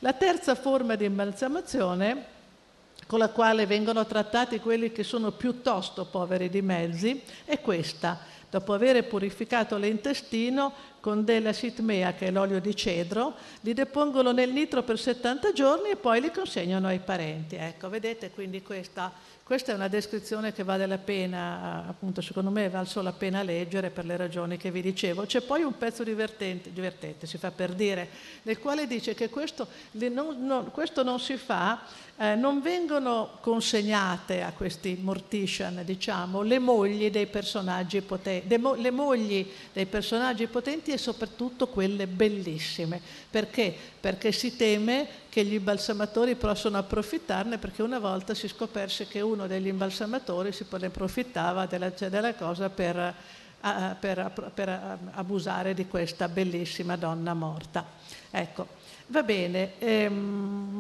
La 0.05 0.15
terza 0.15 0.57
forma 0.57 0.97
di 0.97 1.05
imbalsamazione, 1.05 2.25
con 3.07 3.21
la 3.21 3.29
quale 3.29 3.67
vengono 3.67 4.05
trattati 4.05 4.59
quelli 4.59 4.91
che 4.91 5.05
sono 5.05 5.31
piuttosto 5.31 6.07
poveri 6.07 6.51
di 6.51 6.61
mezzi, 6.61 7.23
è 7.45 7.61
questa. 7.61 8.19
Dopo 8.51 8.73
aver 8.73 9.07
purificato 9.07 9.77
l'intestino 9.77 10.73
con 10.99 11.25
della 11.25 11.53
sitmea, 11.53 12.15
che 12.15 12.27
è 12.27 12.31
l'olio 12.33 12.61
di 12.61 12.75
cedro, 12.75 13.35
li 13.61 13.75
depongono 13.75 14.33
nel 14.33 14.51
nitro 14.51 14.83
per 14.83 14.99
70 14.99 15.53
giorni 15.53 15.91
e 15.91 15.97
poi 15.97 16.21
li 16.21 16.33
consegnano 16.33 16.89
ai 16.89 16.99
parenti. 16.99 17.55
Ecco, 17.55 17.89
vedete 17.89 18.33
quindi 18.33 18.61
questa 18.61 19.13
questa 19.53 19.73
è 19.73 19.75
una 19.75 19.89
descrizione 19.89 20.55
che 20.55 20.65
vale 20.65 20.87
la 20.87 20.97
pena, 20.97 21.85
appunto 21.87 22.23
secondo 22.23 22.49
me 22.49 22.71
valso 22.71 23.03
la 23.03 23.13
pena 23.13 23.43
leggere 23.43 23.91
per 23.91 24.07
le 24.07 24.17
ragioni 24.17 24.57
che 24.57 24.71
vi 24.71 24.81
dicevo. 24.81 25.27
C'è 25.27 25.43
poi 25.43 25.63
un 25.63 25.77
pezzo 25.77 26.05
divertente, 26.05 26.73
divertente 26.73 27.27
si 27.27 27.37
fa 27.37 27.51
per 27.51 27.75
dire, 27.75 28.09
nel 28.45 28.59
quale 28.59 28.87
dice 28.87 29.13
che 29.13 29.29
questo 29.29 29.69
questo 30.71 31.03
non 31.03 31.21
si 31.21 31.37
fa 31.37 31.83
eh, 32.23 32.37
non 32.37 32.61
vengono 32.61 33.39
consegnate 33.41 34.45
a 34.45 34.53
questi 34.53 34.97
mortician, 35.01 35.83
diciamo, 35.85 36.43
le 36.43 36.61
mogli 36.61 37.11
dei 37.11 37.27
personaggi 37.27 38.01
potenti, 38.01 38.57
mo- 38.59 38.75
le 38.75 38.93
mogli 38.93 39.45
dei 39.73 39.87
personaggi 39.87 40.47
potenti 40.47 40.93
e 40.93 40.99
soprattutto 40.99 41.67
quelle 41.67 42.07
bellissime. 42.07 43.01
Perché? 43.29 43.75
Perché 43.99 44.31
si 44.31 44.55
teme 44.55 45.09
che 45.29 45.45
gli 45.45 45.55
imbalsamatori 45.55 46.37
possano 46.37 46.79
approfittarne 46.79 47.59
perché 47.59 47.83
una 47.83 47.99
volta 47.99 48.35
si 48.35 48.47
scoperse 48.47 49.09
che 49.09 49.21
uno 49.21 49.49
degli 49.49 49.67
imbalsamatori 49.67 50.53
si 50.53 50.65
approfittava 50.71 51.67
della, 51.67 51.89
della 51.89 52.35
cosa 52.35 52.71
per, 52.71 53.15
uh, 53.63 53.69
per, 53.99 54.51
per 54.55 54.99
abusare 55.15 55.75
di 55.75 55.89
questa 55.89 56.29
bellissima 56.29 56.95
donna 56.95 57.35
morta. 57.35 57.85
Ecco. 58.31 58.82
Va 59.13 59.23
bene. 59.23 59.73
Ehm, 59.79 60.71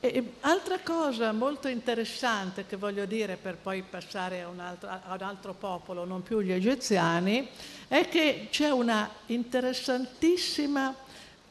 e, 0.00 0.32
altra 0.40 0.80
cosa 0.82 1.30
molto 1.30 1.68
interessante 1.68 2.66
che 2.66 2.74
voglio 2.74 3.04
dire 3.04 3.36
per 3.36 3.54
poi 3.54 3.84
passare 3.88 4.42
a 4.42 4.48
un, 4.48 4.58
altro, 4.58 4.88
a 4.88 5.14
un 5.14 5.22
altro 5.22 5.54
popolo, 5.54 6.04
non 6.04 6.24
più 6.24 6.40
gli 6.40 6.50
egiziani, 6.50 7.46
è 7.86 8.08
che 8.08 8.48
c'è 8.50 8.70
una 8.70 9.08
interessantissima 9.26 10.92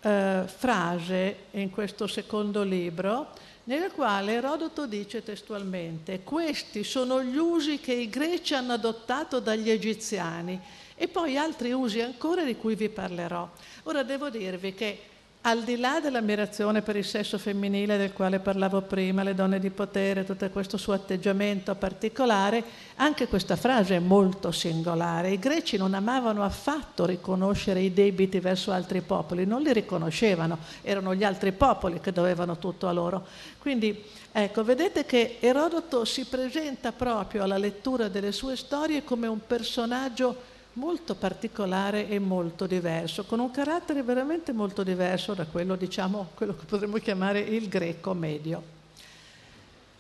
eh, 0.02 0.44
frase 0.48 1.36
in 1.52 1.70
questo 1.70 2.08
secondo 2.08 2.64
libro 2.64 3.30
nella 3.66 3.90
quale 3.92 4.34
Erodoto 4.34 4.86
dice 4.86 5.24
testualmente 5.24 6.24
questi 6.24 6.84
sono 6.84 7.24
gli 7.24 7.38
usi 7.38 7.80
che 7.80 7.94
i 7.94 8.10
greci 8.10 8.54
hanno 8.54 8.74
adottato 8.74 9.40
dagli 9.40 9.70
egiziani 9.70 10.60
e 11.02 11.08
poi 11.08 11.36
altri 11.36 11.72
usi 11.72 12.00
ancora 12.00 12.44
di 12.44 12.56
cui 12.56 12.76
vi 12.76 12.88
parlerò. 12.88 13.50
Ora 13.86 14.04
devo 14.04 14.30
dirvi 14.30 14.76
che 14.76 15.00
al 15.42 15.64
di 15.64 15.78
là 15.78 16.00
dell'ammirazione 16.00 16.84
per 16.84 16.96
il 16.96 17.04
sesso 17.04 17.40
femminile 17.40 17.98
del 17.98 18.14
quale 18.14 18.38
parlavo 18.38 18.84
prima, 18.84 19.24
le 19.24 19.34
donne 19.34 19.60
di 19.60 19.72
potere, 19.72 20.24
tutto 20.24 20.48
questo 20.52 20.78
suo 20.78 20.94
atteggiamento 20.94 21.74
particolare, 21.74 22.64
anche 22.98 23.28
questa 23.28 23.56
frase 23.56 23.96
è 23.96 24.00
molto 24.00 24.52
singolare. 24.52 25.32
I 25.32 25.40
greci 25.40 25.76
non 25.76 25.96
amavano 25.96 26.44
affatto 26.44 27.08
riconoscere 27.08 27.80
i 27.80 27.92
debiti 27.92 28.40
verso 28.40 28.72
altri 28.72 29.02
popoli, 29.02 29.48
non 29.48 29.64
li 29.64 29.74
riconoscevano, 29.74 30.60
erano 30.84 31.16
gli 31.16 31.24
altri 31.24 31.52
popoli 31.52 32.00
che 32.00 32.12
dovevano 32.12 32.60
tutto 32.60 32.88
a 32.88 32.92
loro. 32.92 33.26
Quindi 33.58 34.04
ecco, 34.32 34.64
vedete 34.64 35.08
che 35.08 35.38
Erodoto 35.40 36.06
si 36.06 36.26
presenta 36.26 36.92
proprio 36.92 37.42
alla 37.42 37.58
lettura 37.58 38.08
delle 38.08 38.32
sue 38.32 38.56
storie 38.56 39.04
come 39.04 39.26
un 39.26 39.40
personaggio 39.48 40.51
molto 40.74 41.16
particolare 41.16 42.08
e 42.08 42.20
molto 42.20 42.66
diverso, 42.66 43.26
con 43.26 43.40
un 43.40 43.52
carattere 43.52 44.04
veramente 44.04 44.54
molto 44.54 44.84
diverso 44.84 45.34
da 45.34 45.46
quello, 45.46 45.76
diciamo, 45.76 46.30
quello 46.34 46.56
che 46.56 46.66
potremmo 46.66 46.98
chiamare 46.98 47.40
il 47.40 47.68
greco 47.68 48.14
medio. 48.14 48.80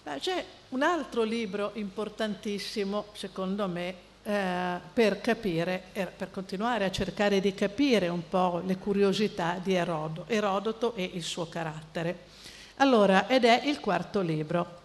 C'è 0.04 0.46
un 0.70 0.82
altro 0.82 1.24
libro 1.24 1.72
importantissimo, 1.76 3.06
secondo 3.14 3.68
me, 3.68 3.96
eh, 4.24 4.80
per 4.94 5.22
capire, 5.22 5.84
per 5.94 6.30
continuare 6.32 6.86
a 6.86 6.92
cercare 6.92 7.40
di 7.40 7.54
capire 7.54 8.08
un 8.08 8.28
po' 8.28 8.62
le 8.66 8.78
curiosità 8.78 9.60
di 9.62 9.74
Erodo, 9.74 10.26
Erodoto 10.28 10.96
e 10.96 11.10
il 11.14 11.24
suo 11.24 11.48
carattere. 11.48 12.30
Allora, 12.78 13.28
ed 13.28 13.46
è 13.46 13.62
il 13.66 13.80
quarto 13.80 14.22
libro. 14.22 14.80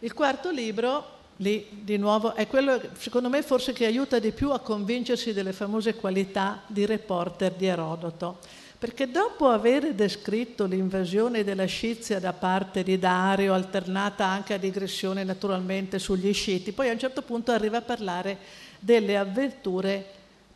Il 0.00 0.14
quarto 0.14 0.50
libro 0.50 1.18
lì 1.40 1.66
di 1.70 1.96
nuovo 1.96 2.34
è 2.34 2.46
quello 2.46 2.80
secondo 2.96 3.28
me 3.28 3.42
forse 3.42 3.72
che 3.72 3.86
aiuta 3.86 4.18
di 4.18 4.32
più 4.32 4.50
a 4.50 4.60
convincersi 4.60 5.32
delle 5.32 5.52
famose 5.52 5.94
qualità 5.94 6.62
di 6.66 6.86
reporter 6.86 7.52
di 7.52 7.66
Erodoto. 7.66 8.38
Perché 8.78 9.10
dopo 9.10 9.48
aver 9.48 9.92
descritto 9.92 10.64
l'invasione 10.64 11.44
della 11.44 11.66
Scizia 11.66 12.18
da 12.18 12.32
parte 12.32 12.82
di 12.82 12.98
Dario, 12.98 13.52
alternata 13.52 14.24
anche 14.24 14.54
a 14.54 14.58
digressione 14.58 15.22
naturalmente 15.22 15.98
sugli 15.98 16.32
sciti, 16.32 16.72
poi 16.72 16.88
a 16.88 16.92
un 16.92 16.98
certo 16.98 17.20
punto 17.20 17.52
arriva 17.52 17.78
a 17.78 17.82
parlare 17.82 18.38
delle 18.78 19.18
avventure 19.18 20.02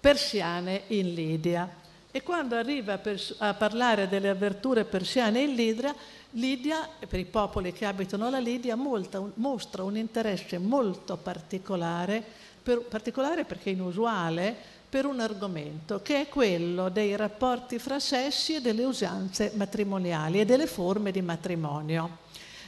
persiane 0.00 0.84
in 0.86 1.12
Lidia. 1.12 1.68
E 2.10 2.22
quando 2.22 2.56
arriva 2.56 2.98
a 3.38 3.54
parlare 3.54 4.08
delle 4.08 4.30
avventure 4.30 4.84
persiane 4.84 5.42
in 5.42 5.54
Lidia, 5.54 5.94
Lidia, 6.36 6.88
per 7.08 7.20
i 7.20 7.24
popoli 7.24 7.72
che 7.72 7.84
abitano 7.84 8.28
la 8.28 8.38
Lidia, 8.38 8.74
molta, 8.74 9.22
mostra 9.34 9.84
un 9.84 9.96
interesse 9.96 10.58
molto 10.58 11.16
particolare, 11.16 12.22
per, 12.60 12.80
particolare 12.80 13.44
perché 13.44 13.70
inusuale, 13.70 14.54
per 14.88 15.06
un 15.06 15.20
argomento 15.20 16.02
che 16.02 16.22
è 16.22 16.28
quello 16.28 16.88
dei 16.88 17.14
rapporti 17.14 17.78
fra 17.78 18.00
sessi 18.00 18.54
e 18.54 18.60
delle 18.60 18.84
usanze 18.84 19.52
matrimoniali 19.54 20.40
e 20.40 20.44
delle 20.44 20.66
forme 20.66 21.12
di 21.12 21.22
matrimonio. 21.22 22.18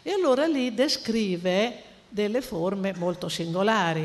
E 0.03 0.13
allora 0.13 0.47
lì 0.47 0.73
descrive 0.73 1.83
delle 2.09 2.43
forme 2.43 2.95
molto 2.97 3.29
singolari 3.29 4.05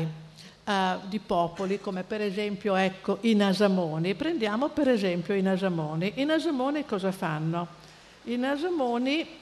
uh, 0.64 0.72
di 1.08 1.20
popoli, 1.20 1.80
come 1.80 2.02
per 2.02 2.20
esempio 2.20 2.74
ecco, 2.74 3.18
i 3.20 3.34
Nasamoni. 3.34 4.14
Prendiamo 4.14 4.70
per 4.70 4.88
esempio 4.88 5.34
i 5.34 5.42
Nasamoni. 5.42 6.14
I 6.16 6.24
Nasamoni 6.24 6.84
cosa 6.84 7.12
fanno? 7.12 7.66
I 8.24 8.36
Nasamoni 8.36 9.40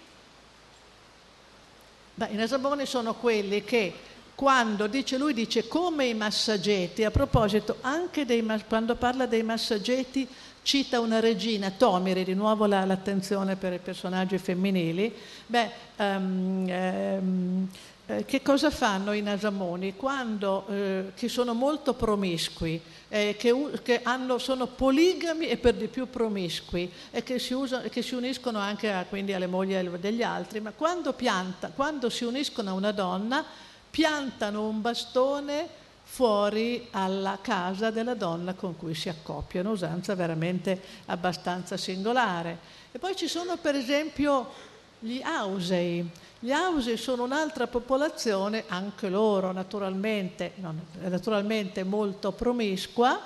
Beh, 2.15 2.29
I 2.31 2.37
nasaboni 2.37 2.87
sono 2.87 3.15
quelli 3.15 3.65
che 3.65 3.93
quando 4.35 4.87
dice 4.87 5.19
lui 5.19 5.35
dice 5.35 5.69
come 5.69 6.07
i 6.07 6.15
massageti, 6.15 7.05
a 7.05 7.11
proposito 7.11 7.77
anche 7.83 8.25
dei, 8.25 8.43
quando 8.67 8.95
parla 8.95 9.27
dei 9.27 9.43
massageti 9.43 10.27
cita 10.63 11.01
una 11.01 11.21
regina, 11.21 11.71
Tomiri, 11.71 12.25
di 12.25 12.35
nuovo 12.35 12.67
la, 12.67 12.85
l'attenzione 12.85 13.57
per 13.57 13.75
i 13.75 13.79
personaggi 13.79 14.39
femminili, 14.39 15.15
beh, 15.47 15.71
um, 15.97 16.69
um, 16.69 17.69
eh, 18.11 18.25
che 18.25 18.43
cosa 18.43 18.71
fanno 18.71 19.13
i 19.13 19.23
nasamoni? 19.23 19.95
Quando, 19.95 20.67
eh, 20.69 21.13
che 21.15 21.29
sono 21.29 21.55
molto 21.55 21.95
promiscui, 21.95 22.81
eh, 23.09 23.37
che, 23.39 23.55
che 23.83 24.01
hanno, 24.03 24.39
sono 24.39 24.67
poligami 24.67 25.47
e 25.47 25.57
per 25.57 25.75
di 25.75 25.87
più 25.87 26.11
promiscui 26.11 26.91
e 27.11 27.23
che 27.23 27.39
si, 27.39 27.55
usa, 27.55 27.83
che 27.83 28.03
si 28.03 28.15
uniscono 28.15 28.59
anche 28.59 28.93
a, 28.93 29.05
quindi 29.05 29.33
alle 29.33 29.47
mogli 29.47 29.77
degli 29.99 30.23
altri, 30.23 30.61
ma 30.61 30.73
quando, 30.73 31.13
pianta, 31.13 31.71
quando 31.75 32.11
si 32.11 32.25
uniscono 32.25 32.71
a 32.71 32.73
una 32.73 32.93
donna 32.93 33.45
piantano 33.91 34.67
un 34.67 34.81
bastone 34.81 35.79
fuori 36.03 36.89
alla 36.91 37.39
casa 37.41 37.91
della 37.91 38.15
donna 38.15 38.55
con 38.55 38.77
cui 38.77 38.95
si 38.95 39.09
accoppiano, 39.09 39.71
usanza 39.71 40.17
veramente 40.17 40.81
abbastanza 41.07 41.77
singolare. 41.77 42.59
E 42.91 42.99
poi 42.99 43.15
ci 43.15 43.29
sono 43.29 43.57
per 43.57 43.77
esempio 43.77 44.69
gli 45.01 45.21
Ausei. 45.23 46.09
Gli 46.39 46.53
Ausei 46.53 46.97
sono 46.97 47.25
un'altra 47.25 47.67
popolazione, 47.67 48.65
anche 48.69 49.09
loro 49.09 49.53
naturalmente, 49.53 50.53
non, 50.57 50.81
naturalmente 51.01 51.83
molto 51.85 52.33
promiscua, 52.33 53.19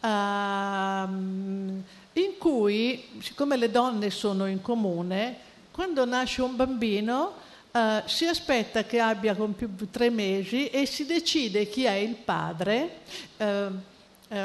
ehm, 0.00 1.82
in 2.12 2.38
cui, 2.38 3.20
siccome 3.20 3.56
le 3.56 3.70
donne 3.70 4.10
sono 4.10 4.46
in 4.46 4.62
comune, 4.62 5.36
quando 5.70 6.04
nasce 6.04 6.42
un 6.42 6.56
bambino 6.56 7.44
Uh, 7.76 8.00
si 8.06 8.24
aspetta 8.24 8.84
che 8.84 9.00
abbia 9.00 9.34
compiuto 9.34 9.84
tre 9.90 10.08
mesi 10.08 10.68
e 10.68 10.86
si 10.86 11.04
decide 11.04 11.68
chi 11.68 11.84
è 11.84 11.92
il 11.92 12.14
padre 12.14 13.00
uh, 13.36 13.44
uh, 14.28 14.36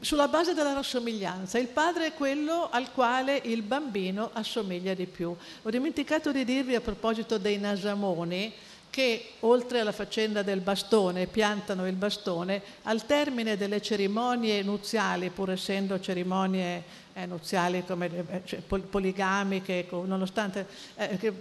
sulla 0.00 0.28
base 0.28 0.54
della 0.54 0.72
rassomiglianza. 0.72 1.58
Il 1.58 1.68
padre 1.68 2.06
è 2.06 2.14
quello 2.14 2.68
al 2.70 2.92
quale 2.92 3.40
il 3.44 3.62
bambino 3.62 4.30
assomiglia 4.32 4.94
di 4.94 5.06
più. 5.06 5.34
Ho 5.62 5.70
dimenticato 5.70 6.32
di 6.32 6.44
dirvi 6.44 6.74
a 6.74 6.80
proposito 6.80 7.38
dei 7.38 7.58
nasamoni 7.58 8.52
che 8.90 9.32
oltre 9.40 9.80
alla 9.80 9.92
faccenda 9.92 10.42
del 10.42 10.60
bastone, 10.60 11.26
piantano 11.26 11.86
il 11.86 11.96
bastone, 11.96 12.62
al 12.84 13.04
termine 13.04 13.58
delle 13.58 13.82
cerimonie 13.82 14.62
nuziali, 14.62 15.28
pur 15.28 15.50
essendo 15.50 16.00
cerimonie 16.00 17.04
eh, 17.16 17.24
nuziali 17.24 17.82
come, 17.86 18.10
eh, 18.28 18.42
cioè, 18.44 18.60
poligamiche, 18.60 19.86
nonostante, 19.90 20.66
eh, 20.96 21.16
che, 21.16 21.32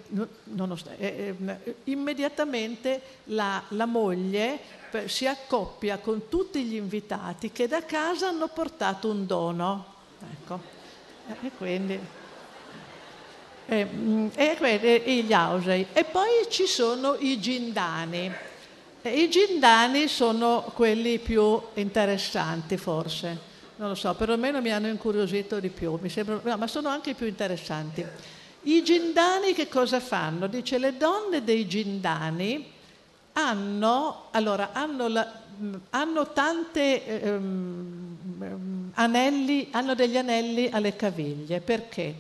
nonostante 0.43 0.99
eh, 0.99 1.35
eh, 1.37 1.75
immediatamente 1.85 3.01
la, 3.25 3.61
la 3.69 3.85
moglie 3.85 4.83
si 5.07 5.27
accoppia 5.27 5.97
con 5.97 6.29
tutti 6.29 6.63
gli 6.63 6.75
invitati 6.75 7.51
che 7.51 7.67
da 7.67 7.83
casa 7.83 8.29
hanno 8.29 8.47
portato 8.47 9.09
un 9.09 9.25
dono. 9.25 9.85
Ecco. 10.31 10.59
E 11.41 11.51
quindi... 11.57 11.99
E, 13.67 13.87
e, 14.35 15.01
e, 15.03 15.23
gli 15.23 15.33
ausei. 15.33 15.87
E 15.91 16.03
poi 16.05 16.45
ci 16.49 16.67
sono 16.67 17.15
i 17.19 17.39
gindani. 17.39 18.31
I 19.01 19.29
gindani 19.29 20.07
sono 20.07 20.71
quelli 20.73 21.19
più 21.19 21.59
interessanti 21.73 22.77
forse 22.77 23.53
non 23.77 23.89
lo 23.89 23.95
so, 23.95 24.13
perlomeno 24.15 24.61
mi 24.61 24.71
hanno 24.71 24.87
incuriosito 24.87 25.59
di 25.59 25.69
più, 25.69 25.99
sembra, 26.07 26.39
no, 26.41 26.57
ma 26.57 26.67
sono 26.67 26.89
anche 26.89 27.13
più 27.13 27.27
interessanti. 27.27 28.05
I 28.63 28.83
gindani 28.83 29.53
che 29.53 29.67
cosa 29.67 29.99
fanno? 29.99 30.47
Dice 30.47 30.77
le 30.77 30.97
donne 30.97 31.43
dei 31.43 31.67
gindani 31.67 32.71
hanno, 33.33 34.27
allora, 34.31 34.71
hanno, 34.71 35.07
la, 35.07 35.29
hanno 35.91 36.31
tante 36.31 37.05
ehm, 37.21 38.91
anelli, 38.93 39.67
hanno 39.71 39.93
degli 39.93 40.17
anelli 40.17 40.69
alle 40.71 40.95
caviglie, 40.95 41.59
perché? 41.59 42.13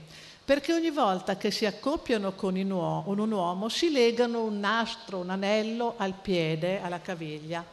Perché 0.43 0.73
ogni 0.73 0.91
volta 0.91 1.37
che 1.37 1.49
si 1.49 1.65
accoppiano 1.65 2.33
con 2.33 2.55
un 2.55 3.31
uomo 3.31 3.69
si 3.69 3.91
legano 3.91 4.43
un 4.43 4.59
nastro, 4.59 5.19
un 5.19 5.29
anello 5.31 5.95
al 5.97 6.13
piede, 6.21 6.81
alla 6.81 6.99
caviglia 6.99 7.65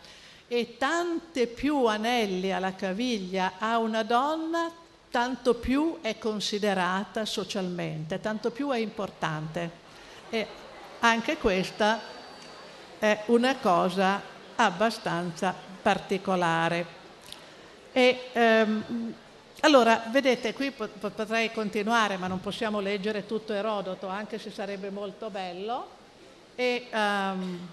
e 0.54 0.76
tante 0.76 1.46
più 1.46 1.86
anelli 1.86 2.52
alla 2.52 2.74
caviglia 2.74 3.54
ha 3.58 3.78
una 3.78 4.02
donna, 4.02 4.70
tanto 5.10 5.54
più 5.54 6.00
è 6.02 6.18
considerata 6.18 7.24
socialmente, 7.24 8.20
tanto 8.20 8.50
più 8.50 8.68
è 8.68 8.76
importante. 8.76 9.70
E 10.28 10.46
anche 10.98 11.38
questa 11.38 11.98
è 12.98 13.22
una 13.28 13.56
cosa 13.56 14.20
abbastanza 14.56 15.54
particolare. 15.80 16.84
E, 17.90 18.28
ehm, 18.32 19.14
allora, 19.60 20.04
vedete, 20.10 20.52
qui 20.52 20.70
potrei 20.70 21.50
continuare, 21.50 22.18
ma 22.18 22.26
non 22.26 22.40
possiamo 22.40 22.80
leggere 22.80 23.24
tutto 23.24 23.54
Erodoto, 23.54 24.06
anche 24.06 24.38
se 24.38 24.50
sarebbe 24.50 24.90
molto 24.90 25.30
bello. 25.30 25.88
E, 26.54 26.88
um, 26.92 27.68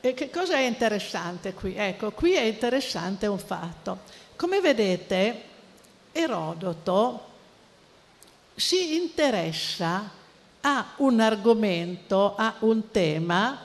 e 0.00 0.14
che 0.14 0.30
cosa 0.30 0.54
è 0.54 0.66
interessante 0.66 1.52
qui? 1.52 1.74
Ecco, 1.76 2.10
qui 2.12 2.32
è 2.32 2.42
interessante 2.42 3.26
un 3.26 3.38
fatto. 3.38 3.98
Come 4.36 4.60
vedete, 4.60 5.42
Erodoto 6.12 7.26
si 8.54 8.96
interessa 8.96 10.10
a 10.62 10.92
un 10.96 11.20
argomento, 11.20 12.34
a 12.36 12.54
un 12.60 12.90
tema 12.90 13.58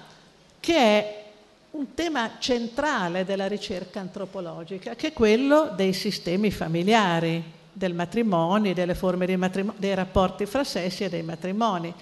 che 0.59 0.75
è 0.75 1.23
un 1.71 1.93
tema 1.93 2.31
centrale 2.39 3.25
della 3.25 3.47
ricerca 3.47 3.99
antropologica, 3.99 4.95
che 4.95 5.07
è 5.07 5.13
quello 5.13 5.71
dei 5.75 5.93
sistemi 5.93 6.51
familiari, 6.51 7.43
del 7.71 7.93
matrimonio, 7.93 8.73
delle 8.73 8.95
forme 8.95 9.25
di 9.25 9.35
matrimonio, 9.35 9.79
dei 9.79 9.93
rapporti 9.93 10.45
fra 10.45 10.63
sessi 10.63 11.03
e 11.03 11.09
dei 11.09 11.23
matrimoni 11.23 11.93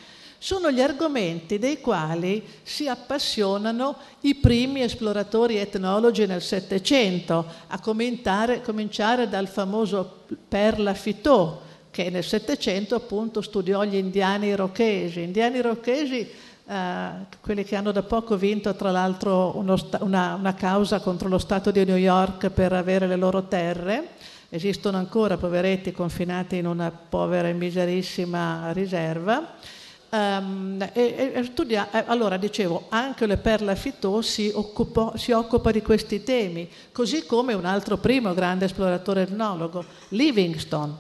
sono 0.44 0.70
gli 0.72 0.82
argomenti 0.82 1.58
dei 1.58 1.80
quali 1.80 2.46
si 2.64 2.90
appassionano 2.90 3.96
i 4.24 4.36
primi 4.36 4.82
esploratori 4.82 5.56
etnologi 5.56 6.26
nel 6.26 6.42
Settecento, 6.42 7.46
a 7.68 7.80
cominciare 7.80 9.30
dal 9.30 9.48
famoso 9.48 10.26
Père 10.50 10.80
Lafitte, 10.80 11.50
che 11.92 12.10
nel 12.10 12.26
Settecento 12.26 12.94
appunto 12.94 13.42
studiò 13.42 13.86
gli 13.86 13.96
indiani 13.96 14.48
irochesi. 14.48 15.22
Indiani 15.22 15.60
irochesi, 15.60 16.30
eh, 16.68 17.10
quelli 17.40 17.64
che 17.64 17.78
hanno 17.78 17.94
da 17.94 18.04
poco 18.04 18.36
vinto 18.36 18.76
tra 18.76 18.92
l'altro 18.92 19.56
una, 19.56 20.36
una 20.36 20.54
causa 20.56 21.00
contro 21.00 21.30
lo 21.30 21.38
Stato 21.38 21.72
di 21.72 21.86
New 21.86 21.96
York 21.96 22.50
per 22.50 22.74
avere 22.74 23.08
le 23.08 23.16
loro 23.16 23.48
terre, 23.48 24.10
esistono 24.50 24.98
ancora 24.98 25.38
poveretti 25.38 25.94
confinati 25.94 26.58
in 26.58 26.66
una 26.66 26.92
povera 26.92 27.48
e 27.48 27.54
miserissima 27.54 28.74
riserva. 28.74 29.82
Um, 30.14 30.78
e, 30.94 31.32
e 31.34 31.44
studia, 31.44 31.90
eh, 31.90 32.04
allora 32.06 32.38
dicevo, 32.38 32.86
anche 32.90 33.26
le 33.26 33.38
Perla 33.38 33.74
Fitò 33.74 34.22
si, 34.22 34.52
occupò, 34.54 35.18
si, 35.18 35.32
occupa 35.32 35.72
di 35.72 35.82
questi 35.82 36.22
temi, 36.22 36.70
così 36.92 37.26
come 37.26 37.56
un 37.56 37.66
altro 37.66 37.98
primo 37.98 38.32
grande 38.36 38.66
esploratore 38.66 39.24
etnologo, 39.24 39.84
Livingstone, 40.10 40.94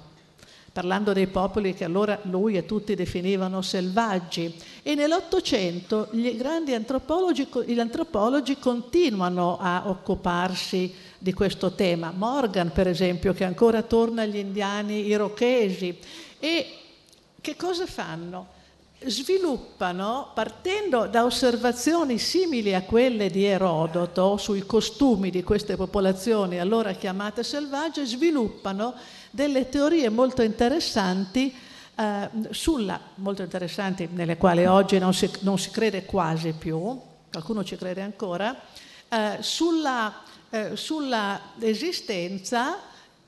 parlando 0.71 1.13
dei 1.13 1.27
popoli 1.27 1.75
che 1.75 1.83
allora 1.83 2.17
lui 2.23 2.57
e 2.57 2.65
tutti 2.65 2.95
definivano 2.95 3.61
selvaggi. 3.61 4.51
E 4.81 4.95
nell'Ottocento 4.95 6.07
gli 6.09 6.35
grandi 6.35 6.73
antropologi, 6.73 7.47
gli 7.67 7.79
antropologi 7.79 8.57
continuano 8.57 9.59
a 9.61 9.83
occuparsi 9.89 10.91
di 11.19 11.33
questo 11.33 11.73
tema. 11.73 12.11
Morgan, 12.11 12.71
per 12.71 12.87
esempio, 12.87 13.33
che 13.33 13.43
ancora 13.43 13.83
torna 13.83 14.23
agli 14.23 14.37
indiani 14.37 15.05
irochesi. 15.05 15.99
E 16.39 16.77
che 17.39 17.55
cosa 17.55 17.85
fanno? 17.85 18.52
Sviluppano, 19.05 20.31
partendo 20.33 21.07
da 21.07 21.25
osservazioni 21.25 22.17
simili 22.17 22.73
a 22.73 22.83
quelle 22.83 23.29
di 23.29 23.45
Erodoto 23.45 24.37
sui 24.37 24.65
costumi 24.65 25.29
di 25.29 25.43
queste 25.43 25.75
popolazioni 25.75 26.59
allora 26.59 26.93
chiamate 26.93 27.43
selvagge, 27.43 28.05
sviluppano 28.05 28.93
delle 29.31 29.69
teorie 29.69 30.09
molto 30.09 30.41
interessanti, 30.41 31.53
eh, 31.95 32.29
sulla, 32.49 32.99
molto 33.15 33.41
interessanti 33.41 34.07
nelle 34.11 34.37
quali 34.37 34.65
oggi 34.65 34.97
non 34.99 35.13
si, 35.13 35.29
non 35.39 35.57
si, 35.57 35.69
crede 35.69 36.05
quasi 36.05 36.53
più, 36.53 36.99
qualcuno 37.31 37.63
ci 37.63 37.75
crede 37.75 38.01
ancora, 38.01 38.55
eh, 39.09 39.37
sulla, 39.39 40.21
eh, 40.49 40.75
sulla 40.75 41.53
esistenza 41.59 42.79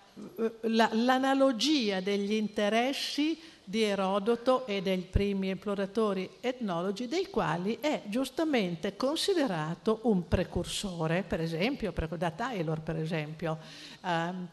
la, 0.61 0.89
l'analogia 0.91 2.01
degli 2.01 2.33
interessi 2.33 3.39
di 3.63 3.83
Erodoto 3.83 4.65
e 4.65 4.81
dei 4.81 4.97
primi 4.99 5.51
esploratori 5.51 6.29
etnologi, 6.39 7.07
dei 7.07 7.29
quali 7.29 7.77
è 7.81 8.03
giustamente 8.05 8.95
considerato 8.95 9.99
un 10.03 10.27
precursore, 10.27 11.23
per 11.23 11.41
esempio, 11.41 11.93
da 12.17 12.31
Taylor, 12.31 12.79
per 12.79 12.95
esempio. 12.95 13.57
Um, 14.01 14.47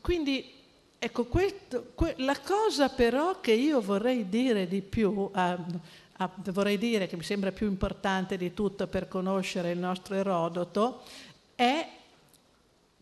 quindi 0.00 0.59
Ecco, 1.02 1.24
questo, 1.24 1.92
que, 1.94 2.14
la 2.18 2.38
cosa 2.38 2.90
però 2.90 3.40
che 3.40 3.52
io 3.52 3.80
vorrei 3.80 4.28
dire 4.28 4.68
di 4.68 4.82
più, 4.82 5.08
uh, 5.08 5.30
uh, 5.32 6.30
vorrei 6.52 6.76
dire 6.76 7.06
che 7.06 7.16
mi 7.16 7.22
sembra 7.22 7.52
più 7.52 7.66
importante 7.66 8.36
di 8.36 8.52
tutto 8.52 8.86
per 8.86 9.08
conoscere 9.08 9.70
il 9.70 9.78
nostro 9.78 10.14
Erodoto, 10.14 11.02
è 11.54 11.88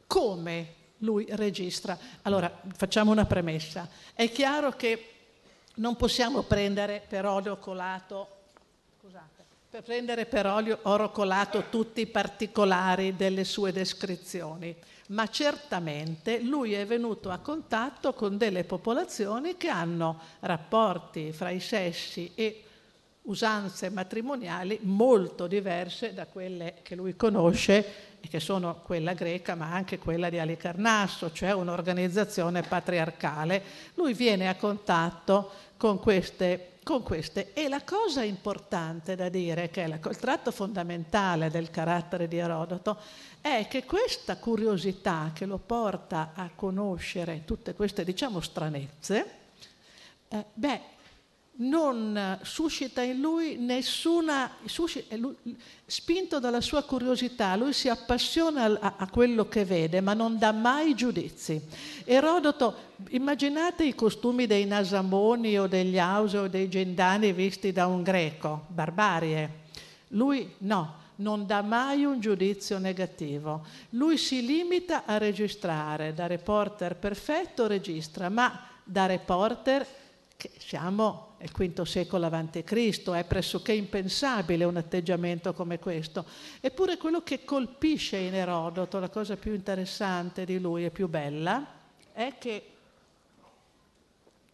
come 0.06 0.74
lui 0.98 1.26
registra. 1.30 1.98
Allora, 2.22 2.60
facciamo 2.76 3.10
una 3.10 3.26
premessa. 3.26 3.88
È 4.14 4.30
chiaro 4.30 4.70
che 4.76 5.14
non 5.74 5.96
possiamo 5.96 6.42
prendere 6.42 7.04
per 7.04 7.26
olio 7.26 7.56
colato, 7.56 8.28
scusate, 9.00 9.44
per 9.70 9.82
prendere 9.82 10.24
per 10.26 10.46
olio 10.46 10.78
oro 10.82 11.10
colato 11.10 11.64
tutti 11.68 12.02
i 12.02 12.06
particolari 12.06 13.16
delle 13.16 13.42
sue 13.42 13.72
descrizioni 13.72 14.76
ma 15.08 15.28
certamente 15.28 16.40
lui 16.40 16.72
è 16.72 16.84
venuto 16.86 17.30
a 17.30 17.38
contatto 17.38 18.12
con 18.12 18.36
delle 18.36 18.64
popolazioni 18.64 19.56
che 19.56 19.68
hanno 19.68 20.20
rapporti 20.40 21.32
fra 21.32 21.50
i 21.50 21.60
sessi 21.60 22.32
e 22.34 22.62
usanze 23.22 23.90
matrimoniali 23.90 24.78
molto 24.82 25.46
diverse 25.46 26.14
da 26.14 26.26
quelle 26.26 26.76
che 26.82 26.94
lui 26.94 27.14
conosce 27.14 28.07
che 28.28 28.40
sono 28.40 28.80
quella 28.82 29.12
greca 29.12 29.54
ma 29.54 29.72
anche 29.72 29.98
quella 29.98 30.28
di 30.28 30.38
Alicarnasso, 30.38 31.32
cioè 31.32 31.52
un'organizzazione 31.52 32.62
patriarcale. 32.62 33.62
Lui 33.94 34.14
viene 34.14 34.48
a 34.48 34.56
contatto 34.56 35.50
con 35.76 35.98
queste, 36.00 36.78
con 36.82 37.02
queste. 37.02 37.52
e 37.52 37.68
la 37.68 37.82
cosa 37.82 38.22
importante 38.22 39.14
da 39.14 39.28
dire, 39.28 39.70
che 39.70 39.84
è 39.84 39.86
il 39.86 40.16
tratto 40.16 40.50
fondamentale 40.50 41.50
del 41.50 41.70
carattere 41.70 42.28
di 42.28 42.38
Erodoto, 42.38 42.98
è 43.40 43.66
che 43.68 43.84
questa 43.84 44.36
curiosità 44.36 45.30
che 45.34 45.46
lo 45.46 45.58
porta 45.58 46.32
a 46.34 46.50
conoscere 46.54 47.44
tutte 47.44 47.74
queste, 47.74 48.04
diciamo, 48.04 48.40
stranezze, 48.40 49.36
eh, 50.28 50.44
beh, 50.52 50.80
non 51.60 52.38
suscita 52.42 53.02
in 53.02 53.20
lui 53.20 53.56
nessuna, 53.56 54.50
suscita, 54.64 55.16
lui, 55.16 55.34
spinto 55.84 56.38
dalla 56.38 56.60
sua 56.60 56.84
curiosità, 56.84 57.56
lui 57.56 57.72
si 57.72 57.88
appassiona 57.88 58.64
a, 58.64 58.94
a, 58.98 59.08
quello 59.08 59.48
che 59.48 59.64
vede, 59.64 60.00
ma 60.00 60.14
non 60.14 60.38
dà 60.38 60.52
mai 60.52 60.94
giudizi. 60.94 61.60
Erodoto, 62.04 62.74
immaginate 63.10 63.84
i 63.84 63.94
costumi 63.94 64.46
dei 64.46 64.66
Nasamoni 64.66 65.58
o 65.58 65.66
degli 65.66 65.98
Auso 65.98 66.40
o 66.40 66.48
dei 66.48 66.68
Gendani 66.68 67.32
visti 67.32 67.72
da 67.72 67.86
un 67.86 68.02
greco, 68.02 68.66
barbarie. 68.68 69.66
Lui 70.08 70.54
no, 70.58 70.94
non 71.16 71.44
dà 71.44 71.62
mai 71.62 72.04
un 72.04 72.20
giudizio 72.20 72.78
negativo. 72.78 73.66
Lui 73.90 74.16
si 74.16 74.46
limita 74.46 75.04
a 75.04 75.18
registrare, 75.18 76.14
da 76.14 76.28
reporter 76.28 76.94
perfetto 76.94 77.66
registra, 77.66 78.28
ma 78.28 78.64
da 78.84 79.06
reporter, 79.06 79.84
che 80.36 80.52
siamo 80.58 81.27
nel 81.38 81.50
V 81.50 81.82
secolo 81.82 82.26
a.C., 82.26 83.10
è 83.10 83.24
pressoché 83.24 83.72
impensabile 83.72 84.64
un 84.64 84.76
atteggiamento 84.76 85.52
come 85.54 85.78
questo. 85.78 86.24
Eppure 86.60 86.96
quello 86.96 87.22
che 87.22 87.44
colpisce 87.44 88.16
in 88.16 88.34
Erodoto, 88.34 88.98
la 88.98 89.08
cosa 89.08 89.36
più 89.36 89.54
interessante 89.54 90.44
di 90.44 90.58
lui 90.58 90.84
e 90.84 90.90
più 90.90 91.08
bella, 91.08 91.66
è 92.12 92.34
che 92.38 92.66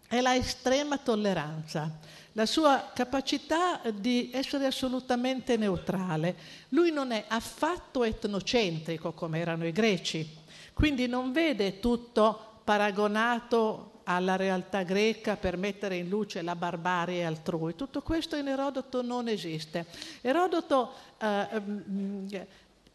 è 0.07 0.21
la 0.21 0.35
estrema 0.35 0.99
tolleranza 0.99 2.23
la 2.35 2.47
sua 2.47 2.91
capacità 2.93 3.81
di 3.93 4.31
essere 4.33 4.67
assolutamente 4.67 5.57
neutrale. 5.57 6.37
Lui 6.71 6.91
non 6.91 7.13
è 7.13 7.25
affatto 7.29 8.03
etnocentrico 8.03 9.13
come 9.13 9.39
erano 9.39 9.67
i 9.67 9.73
greci, 9.73 10.29
quindi 10.73 11.07
non 11.07 11.31
vede 11.31 11.79
tutto 11.79 12.61
paragonato 12.65 13.93
alla 14.05 14.37
realtà 14.37 14.83
greca 14.83 15.37
per 15.37 15.57
mettere 15.57 15.97
in 15.97 16.09
luce 16.09 16.43
la 16.43 16.57
barbarie 16.57 17.25
altrui. 17.25 17.75
Tutto 17.75 18.03
questo 18.03 18.37
in 18.37 18.49
Erodoto 18.49 19.03
non 19.03 19.29
esiste. 19.29 19.87
Erodoto 20.21 20.93
eh, 21.19 21.61
mm, 21.61 22.27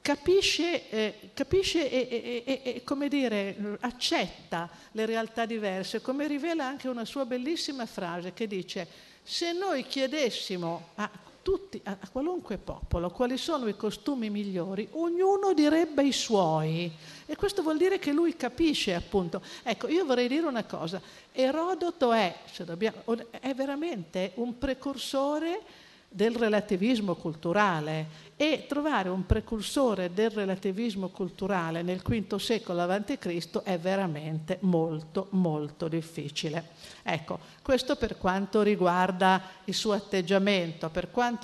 capisce, 0.02 0.90
eh, 0.90 1.30
capisce 1.34 1.90
e, 1.90 2.44
e, 2.46 2.62
e, 2.64 2.84
come 2.84 3.08
dire, 3.08 3.78
accetta 3.82 4.70
le 4.94 5.06
realtà 5.06 5.46
diverse, 5.46 6.02
come 6.02 6.28
rivela 6.28 6.66
anche 6.66 6.88
una 6.88 7.06
sua 7.06 7.26
bellissima 7.26 7.86
frase 7.86 8.34
che 8.34 8.48
dice 8.48 8.88
se 9.22 9.52
noi 9.54 9.86
chiedessimo 9.86 10.90
a 10.96 11.10
tutti, 11.42 11.80
a, 11.84 11.98
qualunque 12.12 12.58
popolo, 12.58 13.10
quali 13.12 13.38
sono 13.38 13.68
i 13.68 13.76
costumi 13.76 14.30
migliori, 14.30 14.88
ognuno 14.92 15.54
direbbe 15.54 16.04
i 16.04 16.12
suoi. 16.12 16.92
E 17.30 17.36
questo 17.36 17.62
vuol 17.62 17.78
dire 17.78 18.00
che 18.00 18.12
lui 18.12 18.36
capisce, 18.36 18.96
appunto. 18.96 19.44
Ecco, 19.62 19.88
io 19.88 20.04
vorrei 20.04 20.28
dire 20.28 20.48
una 20.48 20.64
cosa. 20.64 21.00
Erodoto 21.32 22.12
è, 22.12 22.36
dobbiamo, 22.66 23.04
è 23.30 23.54
veramente 23.54 24.32
un 24.38 24.58
precursore 24.58 25.62
del 26.10 26.36
relativismo 26.36 27.14
culturale 27.14 28.28
e 28.36 28.66
trovare 28.68 29.10
un 29.10 29.26
precursore 29.26 30.12
del 30.12 30.32
relativismo 30.32 31.10
culturale 31.10 31.82
nel 31.84 32.02
V 32.02 32.36
secolo 32.38 32.82
a.C. 32.82 33.62
è 33.64 33.78
veramente 33.78 34.58
molto 34.62 35.28
molto 35.32 35.88
difficile. 35.88 36.70
Ecco, 37.04 37.38
questo 37.62 37.96
per 37.96 38.18
quanto 38.18 38.62
riguarda 38.62 39.42
il 39.66 39.74
suo 39.74 39.92
atteggiamento, 39.92 40.90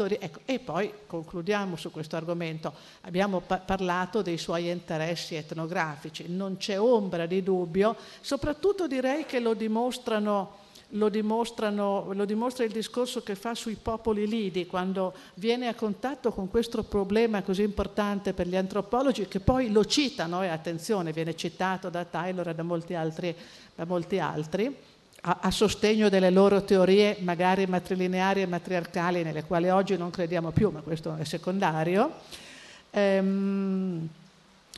ri- 0.05 0.17
ecco, 0.19 0.39
e 0.45 0.59
poi 0.59 0.91
concludiamo 1.05 1.75
su 1.75 1.91
questo 1.91 2.15
argomento. 2.15 2.73
Abbiamo 3.01 3.41
pa- 3.41 3.57
parlato 3.57 4.21
dei 4.21 4.37
suoi 4.37 4.69
interessi 4.69 5.35
etnografici, 5.35 6.25
non 6.29 6.57
c'è 6.57 6.79
ombra 6.79 7.25
di 7.25 7.43
dubbio, 7.43 7.95
soprattutto 8.21 8.87
direi 8.87 9.25
che 9.25 9.39
lo 9.39 9.53
dimostrano 9.53 10.63
lo, 10.97 12.13
lo, 12.13 12.25
dimostra 12.25 12.63
il 12.63 12.71
discorso 12.71 13.23
che 13.23 13.35
fa 13.35 13.53
sui 13.55 13.75
popoli 13.75 14.27
lidi 14.27 14.65
quando 14.65 15.13
viene 15.35 15.67
a 15.67 15.75
contatto 15.75 16.31
con 16.31 16.49
questo 16.49 16.83
problema 16.83 17.41
così 17.41 17.63
importante 17.63 18.33
per 18.33 18.47
gli 18.47 18.55
antropologi 18.55 19.27
che 19.27 19.39
poi 19.39 19.71
lo 19.71 19.85
citano, 19.85 20.43
e 20.43 20.47
attenzione, 20.47 21.11
viene 21.11 21.35
citato 21.35 21.89
da 21.89 22.05
Taylor 22.05 22.49
e 22.49 22.55
da 22.55 22.63
molti 22.63 22.93
altri, 22.93 23.35
da 23.75 23.85
molti 23.85 24.19
altri 24.19 24.75
a, 25.21 25.39
a, 25.41 25.51
sostegno 25.51 26.09
delle 26.09 26.29
loro 26.29 26.63
teorie 26.63 27.17
magari 27.21 27.65
matrilineari 27.65 28.41
e 28.41 28.45
matriarcali 28.45 29.23
nelle 29.23 29.43
quali 29.43 29.69
oggi 29.69 29.97
non 29.97 30.11
crediamo 30.11 30.51
più, 30.51 30.69
ma 30.69 30.81
questo 30.81 31.15
è 31.15 31.23
secondario. 31.23 32.11
Ehm, 32.91 34.07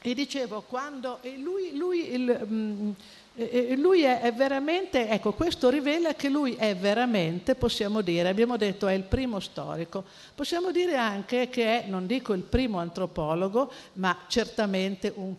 e 0.01 0.13
dicevo, 0.13 0.61
quando 0.61 1.20
e 1.22 1.38
lui, 1.38 1.76
lui 1.76 2.13
il, 2.13 2.45
mh, 2.47 2.55
mm, 2.55 2.91
e 3.38 3.75
lui 3.77 4.01
è, 4.01 4.21
è, 4.21 4.33
veramente, 4.33 5.07
ecco, 5.09 5.33
questo 5.33 5.69
rivela 5.69 6.15
che 6.15 6.27
lui 6.27 6.55
è 6.55 6.75
veramente, 6.75 7.53
possiamo 7.53 8.01
dire, 8.01 8.29
abbiamo 8.29 8.57
detto 8.57 8.88
è 8.88 8.93
il 8.93 9.03
primo 9.03 9.39
storico, 9.39 10.03
possiamo 10.33 10.71
dire 10.71 10.95
anche 10.95 11.47
che 11.47 11.83
è, 11.83 11.88
non 11.88 12.07
dico 12.07 12.33
il 12.33 12.41
primo 12.41 12.79
antropologo, 12.79 13.71
ma 13.93 14.17
certamente 14.25 15.13
un, 15.15 15.35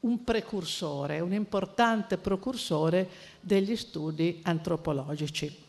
un 0.00 0.22
precursore, 0.22 1.18
un 1.18 1.32
importante 1.32 2.16
precursore 2.16 3.08
degli 3.40 3.74
studi 3.74 4.40
antropologici. 4.44 5.60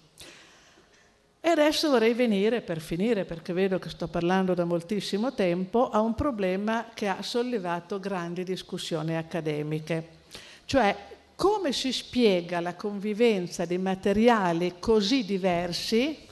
E 1.41 1.49
adesso 1.49 1.89
vorrei 1.89 2.13
venire, 2.13 2.61
per 2.61 2.79
finire, 2.81 3.25
perché 3.25 3.51
vedo 3.51 3.79
che 3.79 3.89
sto 3.89 4.07
parlando 4.07 4.53
da 4.53 4.63
moltissimo 4.63 5.33
tempo, 5.33 5.89
a 5.89 6.01
un 6.01 6.13
problema 6.13 6.89
che 6.93 7.07
ha 7.07 7.23
sollevato 7.23 7.99
grandi 7.99 8.43
discussioni 8.43 9.17
accademiche, 9.17 10.21
cioè 10.65 10.95
come 11.43 11.73
si 11.73 11.91
spiega 11.91 12.61
la 12.61 12.73
convivenza 12.73 13.65
di 13.65 13.77
materiali 13.77 14.75
così 14.79 15.25
diversi, 15.25 16.25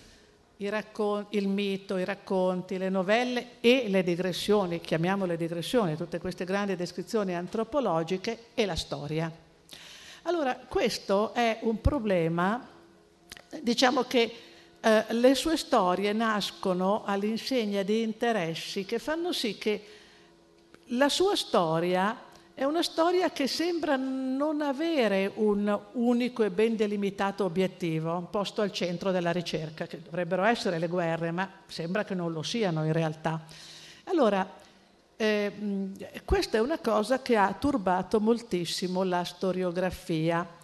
raccon- 0.60 1.26
il 1.32 1.50
mito, 1.50 1.98
i 1.98 2.06
racconti, 2.06 2.78
le 2.78 2.88
novelle 2.88 3.60
e 3.60 3.90
le 3.90 4.04
digressioni, 4.04 4.80
chiamiamole 4.80 5.36
digressioni, 5.36 5.98
tutte 5.98 6.18
queste 6.18 6.46
grandi 6.46 6.78
descrizioni 6.78 7.36
antropologiche 7.36 8.46
e 8.54 8.66
la 8.66 8.78
storia. 8.78 9.30
Allora, 10.22 10.56
questo 10.56 11.34
è 11.34 11.58
un 11.64 11.82
problema, 11.82 12.66
diciamo 13.60 14.04
che 14.04 14.34
eh, 14.80 15.06
le 15.10 15.36
sue 15.36 15.58
storie 15.58 16.14
nascono 16.14 17.04
all'insegna 17.04 17.84
di 17.84 18.02
interessi 18.02 18.86
che 18.86 18.98
fanno 18.98 19.34
sì 19.34 19.58
che 19.58 19.86
la 20.86 21.10
sua 21.10 21.36
storia 21.36 22.30
è 22.54 22.64
una 22.64 22.84
storia 22.84 23.32
che 23.32 23.48
sembra 23.48 23.96
non 23.96 24.62
avere 24.62 25.32
un 25.36 25.80
unico 25.94 26.44
e 26.44 26.52
ben 26.52 26.76
delimitato 26.76 27.46
obiettivo, 27.46 28.28
posto 28.30 28.62
al 28.62 28.72
centro 28.72 29.12
della 29.12 29.32
ricerca, 29.32 29.88
che 29.88 30.02
dovrebbero 30.02 30.44
essere 30.44 30.78
le 30.78 30.88
guerre, 30.88 31.32
ma 31.32 31.50
sembra 31.68 32.04
che 32.04 32.14
non 32.14 32.32
lo 32.32 32.44
siano 32.44 32.86
in 32.86 32.94
realtà. 32.94 33.42
Allora, 34.06 34.48
eh, 35.16 35.52
questa 36.26 36.58
è 36.58 36.62
una 36.62 36.80
cosa 36.80 37.22
che 37.22 37.38
ha 37.38 37.54
turbato 37.54 38.20
moltissimo 38.20 39.04
la 39.04 39.24
storiografia 39.24 40.60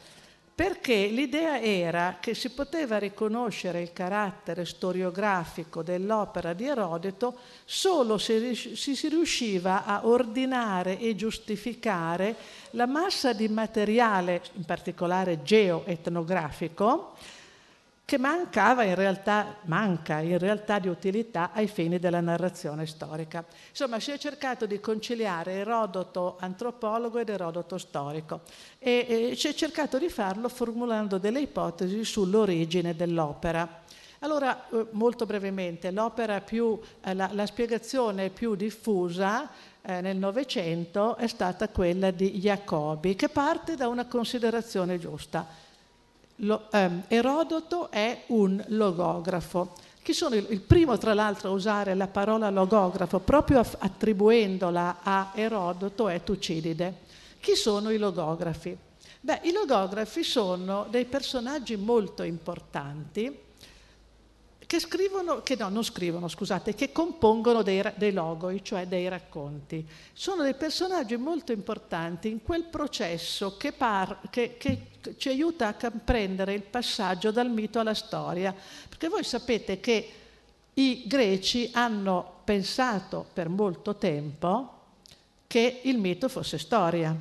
perché 0.58 1.06
l'idea 1.06 1.62
era 1.62 2.18
che 2.20 2.34
si 2.34 2.50
poteva 2.50 2.98
riconoscere 2.98 3.80
il 3.80 3.94
carattere 3.94 4.66
storiografico 4.66 5.84
dell'opera 5.84 6.54
di 6.54 6.66
Erodoto 6.66 7.38
solo 7.64 8.18
se 8.18 8.56
si 8.56 9.08
riusciva 9.08 9.86
a 9.86 10.08
ordinare 10.08 10.98
e 10.98 11.14
giustificare 11.14 12.36
la 12.72 12.88
massa 12.88 13.34
di 13.34 13.48
materiale, 13.50 14.42
in 14.54 14.66
particolare 14.66 15.44
geoetnografico, 15.44 17.14
che 18.08 18.18
mancava 18.18 18.84
in 18.84 18.96
realtà, 18.96 19.58
manca 19.64 20.20
in 20.20 20.38
realtà 20.38 20.80
di 20.80 20.88
utilità 20.88 21.52
ai 21.52 21.68
fini 21.68 22.00
della 22.00 22.22
narrazione 22.22 22.86
storica. 22.86 23.44
Insomma, 23.68 24.00
si 24.00 24.12
è 24.12 24.18
cercato 24.18 24.66
di 24.66 24.80
conciliare 24.80 25.56
Erodoto 25.56 26.38
antropologo 26.40 27.20
ed 27.20 27.28
Erodoto 27.28 27.78
storico 27.78 28.44
e, 28.80 29.32
e 29.32 29.36
si 29.36 29.50
è 29.50 29.54
cercato 29.54 29.98
di 29.98 30.08
farlo 30.08 30.48
formulando 30.48 31.18
delle 31.18 31.42
ipotesi 31.42 32.06
sull'origine 32.06 32.96
dell'opera. 32.96 33.84
Allora, 34.20 34.70
eh, 34.70 34.86
molto 34.92 35.26
brevemente, 35.26 35.94
più, 36.46 36.80
eh, 37.04 37.14
la, 37.14 37.30
la, 37.34 37.46
spiegazione 37.46 38.30
più 38.30 38.56
diffusa 38.56 39.50
eh, 39.82 40.00
nel 40.00 40.16
Novecento 40.16 41.18
è 41.18 41.28
stata 41.28 41.68
quella 41.68 42.12
di 42.12 42.40
Jacobi, 42.40 43.18
che 43.18 43.28
parte 43.28 43.76
da 43.76 43.90
una 43.90 44.06
considerazione 44.06 44.98
giusta 44.98 45.66
lo, 46.38 46.70
ehm, 46.72 47.04
Erodoto 47.08 47.90
è 47.92 48.24
un 48.28 48.64
logografo. 48.68 49.74
Chi 50.02 50.14
sono 50.14 50.36
il, 50.36 50.46
il, 50.50 50.62
primo, 50.62 50.98
tra 50.98 51.14
l'altro, 51.14 51.50
a 51.50 51.54
usare 51.54 51.96
la 51.96 52.08
parola 52.08 52.50
logografo, 52.50 53.20
proprio 53.20 53.60
attribuendola 53.60 55.00
a 55.04 55.32
Erodoto, 55.36 56.08
è 56.08 56.24
Tucidide. 56.24 57.06
Chi 57.40 57.56
sono 57.56 57.90
i 57.90 57.98
logografi? 57.98 58.78
Beh, 59.20 59.42
i 59.44 59.52
logografi 59.52 60.24
sono 60.24 60.88
dei 60.90 61.06
personaggi 61.06 61.76
molto 61.76 62.24
importanti 62.24 63.46
che 64.68 64.82
scrivono, 64.82 65.42
che 65.44 65.56
no, 65.56 65.70
non 65.70 65.84
scrivono, 65.84 66.28
scusate, 66.28 66.76
che 66.76 66.92
compongono 66.92 67.64
dei, 67.64 67.82
dei 67.96 68.12
logoi, 68.12 68.62
cioè 68.62 68.86
dei 68.86 69.08
racconti. 69.08 69.88
Sono 70.12 70.44
dei 70.44 70.56
personaggi 70.56 71.16
molto 71.16 71.54
importanti 71.54 72.30
in 72.30 72.44
quel 72.44 72.66
processo 72.66 73.56
che, 73.56 73.72
par, 73.72 74.20
che, 74.30 74.58
che 74.58 74.88
ci 75.16 75.30
aiuta 75.30 75.70
a 75.70 75.74
comprendere 75.74 76.54
il 76.54 76.64
passaggio 76.64 77.32
dal 77.32 77.50
mito 77.50 77.80
alla 77.80 77.94
storia. 77.94 78.54
Perché 78.90 79.08
voi 79.08 79.24
sapete 79.24 79.80
che 79.80 80.12
i 80.74 81.04
greci 81.08 81.70
hanno 81.74 82.42
pensato 82.44 83.26
per 83.32 83.48
molto 83.48 83.96
tempo 83.96 84.74
che 85.48 85.80
il 85.86 85.98
mito 85.98 86.28
fosse 86.28 86.58
storia. 86.58 87.16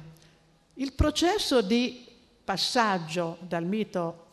Il 0.74 0.92
processo 0.94 1.62
di 1.62 2.05
passaggio 2.44 3.36
dal 3.40 3.64
mito 3.64 4.25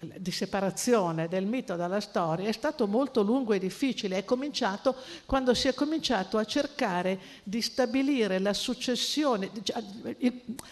di 0.00 0.30
separazione 0.30 1.26
del 1.26 1.44
mito 1.44 1.74
dalla 1.74 2.00
storia 2.00 2.48
è 2.48 2.52
stato 2.52 2.86
molto 2.86 3.22
lungo 3.22 3.52
e 3.52 3.58
difficile. 3.58 4.18
È 4.18 4.24
cominciato 4.24 4.94
quando 5.26 5.54
si 5.54 5.66
è 5.66 5.74
cominciato 5.74 6.38
a 6.38 6.44
cercare 6.44 7.18
di 7.42 7.60
stabilire 7.60 8.38
la 8.38 8.54
successione, 8.54 9.50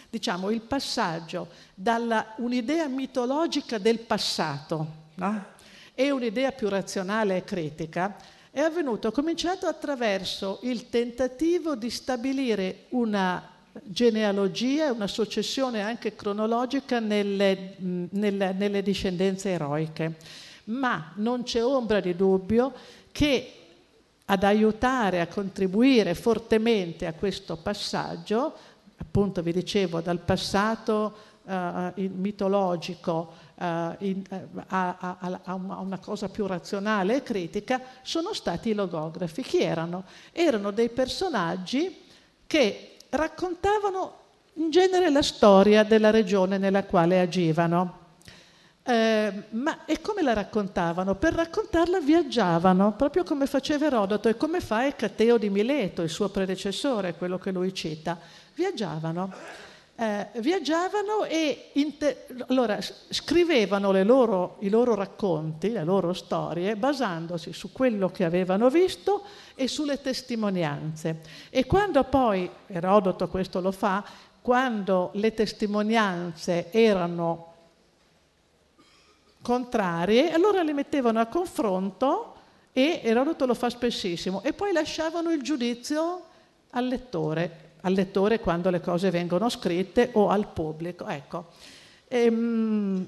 diciamo 0.09 0.51
il 0.51 0.61
passaggio 0.61 1.49
da 1.75 2.35
un'idea 2.37 2.87
mitologica 2.87 3.79
del 3.79 3.99
passato 3.99 4.87
no? 5.15 5.45
e 5.95 6.11
un'idea 6.11 6.53
più 6.53 6.69
razionale 6.69 7.39
e 7.39 7.45
critica. 7.45 8.17
È 8.51 8.61
avvenuto, 8.61 9.09
è 9.09 9.13
cominciato 9.13 9.67
attraverso 9.67 10.61
il 10.63 10.89
tentativo 10.89 11.75
di 11.75 11.91
stabilire 11.91 12.85
una 12.91 13.56
genealogia, 13.85 14.93
una 14.93 15.07
successione 15.07 15.83
anche 15.83 16.15
cronologica 16.15 17.01
nelle, 17.01 17.75
nelle, 17.79 18.53
nelle 18.53 18.83
discendenze 18.83 19.51
eroiche. 19.51 20.17
Ma 20.65 21.13
non 21.17 21.43
c'è 21.45 21.65
ombra 21.65 22.01
di 22.01 22.17
dubbio 22.17 22.73
che 23.13 23.53
ad 24.27 24.43
aiutare, 24.43 25.21
a 25.21 25.29
contribuire 25.29 26.15
fortemente 26.15 27.07
a 27.07 27.13
questo 27.13 27.57
passaggio, 27.57 28.55
appunto 28.97 29.43
vi 29.43 29.53
dicevo, 29.53 30.01
dal 30.01 30.19
passato 30.19 31.15
uh, 31.45 31.93
mitologico 31.95 33.33
uh, 33.55 33.65
in, 33.99 34.23
uh, 34.29 34.63
a, 34.67 34.97
a, 34.99 35.41
a, 35.45 35.55
una 35.55 35.99
cosa 35.99 36.29
più 36.29 36.47
razionale 36.47 37.17
e 37.17 37.23
critica, 37.23 37.81
sono 38.03 38.33
stati 38.33 38.71
i 38.71 38.75
logografi. 38.75 39.43
Chi 39.43 39.61
erano? 39.61 40.05
Erano 40.33 40.73
dei 40.73 40.89
personaggi 40.89 42.05
che 42.47 42.96
raccontavano 43.11 44.25
in 44.55 44.71
genere 44.71 45.11
la 45.11 45.23
storia 45.23 45.83
della 45.83 46.11
regione 46.11 46.59
nella 46.59 46.85
quale 46.85 47.21
agivano. 47.21 48.05
Eh, 48.83 49.33
ma 49.51 49.85
e 49.85 50.01
come 50.01 50.23
la 50.23 50.33
raccontavano? 50.33 51.17
Per 51.17 51.33
raccontarla 51.33 52.01
viaggiavano, 52.01 52.93
proprio 52.93 53.25
come 53.25 53.47
faceva 53.47 53.87
Erodoto 53.87 54.29
e 54.29 54.37
come 54.37 54.61
fa 54.61 54.87
Ecateo 54.87 55.39
di 55.39 55.51
Mileto, 55.51 56.03
il 56.03 56.11
suo 56.11 56.29
predecessore, 56.29 57.15
quello 57.15 57.39
che 57.39 57.51
lui 57.51 57.75
cita. 57.75 58.19
Viaggiavano 58.55 59.33
eh, 59.97 60.29
viaggiavano 60.41 61.25
e 61.25 61.71
inter- 61.73 62.45
allora, 62.49 62.79
scrivevano 62.81 63.93
loro, 64.05 64.57
i 64.61 64.69
loro 64.69 64.95
racconti, 64.95 65.71
le 65.71 65.85
loro 65.85 66.13
storie, 66.13 66.77
basandosi 66.77 67.53
su 67.53 67.73
quello 67.73 68.11
che 68.11 68.25
avevano 68.25 68.69
visto 68.69 69.25
e 69.57 69.67
sulle 69.67 70.01
testimonianze. 70.01 71.23
E 71.51 71.67
quando 71.67 72.05
poi, 72.05 72.49
Erodoto 72.69 73.27
questo 73.27 73.61
lo 73.61 73.73
fa, 73.73 74.05
quando 74.41 75.11
le 75.15 75.35
testimonianze 75.35 76.71
erano 76.71 77.55
contrarie, 79.43 80.31
allora 80.31 80.63
le 80.63 80.73
mettevano 80.73 81.19
a 81.19 81.27
confronto 81.27 82.35
e 82.73 83.01
Erodoto 83.03 83.47
lo 83.47 83.55
fa 83.55 83.69
spessissimo, 83.69 84.45
e 84.45 84.53
poi 84.53 84.73
lasciavano 84.73 85.33
il 85.33 85.43
giudizio 85.43 86.23
al 86.71 86.87
lettore 86.87 87.65
al 87.87 87.93
lettore 87.93 88.41
quando 88.41 88.69
le 88.69 88.81
cose 88.81 89.11
vengono 89.11 89.49
scritte 89.49 90.11
o 90.15 90.29
al 90.29 90.49
pubblico. 90.49 91.07
Ecco. 91.07 91.47
E, 92.09 92.25
ehm, 92.25 93.07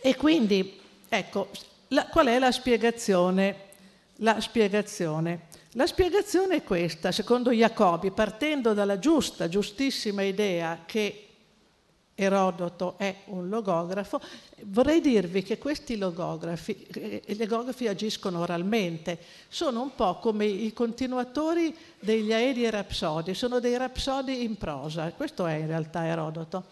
e 0.00 0.16
quindi, 0.16 0.80
ecco, 1.08 1.48
la, 1.88 2.06
qual 2.06 2.26
è 2.26 2.38
la 2.38 2.50
spiegazione? 2.50 3.64
La 4.20 4.40
spiegazione. 4.40 5.48
La 5.72 5.86
spiegazione 5.86 6.56
è 6.56 6.62
questa, 6.62 7.12
secondo 7.12 7.50
Jacobi, 7.50 8.10
partendo 8.10 8.72
dalla 8.72 8.98
giusta, 8.98 9.48
giustissima 9.48 10.22
idea 10.22 10.84
che 10.86 11.26
Erodoto 12.18 12.94
è 12.96 13.14
un 13.26 13.50
logografo, 13.50 14.18
vorrei 14.62 15.02
dirvi 15.02 15.42
che 15.42 15.58
questi 15.58 15.98
logografi, 15.98 16.86
eh, 16.94 17.22
i 17.26 17.36
logografi 17.36 17.88
agiscono 17.88 18.40
oralmente, 18.40 19.18
sono 19.48 19.82
un 19.82 19.94
po' 19.94 20.18
come 20.18 20.46
i 20.46 20.72
continuatori 20.72 21.76
degli 22.00 22.32
aedi 22.32 22.64
e 22.64 22.70
rapsodi, 22.70 23.34
sono 23.34 23.60
dei 23.60 23.76
rapsodi 23.76 24.44
in 24.44 24.56
prosa, 24.56 25.12
questo 25.12 25.44
è 25.44 25.56
in 25.56 25.66
realtà 25.66 26.06
Erodoto, 26.06 26.64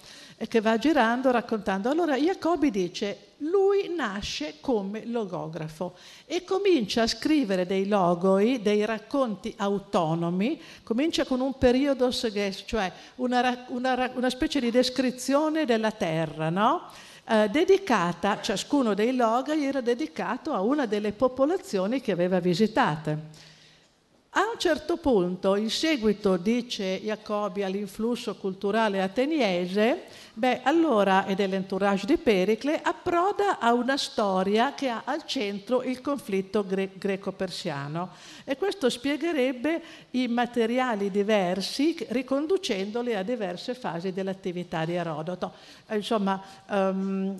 che 0.48 0.60
va 0.60 0.76
girando 0.78 1.30
raccontando. 1.30 1.88
Allora 1.88 2.16
Jacobi 2.16 2.70
dice, 2.70 3.32
lui 3.38 3.92
nasce 3.94 4.54
come 4.60 5.06
logografo 5.06 5.94
e 6.26 6.44
comincia 6.44 7.02
a 7.02 7.06
scrivere 7.06 7.66
dei 7.66 7.86
logoi, 7.88 8.62
dei 8.62 8.84
racconti 8.84 9.54
autonomi, 9.56 10.60
comincia 10.82 11.24
con 11.24 11.40
un 11.40 11.56
periodo, 11.58 12.10
cioè 12.12 12.92
una, 13.16 13.64
una, 13.68 14.10
una 14.14 14.30
specie 14.30 14.60
di 14.60 14.70
descrizione 14.70 15.64
della 15.64 15.92
terra, 15.92 16.50
no? 16.50 16.88
eh, 17.26 17.48
dedicata, 17.48 18.40
ciascuno 18.40 18.94
dei 18.94 19.14
logoi 19.14 19.64
era 19.64 19.80
dedicato 19.80 20.52
a 20.52 20.60
una 20.60 20.86
delle 20.86 21.12
popolazioni 21.12 22.00
che 22.00 22.12
aveva 22.12 22.38
visitate. 22.38 23.52
A 24.36 24.40
un 24.52 24.58
certo 24.58 24.96
punto, 24.96 25.54
in 25.54 25.70
seguito, 25.70 26.36
dice 26.36 27.00
Jacobi, 27.00 27.62
all'influsso 27.62 28.34
culturale 28.34 29.00
ateniese, 29.00 30.02
beh, 30.34 30.62
allora, 30.62 31.26
e 31.26 31.34
dell'entourage 31.34 32.06
di 32.06 32.16
Pericle, 32.16 32.80
approda 32.82 33.58
a 33.58 33.72
una 33.72 33.96
storia 33.96 34.74
che 34.74 34.88
ha 34.88 35.02
al 35.04 35.24
centro 35.24 35.82
il 35.82 36.00
conflitto 36.00 36.66
gre- 36.66 36.90
greco-persiano. 36.94 38.10
E 38.44 38.56
questo 38.56 38.90
spiegherebbe 38.90 39.82
i 40.10 40.28
materiali 40.28 41.10
diversi, 41.10 41.96
riconducendoli 42.08 43.14
a 43.14 43.22
diverse 43.22 43.74
fasi 43.74 44.12
dell'attività 44.12 44.84
di 44.84 44.94
Erodoto, 44.94 45.52
eh, 45.86 45.96
insomma, 45.96 46.42
um, 46.68 47.36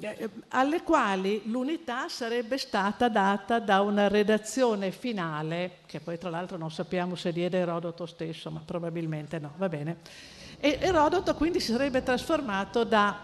alle 0.49 0.83
quali 0.83 1.43
l'unità 1.47 2.09
sarebbe 2.09 2.57
stata 2.59 3.09
data 3.09 3.59
da 3.59 3.81
una 3.81 4.09
redazione 4.09 4.93
finale, 4.93 5.79
che 5.87 6.01
poi 6.01 6.17
tra 6.17 6.31
l'altro 6.31 6.57
non 6.57 6.71
sappiamo 6.71 7.17
se 7.17 7.33
diede 7.33 7.59
Erodoto 7.59 8.07
stesso, 8.07 8.51
ma 8.51 8.63
probabilmente 8.65 9.39
no, 9.39 9.53
va 9.57 9.69
bene 9.69 10.43
E 10.65 10.79
Erodoto 10.81 11.35
quindi 11.35 11.61
si 11.61 11.73
sarebbe 11.73 12.03
trasformato 12.03 12.85
da 12.85 13.19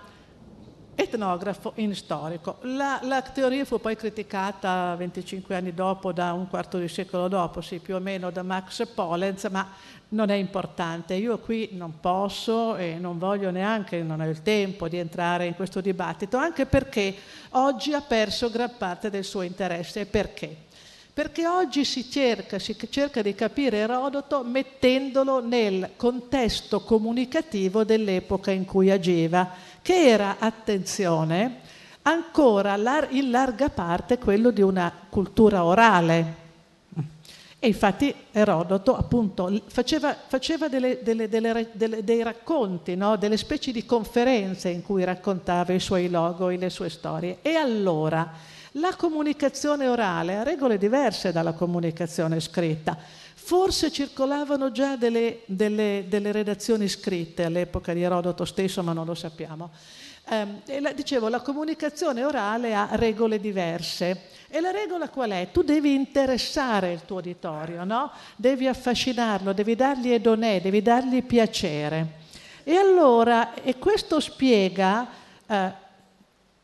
etnografo 0.95 1.73
in 1.77 1.95
storico. 1.95 2.59
La, 2.65 3.01
la, 3.05 3.23
teoria 3.23 3.65
fu 3.65 3.81
poi 3.81 3.97
criticata 3.97 4.95
25 4.97 5.57
anni 5.57 5.73
dopo, 5.73 6.13
da 6.13 6.35
un 6.35 6.49
quarto 6.49 6.77
di 6.77 6.87
secolo 6.87 7.29
dopo, 7.29 7.63
sì, 7.63 7.79
più 7.79 7.95
o 7.95 7.99
meno 7.99 8.31
da 8.31 8.43
Max 8.43 8.87
Polenz, 8.89 9.45
ma 9.45 9.67
non 10.09 10.29
è 10.29 10.35
importante. 10.35 11.15
Io 11.15 11.39
qui 11.39 11.71
non 11.73 11.99
posso 11.99 12.77
e 12.77 12.99
non 12.99 13.17
voglio 13.17 13.51
neanche, 13.51 14.03
non 14.03 14.21
ho 14.21 14.29
il 14.29 14.43
tempo 14.43 14.87
di 14.87 14.99
entrare 14.99 15.47
in 15.47 15.55
questo 15.55 15.81
dibattito, 15.81 16.37
anche 16.37 16.67
perché 16.67 17.17
oggi 17.53 17.95
ha 17.95 18.03
perso 18.03 18.51
gran 18.51 18.77
parte 18.77 19.09
del 19.09 19.25
suo 19.25 19.41
interesse. 19.41 20.05
Perché? 20.05 20.69
Perché 21.13 21.47
oggi 21.47 21.85
si 21.85 22.09
cerca, 22.09 22.61
si 22.61 22.77
cerca 22.89 23.21
di 23.21 23.35
capire 23.35 23.79
Erodoto 23.79 24.45
mettendolo 24.45 25.45
nel 25.45 25.91
contesto 25.97 26.83
comunicativo 26.83 27.83
dell'epoca 27.83 28.53
in 28.53 28.65
cui 28.65 28.91
agiva, 28.91 29.51
che 29.83 30.09
era, 30.09 30.37
attenzione, 30.39 31.61
ancora 32.03 32.77
in 33.11 33.31
larga 33.31 33.69
parte 33.71 34.19
quello 34.19 34.51
di 34.51 34.63
una 34.63 34.93
cultura 35.09 35.65
orale. 35.65 36.49
E 37.59 37.67
infatti 37.67 38.15
Erodoto 38.31 38.97
appunto 38.97 39.63
faceva, 39.67 40.15
faceva 40.15 40.69
delle, 40.69 41.03
delle, 41.03 41.29
delle, 41.29 42.05
dei 42.05 42.23
racconti, 42.23 42.95
no? 42.95 43.17
delle 43.17 43.37
specie 43.37 43.73
di 43.73 43.85
conferenze 43.85 44.69
in 44.71 44.83
cui 44.83 45.05
raccontava 45.05 45.73
i 45.73 45.81
suoi 45.81 46.09
logoi, 46.09 46.57
le 46.57 46.71
sue 46.71 46.89
storie. 46.89 47.39
E 47.43 47.57
allora 47.57 48.33
la 48.75 48.95
comunicazione 48.97 49.89
orale 49.89 50.37
ha 50.37 50.43
regole 50.43 50.79
diverse 50.79 51.33
dalla 51.33 51.53
comunicazione 51.53 52.39
scritta. 52.41 52.97
Forse 53.35 53.91
circolavano 53.91 54.71
già 54.71 54.97
delle, 54.97 55.41
delle, 55.47 56.05
delle 56.07 56.31
redazioni 56.31 56.89
scritte 56.89 57.45
all'epoca 57.45 57.93
di 57.93 58.03
Erodoto 58.03 58.45
stesso, 58.45 58.83
ma 58.83 58.93
non 58.93 59.07
lo 59.07 59.15
sappiamo. 59.15 59.71
Eh, 60.29 60.81
la, 60.81 60.93
dicevo, 60.93 61.29
la 61.29 61.41
comunicazione 61.41 62.23
orale 62.23 62.75
ha 62.75 62.91
regole 62.93 63.41
diverse. 63.41 64.29
E 64.49 64.61
la 64.61 64.71
regola 64.71 65.09
qual 65.09 65.31
è? 65.31 65.49
Tu 65.51 65.63
devi 65.63 65.95
interessare 65.95 66.93
il 66.93 67.05
tuo 67.05 67.19
uditorio, 67.19 67.83
no? 67.85 68.13
Devi 68.37 68.69
affascinarlo, 68.69 69.53
devi 69.53 69.75
dargli 69.75 70.13
edonè, 70.13 70.61
devi 70.61 70.83
dargli 70.83 71.23
piacere. 71.25 72.19
E 72.63 72.77
allora, 72.77 73.55
e 73.55 73.79
questo 73.79 74.21
spiega 74.21 75.09
eh, 75.47 75.73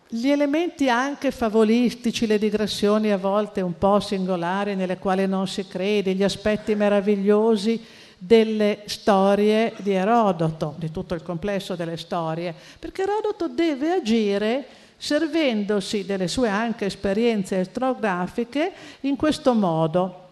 gli 0.08 0.28
elementi 0.28 0.88
anche 0.88 1.30
favolistici, 1.30 2.26
le 2.26 2.38
digressioni 2.38 3.10
a 3.10 3.16
volte 3.16 3.60
un 3.60 3.76
po' 3.76 3.98
singolari 3.98 4.76
nelle 4.76 4.98
quali 4.98 5.26
non 5.26 5.48
si 5.48 5.66
crede, 5.66 6.14
gli 6.14 6.22
aspetti 6.22 6.74
meravigliosi 6.74 7.82
delle 8.18 8.82
storie 8.86 9.74
di 9.78 9.92
Erodoto, 9.92 10.74
di 10.78 10.90
tutto 10.90 11.14
il 11.14 11.22
complesso 11.22 11.74
delle 11.74 11.96
storie, 11.96 12.54
perché 12.78 13.02
Erodoto 13.02 13.48
deve 13.48 13.90
agire 13.90 14.66
servendosi 14.96 16.06
delle 16.06 16.28
sue 16.28 16.48
anche 16.48 16.86
esperienze 16.86 17.58
etnografiche 17.58 18.72
in 19.00 19.16
questo 19.16 19.54
modo, 19.54 20.28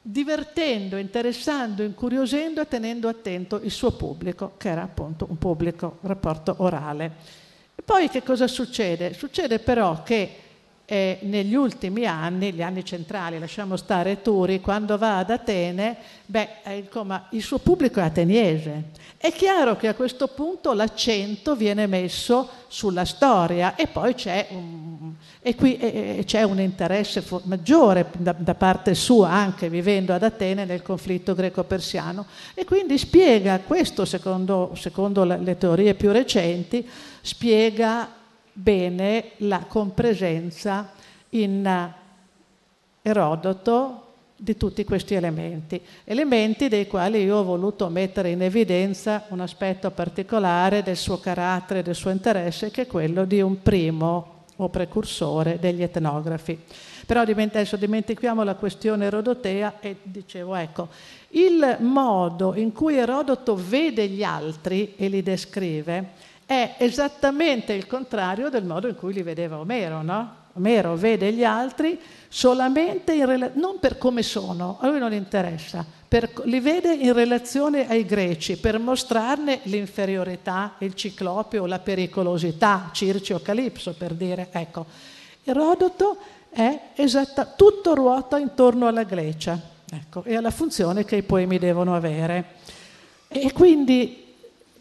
divertendo, 0.00 0.98
interessando, 0.98 1.82
incuriosendo 1.82 2.60
e 2.60 2.68
tenendo 2.68 3.08
attento 3.08 3.60
il 3.62 3.70
suo 3.70 3.92
pubblico, 3.92 4.52
che 4.58 4.68
era 4.68 4.82
appunto 4.82 5.26
un 5.28 5.38
pubblico 5.38 5.98
rapporto 6.02 6.54
orale. 6.58 7.43
E 7.76 7.82
poi 7.82 8.08
che 8.08 8.22
cosa 8.22 8.46
succede? 8.46 9.12
Succede 9.14 9.58
però 9.58 10.02
che 10.02 10.42
eh, 10.86 11.18
negli 11.22 11.54
ultimi 11.54 12.04
anni, 12.04 12.52
gli 12.52 12.62
anni 12.62 12.84
centrali, 12.84 13.38
lasciamo 13.38 13.76
stare 13.76 14.20
Turi, 14.20 14.60
quando 14.60 14.98
va 14.98 15.18
ad 15.18 15.30
Atene, 15.30 15.96
beh, 16.26 16.48
eh, 16.62 16.76
insomma, 16.78 17.26
il 17.30 17.42
suo 17.42 17.58
pubblico 17.58 18.00
è 18.00 18.02
ateniese. 18.02 18.90
È 19.16 19.32
chiaro 19.32 19.76
che 19.76 19.88
a 19.88 19.94
questo 19.94 20.28
punto 20.28 20.74
l'accento 20.74 21.56
viene 21.56 21.86
messo 21.86 22.48
sulla 22.68 23.06
storia 23.06 23.74
e 23.76 23.86
poi 23.86 24.14
c'è 24.14 24.48
un, 24.50 25.14
e 25.40 25.54
qui, 25.54 25.78
e, 25.78 26.22
c'è 26.26 26.42
un 26.42 26.60
interesse 26.60 27.24
maggiore 27.44 28.10
da, 28.18 28.34
da, 28.36 28.54
parte 28.54 28.94
sua, 28.94 29.30
anche 29.30 29.70
vivendo 29.70 30.12
ad 30.12 30.22
Atene 30.22 30.66
nel 30.66 30.82
conflitto 30.82 31.34
greco-persiano. 31.34 32.26
E 32.52 32.66
quindi 32.66 32.98
spiega 32.98 33.60
questo, 33.60 34.04
secondo, 34.04 34.72
secondo 34.76 35.24
le 35.24 35.56
teorie 35.56 35.94
più 35.94 36.10
recenti, 36.12 36.86
spiega 37.22 38.22
bene 38.54 39.32
la 39.38 39.64
compresenza 39.68 40.92
in 41.30 41.92
Erodoto 43.02 44.00
di 44.36 44.56
tutti 44.56 44.82
questi 44.84 45.14
elementi, 45.14 45.80
elementi 46.04 46.68
dei 46.68 46.86
quali 46.86 47.22
io 47.22 47.36
ho 47.36 47.44
voluto 47.44 47.88
mettere 47.88 48.30
in 48.30 48.42
evidenza 48.42 49.24
un 49.28 49.40
aspetto 49.40 49.90
particolare 49.90 50.82
del 50.82 50.96
suo 50.96 51.18
carattere, 51.18 51.82
del 51.82 51.94
suo 51.94 52.10
interesse, 52.10 52.70
che 52.70 52.82
è 52.82 52.86
quello 52.86 53.26
di 53.26 53.40
un 53.40 53.60
primo 53.60 54.44
o 54.56 54.68
precursore 54.68 55.58
degli 55.58 55.82
etnografi. 55.82 56.58
Però 57.06 57.20
adesso 57.20 57.76
dimentichiamo 57.76 58.42
la 58.42 58.54
questione 58.54 59.06
erodotea 59.06 59.80
e 59.80 59.96
dicevo, 60.02 60.54
ecco, 60.54 60.88
il 61.30 61.76
modo 61.80 62.54
in 62.54 62.72
cui 62.72 62.96
Erodoto 62.96 63.54
vede 63.56 64.08
gli 64.08 64.22
altri 64.22 64.94
e 64.96 65.08
li 65.08 65.22
descrive 65.22 66.32
è 66.46 66.74
esattamente 66.78 67.72
il 67.72 67.86
contrario 67.86 68.48
del 68.50 68.64
modo 68.64 68.88
in 68.88 68.96
cui 68.96 69.12
li 69.12 69.22
vedeva 69.22 69.58
Omero, 69.58 70.02
no? 70.02 70.42
Omero 70.54 70.94
vede 70.94 71.32
gli 71.32 71.44
altri 71.44 71.98
solamente 72.28 73.12
in 73.12 73.26
rela- 73.26 73.50
non 73.54 73.78
per 73.80 73.98
come 73.98 74.22
sono, 74.22 74.78
a 74.80 74.88
lui 74.88 74.98
non 74.98 75.12
interessa, 75.12 75.84
per, 76.06 76.30
li 76.44 76.60
vede 76.60 76.94
in 76.94 77.12
relazione 77.12 77.88
ai 77.88 78.04
greci 78.06 78.56
per 78.56 78.78
mostrarne 78.78 79.60
l'inferiorità, 79.64 80.74
il 80.78 80.94
ciclopio, 80.94 81.66
la 81.66 81.80
pericolosità, 81.80 82.90
Circe 82.92 83.34
o 83.34 83.40
Calipso 83.40 83.94
per 83.94 84.12
dire, 84.12 84.48
ecco, 84.52 84.86
Erodoto 85.42 86.16
è 86.50 86.80
esatta, 86.94 87.44
tutto 87.46 87.94
ruota 87.94 88.38
intorno 88.38 88.86
alla 88.86 89.02
Grecia 89.02 89.60
ecco, 89.90 90.22
e 90.22 90.36
alla 90.36 90.50
funzione 90.50 91.04
che 91.04 91.16
i 91.16 91.22
poemi 91.22 91.58
devono 91.58 91.96
avere. 91.96 92.62
E 93.28 93.52
quindi 93.52 94.23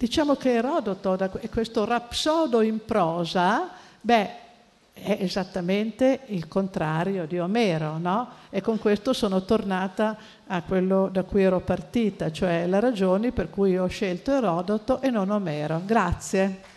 Diciamo 0.04 0.36
che 0.36 0.56
Erodoto, 0.56 1.18
questo 1.50 1.86
rapsodo 1.86 2.60
in 2.60 2.84
prosa, 2.84 3.70
beh, 4.02 4.30
è 4.92 5.16
esattamente 5.22 6.24
il 6.26 6.50
contrario 6.50 7.26
di 7.26 7.40
Omero, 7.40 7.98
no? 8.00 8.28
E 8.50 8.60
con 8.60 8.80
questo 8.80 9.14
sono 9.14 9.46
tornata 9.46 10.18
a 10.48 10.62
quello 10.64 11.08
da 11.10 11.24
cui 11.24 11.44
ero 11.44 11.62
partita, 11.62 12.34
cioè 12.34 12.68
le 12.68 12.82
ragioni 12.82 13.32
per 13.32 13.50
cui 13.50 13.78
ho 13.78 13.88
scelto 13.88 14.34
Erodoto 14.34 15.00
e 15.00 15.10
non 15.10 15.30
Omero. 15.30 15.82
Grazie. 15.86 16.73